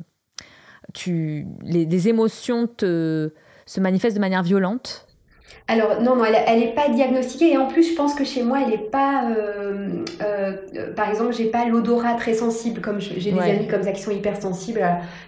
Euh, 0.99 1.03
tu, 1.03 1.47
les, 1.63 1.87
des 1.87 2.09
émotions 2.09 2.67
te, 2.67 3.33
se 3.67 3.81
manifestent 3.81 4.17
de 4.17 4.21
manière 4.21 4.43
violente 4.43 5.09
alors 5.71 6.01
non, 6.01 6.17
non, 6.17 6.25
elle 6.25 6.61
n'est 6.61 6.75
pas 6.75 6.89
diagnostiquée. 6.89 7.53
Et 7.53 7.59
en 7.59 7.67
plus 7.67 7.91
je 7.91 7.95
pense 7.95 8.15
que 8.15 8.25
chez 8.25 8.43
moi 8.43 8.61
elle 8.63 8.71
n'est 8.71 8.79
pas, 8.79 9.25
euh, 9.31 10.03
euh, 10.23 10.53
euh, 10.75 10.95
par 10.95 11.11
exemple, 11.11 11.35
j'ai 11.35 11.47
pas 11.47 11.67
l'odorat 11.67 12.15
très 12.15 12.33
sensible 12.33 12.81
comme 12.81 13.01
j'ai 13.01 13.33
des 13.33 13.39
amis 13.39 13.69
comme 13.69 13.83
ça 13.83 13.93
qui 13.93 14.01
sont 14.01 14.11
hypersensibles 14.11 14.83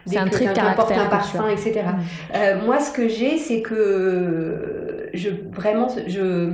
dès 0.06 0.16
un 0.16 0.28
que 0.28 0.38
quelqu'un 0.38 0.72
porte 0.72 0.92
un 0.92 1.06
parfum, 1.06 1.48
etc. 1.50 1.82
Moi 2.64 2.80
ce 2.80 2.90
que 2.90 3.08
j'ai 3.08 3.36
c'est 3.36 3.60
que 3.60 5.10
je 5.12 5.30
vraiment 5.52 5.88
je 6.06 6.50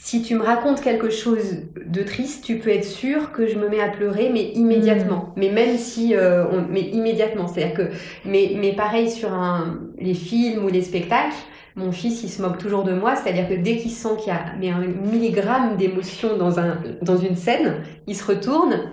si 0.00 0.22
tu 0.22 0.36
me 0.36 0.42
racontes 0.42 0.80
quelque 0.80 1.10
chose 1.10 1.64
de 1.84 2.02
triste, 2.02 2.44
tu 2.44 2.58
peux 2.58 2.70
être 2.70 2.84
sûr 2.84 3.32
que 3.32 3.46
je 3.46 3.58
me 3.58 3.68
mets 3.68 3.80
à 3.80 3.88
pleurer, 3.88 4.30
mais 4.32 4.52
immédiatement. 4.54 5.32
Mm. 5.36 5.40
Mais 5.40 5.50
même 5.50 5.76
si, 5.76 6.14
on, 6.16 6.64
mais 6.70 6.82
immédiatement, 6.82 7.48
c'est-à-dire 7.48 7.74
que, 7.74 7.90
mais, 8.24 8.52
mais 8.56 8.72
pareil 8.72 9.10
sur 9.10 9.32
un, 9.32 9.80
les 9.98 10.14
films 10.14 10.64
ou 10.64 10.68
les 10.68 10.82
spectacles, 10.82 11.36
mon 11.78 11.92
fils, 11.92 12.22
il 12.22 12.28
se 12.28 12.42
moque 12.42 12.58
toujours 12.58 12.82
de 12.82 12.92
moi, 12.92 13.14
c'est-à-dire 13.14 13.48
que 13.48 13.54
dès 13.54 13.76
qu'il 13.76 13.90
sent 13.90 14.16
qu'il 14.18 14.32
y 14.32 14.36
a 14.36 14.44
mais 14.58 14.70
un 14.70 14.80
milligramme 14.80 15.76
d'émotion 15.76 16.36
dans, 16.36 16.58
un, 16.58 16.78
dans 17.02 17.16
une 17.16 17.36
scène, 17.36 17.82
il 18.06 18.16
se 18.16 18.24
retourne 18.24 18.90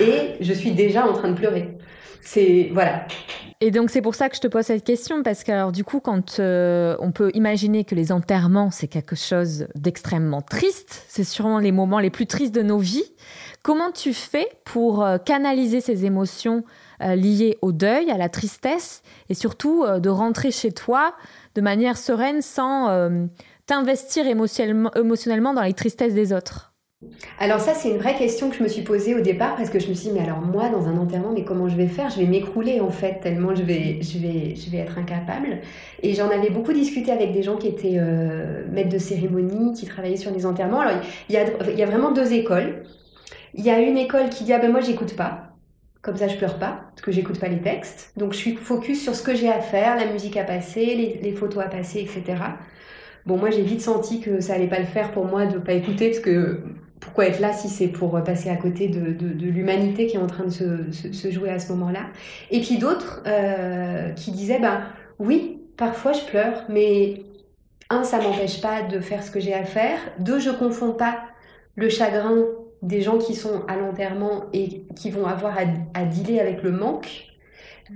et 0.00 0.36
je 0.40 0.52
suis 0.52 0.72
déjà 0.72 1.06
en 1.06 1.12
train 1.12 1.30
de 1.30 1.36
pleurer. 1.36 1.78
C'est 2.20 2.70
voilà. 2.72 3.06
Et 3.62 3.70
donc 3.70 3.88
c'est 3.88 4.02
pour 4.02 4.14
ça 4.14 4.28
que 4.28 4.36
je 4.36 4.42
te 4.42 4.48
pose 4.48 4.66
cette 4.66 4.84
question 4.84 5.22
parce 5.22 5.42
que 5.42 5.50
alors 5.50 5.72
du 5.72 5.82
coup 5.82 6.00
quand 6.00 6.40
euh, 6.40 6.94
on 7.00 7.10
peut 7.10 7.30
imaginer 7.32 7.84
que 7.84 7.94
les 7.94 8.12
enterrements 8.12 8.70
c'est 8.70 8.86
quelque 8.86 9.16
chose 9.16 9.66
d'extrêmement 9.74 10.42
triste, 10.42 11.06
c'est 11.08 11.24
sûrement 11.24 11.58
les 11.58 11.72
moments 11.72 11.98
les 11.98 12.10
plus 12.10 12.26
tristes 12.26 12.54
de 12.54 12.60
nos 12.60 12.76
vies. 12.76 13.14
Comment 13.62 13.92
tu 13.92 14.12
fais 14.12 14.46
pour 14.66 15.02
euh, 15.02 15.16
canaliser 15.16 15.80
ces 15.80 16.04
émotions 16.04 16.64
euh, 17.00 17.14
liées 17.14 17.56
au 17.62 17.72
deuil, 17.72 18.10
à 18.10 18.18
la 18.18 18.28
tristesse 18.28 19.02
et 19.30 19.34
surtout 19.34 19.86
de 19.86 20.08
rentrer 20.10 20.50
chez 20.50 20.72
toi 20.72 21.14
de 21.54 21.62
manière 21.62 21.96
sereine 21.96 22.42
sans 22.42 23.08
t'investir 23.64 24.26
émotionnellement, 24.26 25.54
dans 25.54 25.62
les 25.62 25.72
tristesses 25.72 26.14
des 26.14 26.34
autres? 26.34 26.75
Alors 27.38 27.60
ça, 27.60 27.74
c'est 27.74 27.90
une 27.90 27.98
vraie 27.98 28.16
question 28.16 28.48
que 28.50 28.56
je 28.56 28.62
me 28.62 28.68
suis 28.68 28.82
posée 28.82 29.14
au 29.14 29.20
départ 29.20 29.56
parce 29.56 29.70
que 29.70 29.78
je 29.78 29.88
me 29.88 29.94
suis 29.94 30.08
dit, 30.08 30.14
mais 30.14 30.24
alors 30.24 30.40
moi, 30.40 30.68
dans 30.68 30.88
un 30.88 30.96
enterrement, 30.96 31.32
mais 31.32 31.44
comment 31.44 31.68
je 31.68 31.76
vais 31.76 31.86
faire? 31.86 32.10
Je 32.10 32.20
vais 32.20 32.26
m'écrouler 32.26 32.80
en 32.80 32.90
fait, 32.90 33.20
tellement 33.20 33.54
je 33.54 33.62
vais, 33.62 34.00
je 34.02 34.18
vais, 34.18 34.54
je 34.54 34.70
vais 34.70 34.78
être 34.78 34.98
incapable. 34.98 35.58
Et 36.02 36.14
j'en 36.14 36.28
avais 36.30 36.50
beaucoup 36.50 36.72
discuté 36.72 37.12
avec 37.12 37.32
des 37.32 37.42
gens 37.42 37.56
qui 37.56 37.68
étaient 37.68 37.96
euh, 37.98 38.64
maîtres 38.70 38.90
de 38.90 38.98
cérémonie, 38.98 39.74
qui 39.74 39.86
travaillaient 39.86 40.16
sur 40.16 40.30
les 40.30 40.46
enterrements. 40.46 40.80
Alors, 40.80 41.00
il 41.28 41.34
y 41.34 41.38
a, 41.38 41.70
y 41.70 41.82
a 41.82 41.86
vraiment 41.86 42.12
deux 42.12 42.32
écoles. 42.32 42.84
Il 43.54 43.64
y 43.64 43.70
a 43.70 43.80
une 43.80 43.96
école 43.96 44.28
qui 44.28 44.44
dit, 44.44 44.52
ah 44.52 44.58
ben 44.58 44.70
moi, 44.70 44.80
j'écoute 44.80 45.16
pas. 45.16 45.52
Comme 46.02 46.16
ça, 46.16 46.28
je 46.28 46.36
pleure 46.36 46.58
pas, 46.58 46.82
parce 46.90 47.02
que 47.02 47.10
j'écoute 47.10 47.40
pas 47.40 47.48
les 47.48 47.60
textes. 47.60 48.12
Donc, 48.16 48.32
je 48.32 48.38
suis 48.38 48.54
focus 48.54 49.02
sur 49.02 49.14
ce 49.14 49.22
que 49.22 49.34
j'ai 49.34 49.48
à 49.48 49.60
faire, 49.60 49.96
la 49.96 50.06
musique 50.12 50.36
à 50.36 50.44
passer, 50.44 51.18
les, 51.20 51.32
photos 51.32 51.64
à 51.64 51.68
passer, 51.68 52.00
etc. 52.00 52.40
Bon, 53.24 53.36
moi, 53.38 53.50
j'ai 53.50 53.62
vite 53.62 53.80
senti 53.80 54.20
que 54.20 54.40
ça 54.40 54.54
allait 54.54 54.68
pas 54.68 54.78
le 54.78 54.84
faire 54.84 55.10
pour 55.10 55.24
moi 55.24 55.46
de 55.46 55.58
pas 55.58 55.72
écouter, 55.72 56.10
parce 56.10 56.20
que 56.20 56.62
pourquoi 57.00 57.26
être 57.26 57.40
là 57.40 57.52
si 57.52 57.68
c'est 57.68 57.88
pour 57.88 58.22
passer 58.24 58.48
à 58.48 58.56
côté 58.56 58.88
de, 58.88 59.12
de, 59.12 59.46
l'humanité 59.46 60.06
qui 60.06 60.16
est 60.16 60.20
en 60.20 60.26
train 60.26 60.44
de 60.44 60.50
se, 60.50 60.90
se, 60.92 61.30
jouer 61.30 61.50
à 61.50 61.58
ce 61.58 61.70
moment-là 61.72 62.06
Et 62.50 62.60
puis 62.60 62.78
d'autres 62.78 63.22
euh, 63.26 64.10
qui 64.10 64.30
disaient, 64.32 64.58
ben 64.58 64.82
oui, 65.18 65.60
parfois 65.76 66.12
je 66.12 66.24
pleure, 66.24 66.64
mais 66.68 67.22
un, 67.90 68.02
ça 68.02 68.20
m'empêche 68.20 68.60
pas 68.60 68.82
de 68.82 69.00
faire 69.00 69.22
ce 69.22 69.30
que 69.30 69.40
j'ai 69.40 69.54
à 69.54 69.64
faire. 69.64 69.98
Deux, 70.18 70.38
je 70.38 70.50
confonds 70.50 70.92
pas 70.92 71.20
le 71.76 71.88
chagrin 71.88 72.44
des 72.82 73.02
gens 73.02 73.18
qui 73.18 73.34
sont 73.34 73.62
à 73.68 73.76
l'enterrement 73.76 74.44
et 74.52 74.84
qui 74.94 75.10
vont 75.10 75.26
avoir 75.26 75.56
à, 75.94 76.04
dealer 76.04 76.40
avec 76.40 76.62
le 76.62 76.72
manque, 76.72 77.26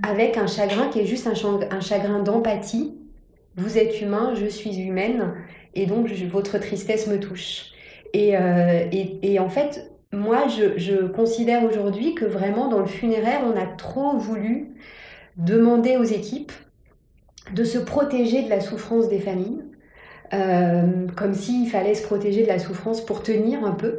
avec 0.02 0.36
un 0.36 0.46
chagrin 0.46 0.88
qui 0.88 1.00
est 1.00 1.06
juste 1.06 1.26
un, 1.26 1.80
chagrin 1.80 2.20
d'empathie. 2.20 2.94
Vous 3.56 3.78
êtes 3.78 4.00
humain, 4.00 4.34
je 4.34 4.46
suis 4.46 4.78
humaine, 4.80 5.34
et 5.74 5.86
donc 5.86 6.08
votre 6.30 6.58
tristesse 6.58 7.06
me 7.06 7.18
touche. 7.18 7.69
Euh, 8.16 8.88
et, 8.92 9.38
en 9.38 9.48
fait, 9.48 9.92
moi, 10.12 10.48
je, 10.48 10.78
je 10.78 11.06
considère 11.06 11.64
aujourd'hui 11.64 12.14
que 12.14 12.24
vraiment 12.24 12.68
dans 12.68 12.80
le 12.80 12.86
funéraire, 12.86 13.40
on 13.44 13.56
a 13.56 13.66
trop 13.66 14.16
voulu 14.16 14.74
demander 15.36 15.96
aux 15.96 16.04
équipes 16.04 16.52
de 17.54 17.64
se 17.64 17.78
protéger 17.78 18.42
de 18.42 18.48
la 18.48 18.60
souffrance 18.60 19.08
des 19.08 19.18
familles, 19.18 19.62
euh, 20.34 21.06
comme 21.16 21.34
s'il 21.34 21.68
fallait 21.68 21.94
se 21.94 22.04
protéger 22.04 22.42
de 22.42 22.48
la 22.48 22.58
souffrance 22.58 23.04
pour 23.04 23.22
tenir 23.22 23.64
un 23.64 23.72
peu. 23.72 23.98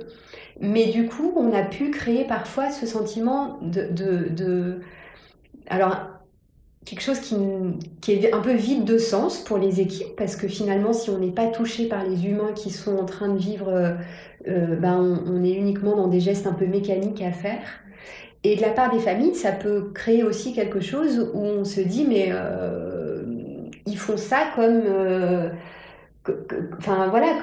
Mais 0.60 0.88
du 0.88 1.08
coup, 1.08 1.34
on 1.36 1.54
a 1.54 1.64
pu 1.64 1.90
créer 1.92 2.26
parfois 2.26 2.70
ce 2.70 2.86
sentiment 2.86 3.58
de... 3.62 3.88
de, 3.90 4.82
alors, 5.68 6.11
quelque 6.86 7.02
chose 7.02 7.20
qui, 7.20 7.36
qui, 8.02 8.14
est 8.14 8.34
un 8.34 8.40
peu 8.40 8.54
vide 8.54 8.86
de 8.86 8.98
sens 8.98 9.40
pour 9.40 9.58
les 9.58 9.82
équipes, 9.82 10.16
parce 10.18 10.36
que 10.36 10.48
finalement, 10.48 10.94
si 10.94 11.10
on 11.10 11.20
n'est 11.20 11.32
pas 11.32 11.48
touché 11.48 11.88
par 11.88 12.04
les 12.04 12.26
humains 12.26 12.54
qui 12.56 12.70
sont 12.70 12.98
en 12.98 13.06
train 13.06 13.30
de 13.30 13.38
vivre, 13.38 13.70
euh, 13.70 13.94
euh, 14.48 14.76
ben 14.76 15.24
on, 15.28 15.44
est 15.44 15.54
uniquement 15.54 15.96
dans 15.96 16.08
des 16.08 16.20
gestes 16.20 16.48
un 16.48 16.54
peu 16.54 16.66
mécaniques 16.66 17.22
à 17.22 17.32
faire. 17.32 17.62
Et 18.44 18.56
de 18.56 18.62
la 18.62 18.70
part 18.70 18.92
des 18.92 19.00
familles, 19.00 19.36
ça 19.36 19.52
peut 19.52 19.92
créer 19.94 20.24
aussi 20.24 20.54
quelque 20.54 20.80
chose 20.80 21.30
où 21.34 21.40
on 21.40 21.64
se 21.64 21.82
dit, 21.82 22.06
mais 22.08 22.30
euh, 22.32 23.22
ils 23.86 23.98
font 23.98 24.18
ça 24.18 24.46
comme 24.56 24.82
enfin 26.78 27.08
voilà, 27.08 27.40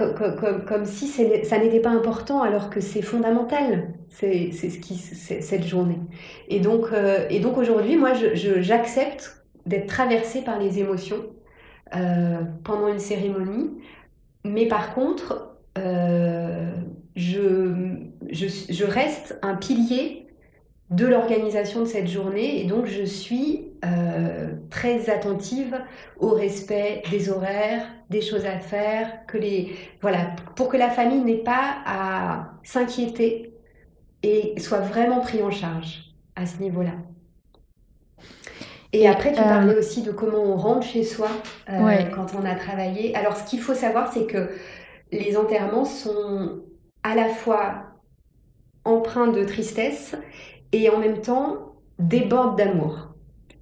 comme, 0.66 0.84
si 0.84 1.08
ça 1.08 1.58
n'était 1.58 1.80
pas 1.80 1.90
important 1.90 2.42
alors 2.42 2.70
que 2.70 2.80
c'est 2.80 3.02
fondamental, 3.02 3.94
c'est 4.08 4.52
ce 4.52 4.78
qui 4.78 4.94
cette 4.96 5.64
journée. 5.64 5.98
Et 6.48 6.60
donc, 6.60 6.92
euh, 6.92 7.26
et 7.28 7.40
donc 7.40 7.58
aujourd'hui, 7.58 7.96
moi, 7.96 8.12
j'accepte 8.14 9.44
d'être 9.66 9.86
traversée 9.86 10.42
par 10.42 10.58
les 10.58 10.78
émotions 10.78 11.26
euh, 11.96 12.40
pendant 12.64 12.88
une 12.88 13.00
cérémonie, 13.00 13.70
mais 14.44 14.66
par 14.66 14.94
contre, 14.94 15.56
euh, 15.76 16.70
je, 17.16 17.96
je, 18.30 18.46
je, 18.46 18.84
reste 18.84 19.38
un 19.42 19.54
pilier 19.54 20.28
de 20.90 21.06
l'organisation 21.06 21.80
de 21.80 21.86
cette 21.86 22.08
journée. 22.08 22.60
Et 22.60 22.66
donc 22.66 22.86
je 22.86 23.02
suis 23.02 23.67
euh, 23.84 24.54
très 24.70 25.10
attentive 25.10 25.80
au 26.18 26.30
respect 26.30 27.02
des 27.10 27.30
horaires, 27.30 27.86
des 28.10 28.20
choses 28.20 28.44
à 28.44 28.58
faire, 28.58 29.26
que 29.26 29.38
les 29.38 29.76
voilà 30.00 30.34
pour 30.56 30.68
que 30.68 30.76
la 30.76 30.90
famille 30.90 31.20
n'ait 31.20 31.44
pas 31.44 31.78
à 31.86 32.50
s'inquiéter 32.62 33.54
et 34.22 34.58
soit 34.58 34.80
vraiment 34.80 35.20
pris 35.20 35.42
en 35.42 35.50
charge 35.50 36.12
à 36.34 36.46
ce 36.46 36.60
niveau-là. 36.60 36.92
Et, 38.92 39.06
après, 39.06 39.32
tu 39.32 39.42
parlais 39.42 39.74
euh, 39.74 39.78
aussi 39.78 40.02
de 40.02 40.10
comment 40.10 40.42
on 40.42 40.56
rentre 40.56 40.86
chez 40.86 41.04
soi 41.04 41.28
euh, 41.68 42.04
quand 42.14 42.34
on 42.34 42.44
a 42.46 42.54
travaillé. 42.54 43.14
Alors, 43.14 43.36
ce 43.36 43.44
qu'il 43.44 43.60
faut 43.60 43.74
savoir, 43.74 44.10
c'est 44.12 44.26
que 44.26 44.48
les 45.12 45.36
enterrements 45.36 45.84
sont 45.84 46.62
à 47.02 47.14
la 47.14 47.28
fois 47.28 47.84
empreints 48.84 49.28
de 49.28 49.44
tristesse 49.44 50.16
et 50.72 50.88
en 50.88 50.98
même 50.98 51.20
temps 51.20 51.74
déborde 51.98 52.56
d'amour. 52.56 53.07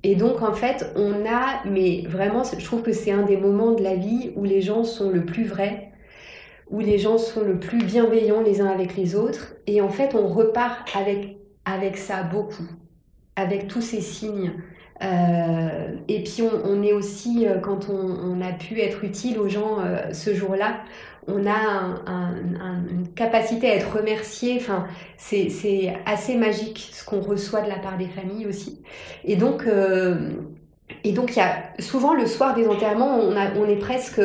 Et 0.08 0.14
donc 0.14 0.40
en 0.40 0.52
fait, 0.52 0.92
on 0.94 1.26
a, 1.26 1.64
mais 1.64 2.04
vraiment, 2.06 2.44
je 2.44 2.64
trouve 2.64 2.82
que 2.82 2.92
c'est 2.92 3.10
un 3.10 3.22
des 3.22 3.36
moments 3.36 3.72
de 3.72 3.82
la 3.82 3.96
vie 3.96 4.30
où 4.36 4.44
les 4.44 4.60
gens 4.60 4.84
sont 4.84 5.10
le 5.10 5.24
plus 5.24 5.42
vrais, 5.42 5.90
où 6.70 6.78
les 6.78 6.96
gens 6.96 7.18
sont 7.18 7.42
le 7.42 7.58
plus 7.58 7.78
bienveillants 7.78 8.40
les 8.40 8.60
uns 8.60 8.68
avec 8.68 8.96
les 8.96 9.16
autres. 9.16 9.56
Et 9.66 9.80
en 9.80 9.88
fait, 9.88 10.14
on 10.14 10.28
repart 10.28 10.88
avec, 10.94 11.96
ça 11.96 12.22
beaucoup, 12.22 12.68
avec 13.34 13.66
tous 13.66 13.80
ces 13.80 14.00
signes. 14.00 14.52
Euh, 15.02 15.96
et 16.06 16.22
puis 16.22 16.44
on, 16.64 16.84
est 16.84 16.92
aussi, 16.92 17.44
euh, 17.48 17.58
quand 17.58 17.90
on, 17.90 18.40
a 18.40 18.52
pu 18.52 18.80
être 18.80 19.02
utile 19.02 19.40
aux 19.40 19.48
gens 19.48 19.80
euh, 19.80 20.12
ce 20.12 20.34
jour-là, 20.34 20.84
on 21.28 21.46
a 21.46 21.96
une 22.90 23.08
capacité 23.14 23.70
à 23.70 23.74
être 23.74 23.96
remercié. 23.96 24.58
Enfin, 24.60 24.86
c'est 25.16 25.94
assez 26.06 26.36
magique 26.36 26.90
ce 26.92 27.04
qu'on 27.04 27.20
reçoit 27.20 27.62
de 27.62 27.68
la 27.68 27.76
part 27.76 27.98
des 27.98 28.06
familles 28.06 28.46
aussi. 28.46 28.82
Et 29.24 29.36
donc, 29.36 29.64
euh, 29.66 30.30
et 31.04 31.12
donc 31.12 31.36
y 31.36 31.40
a 31.40 31.54
souvent 31.78 32.14
le 32.14 32.26
soir 32.26 32.54
des 32.54 32.68
enterrements, 32.68 33.18
on, 33.18 33.66
est 33.66 33.76
presque, 33.76 34.20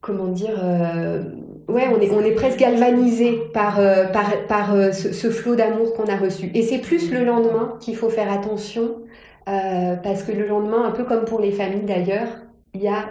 comment 0.00 0.28
dire, 0.28 0.58
euh, 0.62 1.22
ouais, 1.68 1.88
on 1.88 2.00
est, 2.00 2.10
on 2.10 2.20
est 2.20 2.34
presque 2.34 2.58
galvanisé 2.58 3.42
par, 3.52 3.80
euh, 3.80 4.06
par, 4.06 4.46
par 4.46 4.94
ce, 4.94 5.12
ce 5.12 5.30
flot 5.30 5.56
d'amour 5.56 5.94
qu'on 5.94 6.06
a 6.06 6.16
reçu. 6.16 6.50
Et 6.54 6.62
c'est 6.62 6.78
plus 6.78 7.10
le 7.10 7.24
lendemain 7.24 7.76
qu'il 7.80 7.96
faut 7.96 8.10
faire 8.10 8.32
attention, 8.32 8.98
parce 9.44 10.24
que 10.24 10.32
le 10.32 10.46
lendemain, 10.46 10.84
un 10.84 10.90
peu 10.90 11.04
comme 11.04 11.24
pour 11.24 11.40
les 11.40 11.52
familles 11.52 11.86
d'ailleurs, 11.86 12.28
il 12.74 12.82
y 12.82 12.88
a 12.88 13.06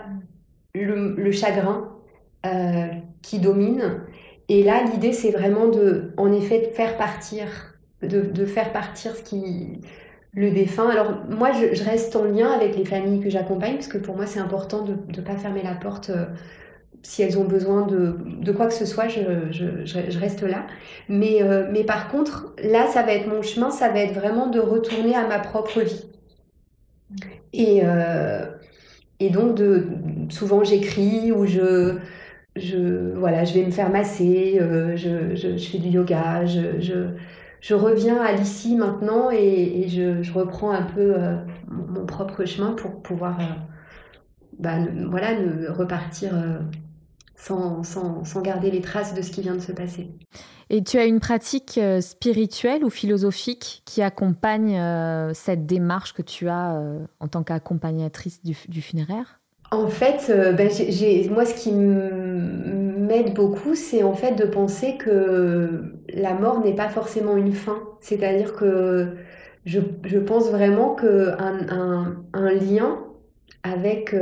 le, 0.86 1.32
chagrin 1.32 1.90
euh, 2.46 2.88
qui 3.22 3.40
domine. 3.40 4.02
Et 4.50 4.64
là, 4.64 4.84
l'idée, 4.84 5.14
c'est 5.14 5.32
vraiment 5.32 5.68
de, 5.68 6.14
en 6.18 6.32
effet, 6.32 6.68
de 6.70 6.74
faire 6.74 6.98
partir, 6.98 7.48
de, 8.02 8.46
faire 8.46 8.72
partir 8.72 9.16
ce 9.16 9.24
qui, 9.24 9.82
le 10.34 10.52
défunt. 10.52 10.90
Alors 10.90 11.26
moi, 11.30 11.52
je, 11.52 11.84
reste 11.84 12.16
en 12.16 12.24
lien 12.24 12.52
avec 12.52 12.78
les 12.78 12.86
familles 12.86 13.20
que 13.20 13.30
j'accompagne, 13.30 13.76
parce 13.76 13.88
que 13.88 13.98
pour 13.98 14.16
moi, 14.16 14.26
c'est 14.26 14.40
important 14.40 14.84
de 14.84 14.94
ne 14.94 15.22
pas 15.22 15.36
fermer 15.36 15.64
la 15.64 15.76
porte. 15.76 16.10
Euh, 16.10 16.26
si 17.04 17.22
elles 17.22 17.38
ont 17.38 17.46
besoin 17.46 17.86
de, 17.86 18.18
de, 18.42 18.52
quoi 18.52 18.68
que 18.68 18.74
ce 18.74 18.86
soit, 18.86 19.08
je, 19.08 19.22
je, 19.52 20.20
reste 20.20 20.42
là. 20.42 20.66
Mais, 21.08 21.42
euh, 21.42 21.68
mais 21.72 21.84
par 21.84 22.10
contre, 22.10 22.54
là, 22.62 22.88
ça 22.88 23.04
va 23.04 23.14
être 23.14 23.28
mon 23.28 23.42
chemin, 23.42 23.70
ça 23.70 23.90
va 23.90 24.00
être 24.00 24.14
vraiment 24.14 24.48
de 24.48 24.60
retourner 24.60 25.16
à 25.16 25.26
ma 25.28 25.40
propre 25.40 25.82
vie. 25.82 26.06
Et, 27.54 27.82
et 29.20 29.30
donc, 29.30 29.56
de, 29.56 29.88
souvent, 30.30 30.64
j'écris 30.64 31.32
ou 31.32 31.46
je, 31.46 31.98
je, 32.56 33.14
voilà, 33.18 33.44
je 33.46 33.54
vais 33.54 33.66
me 33.66 33.72
faire 33.72 33.90
masser, 33.90 34.60
euh, 34.62 34.96
je, 34.96 35.36
je, 35.36 35.58
je, 35.58 35.70
fais 35.70 35.80
du 35.80 35.90
yoga, 35.90 36.46
je, 36.46 36.80
je, 36.80 37.10
je 37.62 37.74
reviens 37.76 38.22
à 38.22 38.34
l'ici 38.34 38.76
maintenant 38.76 39.32
et, 39.32 39.82
et 39.82 39.90
je, 39.90 40.32
reprends 40.34 40.72
un 40.72 40.84
peu 40.84 41.16
euh, 41.18 41.38
mon, 41.68 42.06
propre 42.06 42.46
chemin 42.46 42.74
pour 42.74 43.02
pouvoir 43.02 43.40
euh, 43.40 43.44
bah, 44.60 44.78
voilà, 45.10 45.40
ne 45.40 45.70
repartir 45.70 46.36
euh, 46.36 46.60
sans, 47.38 47.84
sans, 47.84 48.26
sans, 48.26 48.42
garder 48.42 48.72
les 48.72 48.82
traces 48.82 49.14
de 49.14 49.22
ce 49.22 49.32
qui 49.32 49.42
vient 49.42 49.56
de 49.56 49.62
se 49.62 49.72
passer. 49.72 50.10
Et 50.70 50.84
tu 50.84 50.98
as 50.98 51.06
une 51.06 51.20
pratique 51.20 51.78
euh, 51.78 52.02
spirituelle 52.02 52.84
ou 52.84 52.90
philosophique 52.90 53.84
qui 53.86 54.02
accompagne 54.02 54.78
euh, 54.78 55.32
cette 55.34 55.66
démarche 55.66 56.14
que 56.14 56.24
tu 56.24 56.50
as 56.50 56.76
euh, 56.76 57.00
en 57.20 57.28
tant 57.28 57.44
qu'accompagnatrice 57.44 58.44
du, 58.44 58.58
du, 58.68 58.82
funéraire? 58.82 59.40
En 59.72 59.88
fait, 59.88 60.32
ben, 60.58 60.70
j 60.70 60.84
ai, 60.84 60.92
j 60.92 61.06
ai, 61.06 61.30
moi, 61.30 61.46
ce 61.46 61.54
qui 61.54 61.72
m'aide 61.72 63.34
beaucoup, 63.34 63.76
c'est 63.76 64.02
en 64.02 64.14
fait 64.14 64.34
de 64.34 64.46
penser 64.46 64.98
que 64.98 65.94
la 66.10 66.34
mort 66.34 66.62
n'est 66.62 66.76
pas 66.76 66.90
forcément 66.90 67.38
une 67.38 67.54
fin. 67.54 67.78
C'est-à-dire 68.00 68.56
que 68.56 69.16
je, 69.66 69.80
je, 70.06 70.18
pense 70.18 70.50
vraiment 70.50 70.96
qu'un 70.96 71.68
un, 71.70 72.16
un, 72.34 72.52
lien 72.54 73.00
avec 73.64 74.16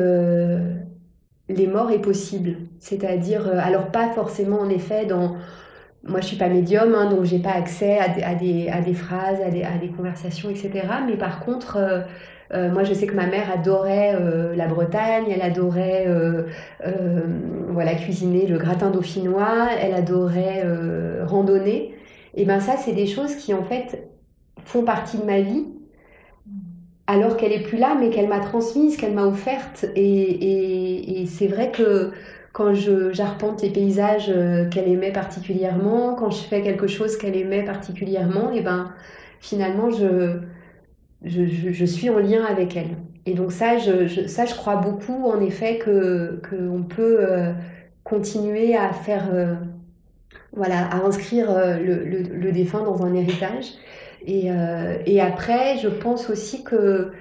les 1.50 1.68
morts 1.68 1.92
est 1.92 2.02
possible. 2.02 2.58
C'est-à-dire, 2.86 3.50
alors 3.60 3.88
pas 3.88 4.10
forcément 4.10 4.60
en 4.60 4.70
effet 4.70 5.06
dans 5.06 5.36
moi, 6.08 6.22
je 6.22 6.28
suis 6.28 6.38
pas 6.38 6.50
médium, 6.50 6.94
hein, 6.94 7.10
donc 7.10 7.24
j'ai 7.24 7.40
pas 7.40 7.54
accès 7.54 7.98
à 7.98 8.10
des, 8.10 8.22
à 8.22 8.36
des, 8.36 8.70
à 8.70 8.80
des 8.80 8.94
phrases, 8.94 9.42
à 9.42 9.50
des, 9.50 9.64
à 9.64 9.80
des, 9.80 9.90
conversations, 9.90 10.52
etc. 10.52 10.72
Mais 11.08 11.18
par 11.18 11.40
contre, 11.40 11.78
euh, 11.78 12.02
euh, 12.54 12.72
moi, 12.72 12.84
je 12.84 12.94
sais 12.94 13.08
que 13.08 13.16
ma 13.16 13.26
mère 13.26 13.52
adorait 13.52 14.16
euh, 14.16 14.56
la 14.56 14.68
Bretagne, 14.68 15.26
elle 15.32 15.42
adorait 15.42 16.06
euh, 16.08 16.44
euh, 16.86 17.22
voilà 17.70 17.96
cuisiner 17.96 18.46
le 18.46 18.58
gratin 18.58 18.92
dauphinois, 18.92 19.70
elle 19.82 19.94
adorait 19.94 20.64
randonner. 21.24 21.96
Et 22.36 22.46
ben 22.46 22.60
ça, 22.60 22.78
c'est 22.78 22.94
des 22.94 23.08
choses 23.08 23.36
qui 23.36 23.54
en 23.54 23.64
fait 23.64 24.08
font 24.64 24.84
partie 24.84 25.18
de 25.18 25.24
ma 25.24 25.42
vie, 25.42 25.66
alors 27.08 27.38
qu'elle 27.38 27.52
est 27.52 27.64
plus 27.64 27.78
là, 27.78 27.96
mais 28.00 28.10
qu'elle 28.10 28.28
m'a 28.28 28.40
transmise, 28.40 28.98
qu'elle 28.98 29.14
m'a 29.14 29.26
offerte. 29.26 29.86
Et 29.96 31.26
c'est 31.28 31.48
vrai 31.48 31.72
que 31.72 32.12
quand 32.56 32.74
j'arpente 33.12 33.62
les 33.64 33.70
paysages 33.70 34.30
euh, 34.30 34.70
qu'elle 34.70 34.88
aimait 34.88 35.12
particulièrement, 35.12 36.16
quand 36.16 36.30
je 36.30 36.42
fais 36.42 36.62
quelque 36.62 36.88
chose 36.88 37.18
qu'elle 37.18 37.36
aimait 37.36 37.66
particulièrement, 37.66 38.50
et 38.54 38.62
ben 38.62 38.94
finalement 39.42 39.92
je, 39.92 40.40
je, 41.26 41.46
je, 41.48 41.72
je, 41.74 41.86
suis 41.86 42.10
en 42.10 42.18
lien 42.18 42.46
avec 42.46 42.78
elle. 42.78 42.96
Et 43.26 43.34
donc 43.34 43.52
ça, 43.52 43.78
je, 43.78 44.08
je 44.08 44.28
ça, 44.28 44.46
je 44.46 44.56
crois 44.56 44.78
beaucoup 44.78 45.26
en 45.26 45.42
effet 45.42 45.80
que 45.80 46.40
qu'on 46.50 46.84
peut 46.84 47.18
euh, 47.20 47.52
continuer 48.06 48.78
à 48.78 48.94
faire, 48.94 49.26
euh, 49.34 49.56
voilà, 50.54 50.88
à 50.88 51.04
inscrire 51.04 51.54
le, 51.54 52.06
le, 52.06 52.22
le, 52.22 52.52
défunt 52.54 52.84
dans 52.84 53.04
un 53.04 53.14
héritage. 53.16 53.66
Et, 54.26 54.50
et 55.06 55.22
après, 55.22 55.78
je 55.78 55.90
pense 55.90 56.32
aussi 56.32 56.64
que 56.64 57.12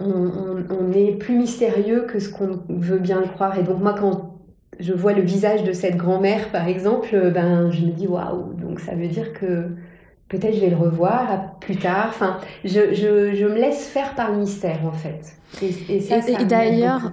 on, 0.00 0.06
on, 0.10 0.64
on, 0.70 0.92
est 0.92 1.12
plus 1.12 1.36
mystérieux 1.36 2.02
que 2.02 2.18
ce 2.18 2.28
qu'on 2.28 2.60
veut 2.68 2.98
bien 2.98 3.20
le 3.20 3.28
croire. 3.28 3.58
Et 3.58 3.62
donc 3.62 3.80
moi, 3.80 3.94
quand 3.98 4.38
je 4.78 4.92
vois 4.92 5.12
le 5.12 5.22
visage 5.22 5.62
de 5.64 5.72
cette 5.72 5.96
grand-mère, 5.96 6.50
par 6.50 6.66
exemple, 6.66 7.30
ben, 7.32 7.70
je 7.70 7.84
me 7.84 7.90
dis 7.90 8.06
waouh, 8.06 8.54
donc 8.54 8.80
ça 8.80 8.94
veut 8.94 9.08
dire 9.08 9.32
que 9.32 9.68
peut-être 10.28 10.54
je 10.54 10.60
vais 10.60 10.70
le 10.70 10.76
revoir 10.76 11.58
plus 11.60 11.76
tard. 11.76 12.06
Enfin, 12.08 12.38
je, 12.64 12.94
je, 12.94 13.34
je, 13.34 13.46
me 13.46 13.56
laisse 13.56 13.86
faire 13.86 14.14
par 14.14 14.30
le 14.30 14.38
mystère, 14.38 14.78
en 14.86 14.92
fait. 14.92 15.36
Et, 15.60 15.96
et, 15.96 16.00
ça, 16.00 16.18
et, 16.18 16.22
ça 16.22 16.40
et 16.40 16.44
d'ailleurs, 16.44 17.12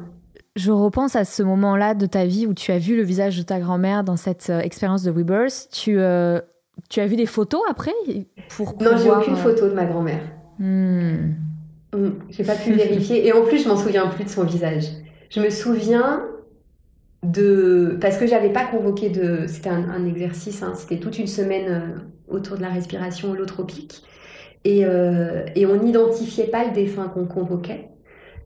je 0.55 0.71
repense 0.71 1.15
à 1.15 1.25
ce 1.25 1.43
moment-là 1.43 1.93
de 1.93 2.05
ta 2.05 2.25
vie 2.25 2.47
où 2.47 2.53
tu 2.53 2.71
as 2.71 2.79
vu 2.79 2.95
le 2.95 3.03
visage 3.03 3.38
de 3.38 3.43
ta 3.43 3.59
grand-mère 3.59 4.03
dans 4.03 4.17
cette 4.17 4.49
euh, 4.49 4.59
expérience 4.59 5.03
de 5.03 5.11
Rebirth. 5.11 5.67
Tu, 5.71 5.99
euh, 5.99 6.39
tu 6.89 6.99
as 6.99 7.07
vu 7.07 7.15
des 7.15 7.25
photos 7.25 7.61
après 7.69 7.93
pour 8.49 8.75
Non, 8.81 8.91
j'ai 8.97 9.11
aucune 9.11 9.33
euh... 9.33 9.38
photo 9.38 9.67
de 9.67 9.73
ma 9.73 9.85
grand-mère. 9.85 10.21
Hmm. 10.59 11.33
Mm, 11.97 12.19
j'ai 12.29 12.43
pas 12.43 12.55
pu 12.55 12.73
vérifier. 12.73 13.25
Et 13.25 13.33
en 13.33 13.43
plus, 13.43 13.63
je 13.63 13.67
m'en 13.67 13.77
souviens 13.77 14.07
plus 14.07 14.23
de 14.23 14.29
son 14.29 14.43
visage. 14.43 14.85
Je 15.29 15.39
me 15.39 15.49
souviens 15.49 16.25
de. 17.23 17.97
Parce 17.99 18.17
que 18.17 18.27
j'avais 18.27 18.51
pas 18.51 18.65
convoqué 18.65 19.09
de. 19.09 19.45
C'était 19.47 19.69
un, 19.69 19.89
un, 19.89 20.05
exercice, 20.05 20.61
hein. 20.63 20.73
c'était 20.75 20.99
toute 20.99 21.17
une 21.17 21.27
semaine 21.27 21.67
euh, 21.69 22.35
autour 22.35 22.57
de 22.57 22.61
la 22.61 22.69
respiration 22.69 23.31
holotropique. 23.31 24.03
Et, 24.63 24.85
euh, 24.85 25.45
et 25.55 25.65
on 25.65 25.81
n'identifiait 25.81 26.47
pas 26.47 26.65
le 26.65 26.73
défunt 26.73 27.07
qu'on 27.07 27.25
convoquait. 27.25 27.89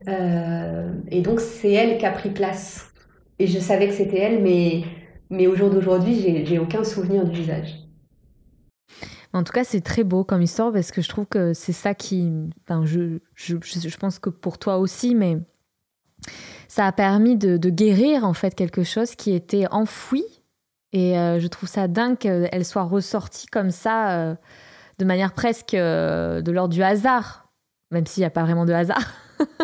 Euh, 0.08 0.90
et 1.10 1.20
donc, 1.20 1.40
c'est 1.40 1.72
elle 1.72 1.98
qui 1.98 2.06
a 2.06 2.12
pris 2.12 2.30
place. 2.30 2.92
Et 3.38 3.46
je 3.46 3.58
savais 3.58 3.88
que 3.88 3.94
c'était 3.94 4.18
elle, 4.18 4.42
mais, 4.42 4.82
mais 5.30 5.46
au 5.46 5.56
jour 5.56 5.70
d'aujourd'hui, 5.70 6.44
j'ai 6.44 6.58
aucun 6.58 6.84
souvenir 6.84 7.24
du 7.24 7.40
visage. 7.40 7.81
En 9.32 9.44
tout 9.44 9.52
cas, 9.52 9.64
c'est 9.64 9.80
très 9.80 10.04
beau 10.04 10.24
comme 10.24 10.42
histoire 10.42 10.72
parce 10.72 10.90
que 10.90 11.00
je 11.00 11.08
trouve 11.08 11.26
que 11.26 11.54
c'est 11.54 11.72
ça 11.72 11.94
qui. 11.94 12.30
Enfin, 12.64 12.84
je, 12.84 13.18
je, 13.34 13.56
je, 13.62 13.96
pense 13.96 14.18
que 14.18 14.28
pour 14.28 14.58
toi 14.58 14.76
aussi, 14.76 15.14
mais 15.14 15.38
ça 16.68 16.86
a 16.86 16.92
permis 16.92 17.36
de, 17.36 17.56
de, 17.56 17.70
guérir 17.70 18.24
en 18.24 18.34
fait 18.34 18.54
quelque 18.54 18.82
chose 18.82 19.14
qui 19.14 19.34
était 19.34 19.66
enfoui. 19.70 20.24
Et 20.92 21.18
euh, 21.18 21.40
je 21.40 21.46
trouve 21.46 21.68
ça 21.68 21.88
dingue 21.88 22.18
qu'elle 22.18 22.64
soit 22.66 22.82
ressortie 22.82 23.46
comme 23.46 23.70
ça, 23.70 24.10
euh, 24.10 24.34
de 24.98 25.04
manière 25.06 25.32
presque 25.32 25.72
euh, 25.72 26.42
de 26.42 26.52
l'ordre 26.52 26.74
du 26.74 26.82
hasard, 26.82 27.48
même 27.90 28.04
s'il 28.04 28.20
n'y 28.20 28.26
a 28.26 28.30
pas 28.30 28.42
vraiment 28.42 28.66
de 28.66 28.74
hasard. 28.74 29.14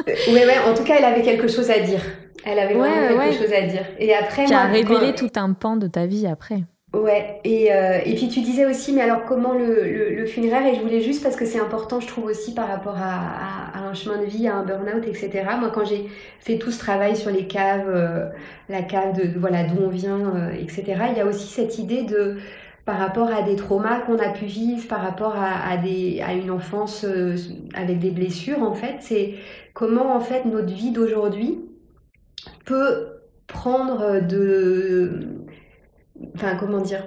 oui, 0.07 0.35
ouais, 0.35 0.59
en 0.67 0.75
tout 0.75 0.85
cas, 0.85 0.95
elle 0.99 1.05
avait 1.05 1.23
quelque 1.23 1.47
chose 1.47 1.71
à 1.71 1.81
dire. 1.81 2.01
Elle 2.45 2.59
avait 2.59 2.75
ouais, 2.75 2.89
vraiment 2.89 3.23
quelque 3.25 3.41
ouais. 3.41 3.47
chose 3.47 3.53
à 3.53 3.67
dire. 3.67 3.85
Et 3.99 4.15
après, 4.15 4.47
qui 4.47 4.53
moi, 4.53 4.63
a 4.63 4.67
révélé 4.67 5.13
quand... 5.15 5.29
tout 5.29 5.33
un 5.39 5.53
pan 5.53 5.77
de 5.77 5.87
ta 5.87 6.07
vie 6.07 6.27
après. 6.27 6.63
Ouais, 6.95 7.39
et, 7.45 7.71
euh, 7.71 7.99
et 8.07 8.15
puis 8.15 8.29
tu 8.29 8.41
disais 8.41 8.65
aussi, 8.65 8.95
mais 8.95 9.03
alors 9.03 9.27
comment 9.27 9.53
le, 9.53 10.15
le, 10.15 10.25
funéraire, 10.27 10.67
et 10.67 10.75
je 10.75 10.81
voulais 10.81 11.03
juste 11.03 11.23
parce 11.23 11.37
que 11.37 11.45
c'est 11.45 11.61
important, 11.61 12.01
je 12.01 12.07
trouve 12.07 12.25
aussi 12.25 12.55
par 12.55 12.67
rapport 12.67 12.97
à, 12.97 13.79
un 13.79 13.93
chemin 13.93 14.19
de 14.19 14.25
vie, 14.25 14.49
à 14.49 14.57
un 14.57 14.65
burn-out, 14.65 15.07
etc. 15.07 15.45
Moi, 15.61 15.71
quand 15.71 15.85
j'ai 15.85 16.09
fait 16.41 16.59
tout 16.59 16.71
ce 16.71 16.79
travail 16.79 17.15
sur 17.15 17.31
les 17.31 17.47
caves, 17.47 17.89
euh, 17.89 18.31
la 18.71 18.83
cave 18.83 19.15
de, 19.21 19.39
voilà, 19.39 19.65
d'où 19.65 19.83
on 19.83 19.89
vient, 19.91 20.35
euh, 20.35 20.51
etc., 20.53 20.85
il 21.11 21.19
y 21.19 21.21
a 21.21 21.27
aussi 21.27 21.47
cette 21.49 21.79
idée 21.79 22.05
de, 22.05 22.39
par 22.87 22.99
rapport 22.99 23.29
à 23.31 23.43
des 23.43 23.57
traumas 23.57 24.01
qu'on 24.01 24.19
a 24.19 24.31
pu 24.31 24.47
vivre, 24.47 24.89
par 24.89 25.03
rapport 25.03 25.37
à, 25.37 25.71
à, 25.71 25.77
des, 25.77 26.23
à 26.27 26.33
une 26.33 26.51
enfance 26.51 27.05
avec 27.75 27.99
des 27.99 28.11
blessures, 28.11 28.63
en 28.63 28.73
fait, 28.73 28.97
c'est 29.01 29.35
comment, 29.75 30.17
en 30.17 30.21
fait, 30.21 30.47
notre 30.47 30.73
vie 30.73 30.91
d'aujourd'hui 30.91 31.61
peut 32.65 33.09
prendre 33.47 34.21
de 34.27 35.38
enfin 36.35 36.57
comment 36.57 36.81
dire, 36.81 37.07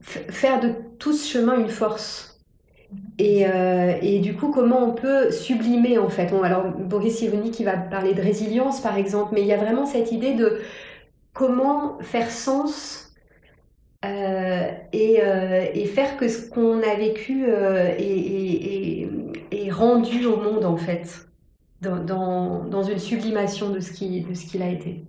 faire 0.00 0.60
de 0.60 0.74
tout 0.98 1.12
ce 1.12 1.26
chemin 1.26 1.58
une 1.58 1.68
force. 1.68 2.32
Et, 3.18 3.46
euh, 3.46 3.94
et, 4.02 4.18
du 4.18 4.34
coup, 4.34 4.50
comment 4.50 4.84
on 4.84 4.92
peut 4.92 5.30
sublimer 5.30 5.96
en 5.98 6.08
fait? 6.08 6.26
Bon, 6.26 6.42
Alors, 6.42 6.68
Boris 6.72 7.16
Cyrulnik 7.16 7.54
qui 7.54 7.64
va 7.64 7.76
parler 7.76 8.12
de 8.14 8.20
résilience 8.20 8.80
par 8.80 8.98
exemple, 8.98 9.30
mais 9.32 9.40
il 9.40 9.46
y 9.46 9.52
a 9.52 9.56
vraiment 9.56 9.86
cette 9.86 10.12
idée 10.12 10.34
de 10.34 10.58
comment 11.32 11.98
faire 12.00 12.30
sens 12.30 13.14
euh, 14.04 14.70
et, 14.92 15.22
euh, 15.22 15.64
et, 15.72 15.86
faire 15.86 16.16
que 16.16 16.28
ce 16.28 16.50
qu'on 16.50 16.82
a 16.82 16.94
vécu 16.96 17.46
est, 17.46 19.08
rendu 19.70 20.26
au 20.26 20.36
monde 20.36 20.66
en 20.66 20.76
fait, 20.76 21.26
dans, 21.80 22.64
dans, 22.64 22.82
une 22.82 22.98
sublimation 22.98 23.70
de 23.70 23.80
ce 23.80 23.92
qu'il 23.92 24.62
a 24.62 24.68
été. 24.68 25.04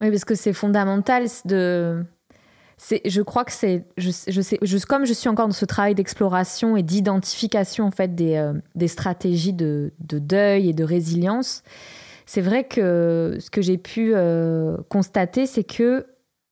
Oui, 0.00 0.10
parce 0.10 0.24
que 0.24 0.34
c'est 0.36 0.52
fondamental 0.52 1.24
de 1.46 2.04
je 2.78 3.22
crois 3.22 3.44
que 3.44 3.52
c'est, 3.52 3.84
je, 3.96 4.10
sais, 4.10 4.58
je, 4.60 4.78
comme 4.84 5.06
je 5.06 5.12
suis 5.12 5.28
encore 5.28 5.46
dans 5.46 5.54
ce 5.54 5.64
travail 5.64 5.94
d'exploration 5.94 6.76
et 6.76 6.82
d'identification 6.82 7.86
en 7.86 7.90
fait 7.90 8.14
des, 8.14 8.36
euh, 8.36 8.86
stratégies 8.86 9.54
de, 9.54 9.92
de, 10.00 10.18
deuil 10.18 10.68
et 10.68 10.72
de 10.74 10.84
résilience, 10.84 11.62
c'est 12.26 12.42
vrai 12.42 12.64
que 12.64 13.38
ce 13.40 13.50
que 13.50 13.62
j'ai 13.62 13.78
pu 13.78 14.12
euh, 14.14 14.76
constater, 14.88 15.46
c'est 15.46 15.64
que 15.64 16.06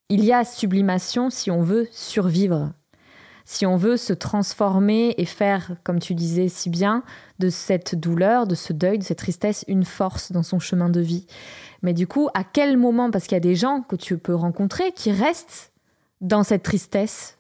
il 0.09 0.25
y 0.25 0.33
a 0.33 0.45
sublimation 0.45 1.31
si 1.31 1.51
on 1.51 1.63
veut 1.63 1.89
survivre, 1.91 2.73
si 3.45 3.67
on 3.67 3.77
veut 3.77 3.97
se 3.97 4.13
transformer 4.13 5.15
et 5.19 5.25
faire, 5.25 5.77
comme 5.83 5.99
tu 5.99 6.15
disais 6.15 6.49
si 6.49 6.71
bien, 6.71 7.03
de 7.39 7.51
cette 7.51 7.95
douleur, 7.95 8.47
de 8.47 8.55
ce 8.55 8.73
deuil, 8.73 8.99
de 8.99 9.05
cette 9.05 9.19
tristesse, 9.19 9.65
une 9.69 9.85
force 9.85 10.33
dans 10.33 10.43
son 10.43 10.59
chemin 10.59 10.89
de 10.89 11.01
vie. 11.01 11.27
Mais 11.83 11.93
du 11.93 12.07
coup, 12.07 12.29
à 12.35 12.45
quel 12.45 12.77
moment, 12.77 13.11
parce 13.11 13.25
qu'il 13.25 13.37
y 13.37 13.37
a 13.37 13.41
des 13.41 13.57
gens 13.57 13.83
que 13.83 13.97
tu 13.97 14.17
peux 14.17 14.35
rencontrer 14.35 14.93
qui 14.93 15.11
restent 15.11 15.74
dans 16.21 16.43
cette 16.43 16.63
tristesse. 16.63 17.39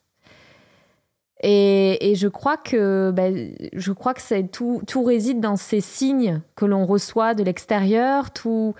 Et, 1.42 2.14
je 2.16 2.28
crois 2.28 2.56
que, 2.56 3.10
ben, 3.10 3.54
je 3.74 3.92
crois 3.92 4.14
que 4.14 4.46
tout, 4.46 5.04
réside 5.04 5.40
dans 5.40 5.56
ces 5.56 5.80
signes 5.80 6.40
que 6.56 6.64
l'on 6.64 6.86
reçoit 6.86 7.34
de 7.34 7.42
l'extérieur. 7.42 8.30
Tout, 8.30 8.74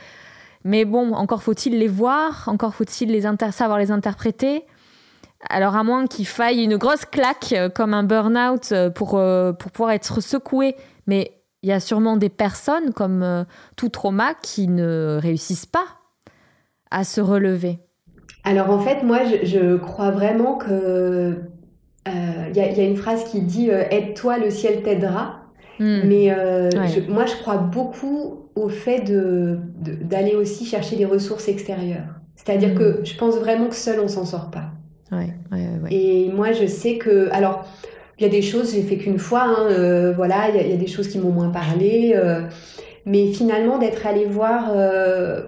mais 0.64 0.86
bon, 0.86 1.12
encore 1.12 1.42
faut-il 1.42 1.78
les 1.78 1.88
voir, 1.88 2.44
encore 2.48 2.74
faut-il 2.74 3.10
les 3.10 3.22
savoir 3.52 3.78
les 3.78 3.90
interpréter. 3.90 4.64
Alors 5.50 5.76
à 5.76 5.84
moins 5.84 6.06
qu'il 6.06 6.26
faille 6.26 6.64
une 6.64 6.78
grosse 6.78 7.04
claque 7.04 7.54
comme 7.74 7.92
un 7.92 8.02
burn-out 8.02 8.72
pour, 8.94 9.20
pour 9.58 9.70
pouvoir 9.70 9.90
être 9.90 10.22
secoué. 10.22 10.74
Mais 11.06 11.44
il 11.64 11.68
y 11.68 11.72
a 11.72 11.80
sûrement 11.80 12.18
des 12.18 12.28
personnes 12.28 12.92
comme 12.92 13.22
euh, 13.22 13.42
tout 13.74 13.88
trauma 13.88 14.34
qui 14.34 14.68
ne 14.68 15.18
réussissent 15.18 15.64
pas 15.64 15.86
à 16.90 17.04
se 17.04 17.22
relever. 17.22 17.78
Alors 18.44 18.70
en 18.70 18.78
fait, 18.78 19.02
moi, 19.02 19.20
je, 19.24 19.46
je 19.46 19.76
crois 19.76 20.10
vraiment 20.10 20.56
que 20.56 21.40
il 22.06 22.56
y, 22.56 22.60
y, 22.60 22.80
a 22.80 22.84
une 22.84 22.96
phrase 22.96 23.24
qui 23.24 23.40
dit 23.40 23.70
aide-toi, 23.70 24.38
le 24.38 24.50
ciel 24.50 24.82
t'aidera. 24.82 25.40
Hmm. 25.80 26.02
Mais 26.04 26.30
ouais. 26.30 26.88
je, 26.88 27.10
moi, 27.10 27.24
je 27.26 27.34
crois 27.36 27.56
beaucoup 27.56 28.44
au 28.54 28.68
fait 28.68 29.00
de, 29.00 29.58
d'aller 30.02 30.34
aussi 30.34 30.64
chercher 30.64 30.96
des 30.96 31.04
ressources 31.04 31.48
extérieures. 31.48 32.20
C'est-à-dire 32.36 32.74
mmh. 32.74 32.78
que 32.78 33.00
je 33.04 33.16
pense 33.16 33.36
vraiment 33.36 33.68
que 33.68 33.74
seul 33.74 34.00
on 34.00 34.08
s'en 34.08 34.24
sort 34.24 34.50
pas. 34.50 34.70
Ouais, 35.12 35.32
ouais, 35.52 35.92
Et 35.92 36.30
moi 36.32 36.52
je 36.52 36.66
sais 36.66 36.98
que 36.98 37.28
alors 37.30 37.66
il 38.18 38.24
y 38.24 38.26
a 38.26 38.30
des 38.30 38.42
choses 38.42 38.74
j'ai 38.74 38.82
fait 38.82 38.96
qu'une 38.96 39.18
fois, 39.18 39.42
hein, 39.42 39.66
euh, 39.70 40.12
voilà, 40.12 40.48
il 40.48 40.66
y, 40.66 40.70
y, 40.70 40.72
a 40.72 40.76
des 40.76 40.86
choses 40.86 41.08
qui 41.08 41.18
m'ont 41.18 41.30
moins 41.30 41.50
parlé, 41.50 42.14
euh, 42.16 42.42
mais 43.06 43.32
finalement 43.32 43.78
d'être 43.78 44.06
allé 44.06 44.24
voir 44.24 44.70
euh, 44.74 45.42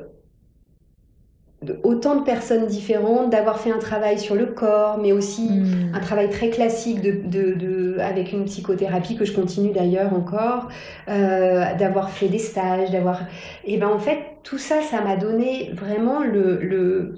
autant 1.85 2.17
de 2.17 2.23
personnes 2.23 2.67
différentes, 2.67 3.31
d'avoir 3.31 3.61
fait 3.61 3.73
un 3.73 3.79
travail 3.79 4.19
sur 4.19 4.35
le 4.35 4.47
corps, 4.47 4.99
mais 4.99 5.13
aussi 5.13 5.49
mmh. 5.49 5.95
un 5.95 6.01
travail 6.01 6.29
très 6.29 6.51
classique 6.51 7.01
de, 7.01 7.13
de, 7.13 7.55
de, 7.55 7.99
avec 7.99 8.33
une 8.33 8.45
psychothérapie 8.45 9.17
que 9.17 9.25
je 9.25 9.33
continue 9.33 9.73
d'ailleurs 9.73 10.13
encore, 10.13 10.69
euh, 11.09 11.65
d'avoir 11.79 12.11
fait 12.11 12.29
des 12.29 12.39
stages, 12.39 12.91
d'avoir... 12.91 13.21
Et 13.65 13.79
ben 13.79 13.89
en 13.89 13.99
fait, 13.99 14.19
tout 14.43 14.59
ça, 14.59 14.83
ça 14.83 15.01
m'a 15.01 15.17
donné 15.17 15.71
vraiment 15.73 16.21
le, 16.21 16.61
le, 16.61 17.17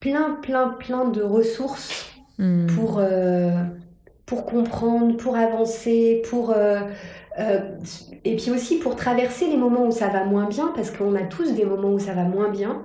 plein, 0.00 0.38
plein, 0.42 0.68
plein 0.68 1.04
de 1.06 1.22
ressources 1.22 2.10
mmh. 2.38 2.66
pour, 2.66 2.98
euh, 2.98 3.50
pour 4.26 4.46
comprendre, 4.46 5.16
pour 5.16 5.36
avancer, 5.36 6.22
pour... 6.28 6.50
Euh, 6.50 6.80
euh, 7.38 7.60
et 8.24 8.36
puis 8.36 8.50
aussi 8.50 8.78
pour 8.78 8.96
traverser 8.96 9.46
les 9.46 9.56
moments 9.56 9.86
où 9.86 9.92
ça 9.92 10.08
va 10.08 10.24
moins 10.24 10.46
bien, 10.46 10.72
parce 10.74 10.90
qu'on 10.90 11.14
a 11.14 11.22
tous 11.22 11.54
des 11.54 11.64
moments 11.64 11.90
où 11.90 11.98
ça 11.98 12.12
va 12.12 12.24
moins 12.24 12.50
bien. 12.50 12.82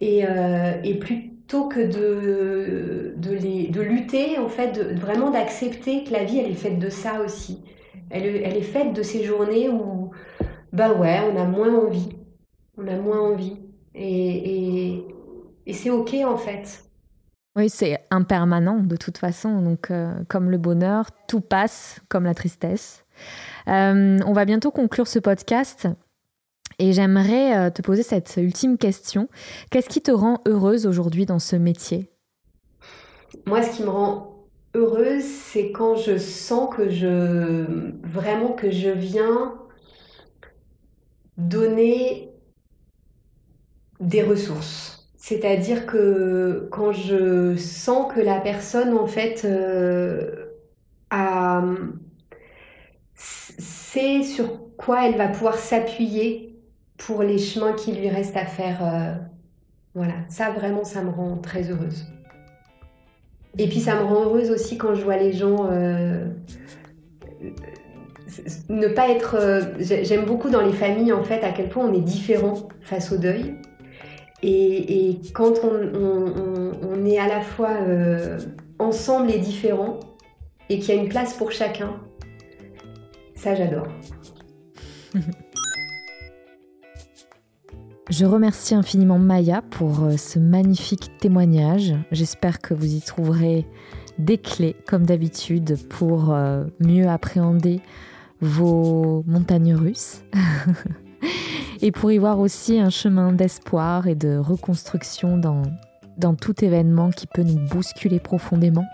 Et, 0.00 0.24
euh, 0.24 0.80
et 0.84 0.94
plutôt 0.98 1.68
que 1.68 1.80
de, 1.80 3.14
de, 3.16 3.80
lutter, 3.80 4.38
en 4.38 4.48
fait, 4.48 4.78
vraiment 4.94 5.30
d'accepter 5.30 6.04
que 6.04 6.12
la 6.12 6.24
vie, 6.24 6.38
elle 6.38 6.50
est 6.50 6.54
faite 6.54 6.78
de 6.78 6.90
ça 6.90 7.20
aussi. 7.20 7.64
Elle, 8.10 8.26
elle 8.26 8.56
est 8.56 8.62
faite 8.62 8.92
de 8.92 9.02
ces 9.02 9.24
journées 9.24 9.68
où, 9.68 10.10
bah 10.72 10.92
ouais, 10.92 11.20
on 11.32 11.36
a 11.36 11.44
moins 11.44 11.74
envie. 11.74 12.10
On 12.76 12.86
a 12.86 12.96
moins 12.96 13.20
envie. 13.20 13.56
Et, 13.94 14.92
et, 14.92 15.04
et 15.66 15.72
c'est 15.72 15.90
OK, 15.90 16.14
en 16.24 16.36
fait. 16.36 16.84
Oui, 17.56 17.68
c'est 17.68 17.98
impermanent 18.12 18.78
de 18.78 18.96
toute 18.96 19.18
façon. 19.18 19.60
Donc, 19.60 19.90
euh, 19.90 20.14
comme 20.28 20.50
le 20.50 20.58
bonheur, 20.58 21.10
tout 21.26 21.40
passe 21.40 22.00
comme 22.08 22.24
la 22.24 22.34
tristesse. 22.34 23.04
Euh, 23.66 24.18
on 24.24 24.32
va 24.32 24.44
bientôt 24.44 24.70
conclure 24.70 25.08
ce 25.08 25.18
podcast. 25.18 25.88
Et 26.78 26.92
j'aimerais 26.92 27.56
euh, 27.56 27.70
te 27.70 27.82
poser 27.82 28.02
cette 28.02 28.36
ultime 28.36 28.78
question. 28.78 29.28
Qu'est-ce 29.70 29.88
qui 29.88 30.00
te 30.00 30.10
rend 30.10 30.40
heureuse 30.46 30.86
aujourd'hui 30.86 31.26
dans 31.26 31.40
ce 31.40 31.56
métier? 31.56 32.10
Moi, 33.46 33.62
ce 33.62 33.76
qui 33.76 33.82
me 33.82 33.90
rend 33.90 34.46
heureuse, 34.74 35.24
c'est 35.24 35.72
quand 35.72 35.96
je 35.96 36.18
sens 36.18 36.74
que 36.74 36.88
je 36.88 37.64
vraiment 38.06 38.52
que 38.52 38.70
je 38.70 38.90
viens 38.90 39.54
donner 41.36 42.32
des 44.00 44.22
ressources. 44.22 45.10
C'est-à-dire 45.16 45.86
que 45.86 46.68
quand 46.70 46.92
je 46.92 47.56
sens 47.56 48.12
que 48.12 48.20
la 48.20 48.40
personne 48.40 48.96
en 48.96 49.06
fait 49.06 49.44
euh, 49.44 50.46
sait 53.14 54.22
sur 54.22 54.74
quoi 54.76 55.06
elle 55.06 55.16
va 55.16 55.28
pouvoir 55.28 55.56
s'appuyer 55.56 56.47
pour 56.98 57.22
les 57.22 57.38
chemins 57.38 57.72
qui 57.72 57.92
lui 57.92 58.10
restent 58.10 58.36
à 58.36 58.44
faire. 58.44 58.80
Euh, 58.82 59.14
voilà, 59.94 60.14
ça 60.28 60.50
vraiment, 60.50 60.84
ça 60.84 61.02
me 61.02 61.10
rend 61.10 61.38
très 61.38 61.70
heureuse. 61.70 62.06
Et 63.56 63.66
puis 63.68 63.80
ça 63.80 63.94
me 63.94 64.02
rend 64.02 64.24
heureuse 64.24 64.50
aussi 64.50 64.76
quand 64.76 64.94
je 64.94 65.02
vois 65.02 65.16
les 65.16 65.32
gens 65.32 65.68
euh, 65.70 66.26
ne 68.68 68.88
pas 68.88 69.08
être. 69.08 69.36
Euh, 69.36 69.62
j'aime 69.78 70.26
beaucoup 70.26 70.50
dans 70.50 70.60
les 70.60 70.72
familles 70.72 71.12
en 71.12 71.24
fait 71.24 71.42
à 71.42 71.50
quel 71.50 71.68
point 71.68 71.86
on 71.86 71.94
est 71.94 72.02
différent 72.02 72.68
face 72.82 73.10
au 73.12 73.16
deuil. 73.16 73.54
Et, 74.42 75.18
quand 75.34 75.64
on, 75.64 76.72
on, 76.82 77.04
est 77.04 77.18
à 77.18 77.26
la 77.26 77.40
fois 77.40 77.72
ensemble 78.78 79.32
et 79.32 79.38
différent 79.38 79.98
et 80.68 80.78
qu'il 80.78 80.94
y 80.94 80.98
a 80.98 81.02
une 81.02 81.08
place 81.08 81.34
pour 81.34 81.50
chacun, 81.50 81.96
ça 83.34 83.56
j'adore. 83.56 83.88
Je 88.10 88.24
remercie 88.24 88.74
infiniment 88.74 89.18
Maya 89.18 89.60
pour 89.60 90.04
euh, 90.04 90.16
ce 90.16 90.38
magnifique 90.38 91.18
témoignage. 91.18 91.94
J'espère 92.10 92.60
que 92.60 92.72
vous 92.72 92.94
y 92.94 93.02
trouverez 93.02 93.66
des 94.18 94.38
clés, 94.38 94.76
comme 94.86 95.04
d'habitude, 95.04 95.76
pour 95.88 96.32
euh, 96.32 96.64
mieux 96.80 97.06
appréhender 97.06 97.80
vos 98.40 99.24
montagnes 99.26 99.74
russes. 99.74 100.22
et 101.82 101.92
pour 101.92 102.10
y 102.10 102.16
voir 102.16 102.38
aussi 102.40 102.80
un 102.80 102.88
chemin 102.88 103.30
d'espoir 103.32 104.06
et 104.06 104.14
de 104.14 104.38
reconstruction 104.38 105.36
dans, 105.36 105.60
dans 106.16 106.34
tout 106.34 106.64
événement 106.64 107.10
qui 107.10 107.26
peut 107.26 107.42
nous 107.42 107.60
bousculer 107.68 108.20
profondément. 108.20 108.86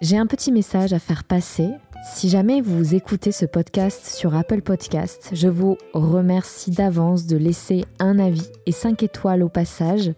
J'ai 0.00 0.16
un 0.16 0.26
petit 0.26 0.52
message 0.52 0.92
à 0.92 1.00
faire 1.00 1.24
passer 1.24 1.70
si 2.04 2.28
jamais 2.28 2.60
vous 2.60 2.94
écoutez 2.94 3.32
ce 3.32 3.46
podcast 3.46 4.06
sur 4.06 4.34
Apple 4.34 4.60
Podcast, 4.60 5.30
je 5.32 5.48
vous 5.48 5.78
remercie 5.94 6.70
d'avance 6.70 7.26
de 7.26 7.36
laisser 7.36 7.84
un 7.98 8.18
avis 8.18 8.46
et 8.66 8.72
5 8.72 9.02
étoiles 9.02 9.42
au 9.42 9.48
passage. 9.48 10.12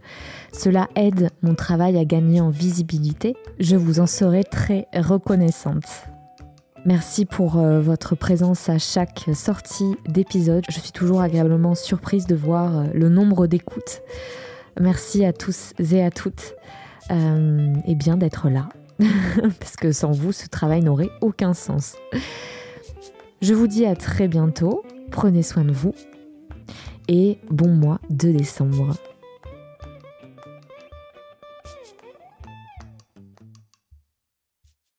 Cela 0.53 0.89
aide 0.97 1.31
mon 1.43 1.55
travail 1.55 1.97
à 1.97 2.05
gagner 2.05 2.41
en 2.41 2.51
visibilité. 2.51 3.37
Je 3.61 3.77
vous 3.77 4.01
en 4.01 4.07
serai 4.07 4.43
très 4.43 4.89
reconnaissante. 4.95 5.87
Merci 6.85 7.25
pour 7.25 7.59
euh, 7.59 7.81
votre 7.81 8.17
présence 8.17 8.69
à 8.69 8.79
chaque 8.79 9.31
sortie 9.35 9.97
d'épisode. 10.09 10.65
Je 10.69 10.81
suis 10.81 10.93
toujours 10.93 11.21
agréablement 11.21 11.75
surprise 11.75 12.27
de 12.27 12.35
voir 12.35 12.79
euh, 12.79 12.85
le 12.95 13.09
nombre 13.09 13.47
d'écoutes. 13.47 14.03
Merci 14.81 15.25
à 15.25 15.33
tous 15.33 15.73
et 15.79 16.03
à 16.03 16.11
toutes 16.11 16.55
euh, 17.11 17.75
et 17.87 17.95
bien 17.95 18.17
d'être 18.17 18.49
là. 18.49 18.69
parce 19.60 19.77
que 19.77 19.93
sans 19.93 20.12
vous, 20.12 20.32
ce 20.32 20.47
travail 20.48 20.82
n'aurait 20.82 21.10
aucun 21.20 21.55
sens. 21.55 21.97
Je 23.43 23.55
vous 23.55 23.66
dis 23.66 23.85
à 23.86 23.94
très 23.94 24.28
bientôt, 24.28 24.82
prenez 25.10 25.43
soin 25.43 25.64
de 25.64 25.73
vous 25.73 25.94
et 27.09 27.39
bon 27.51 27.68
mois 27.68 28.01
de 28.10 28.32
décembre. 28.32 28.94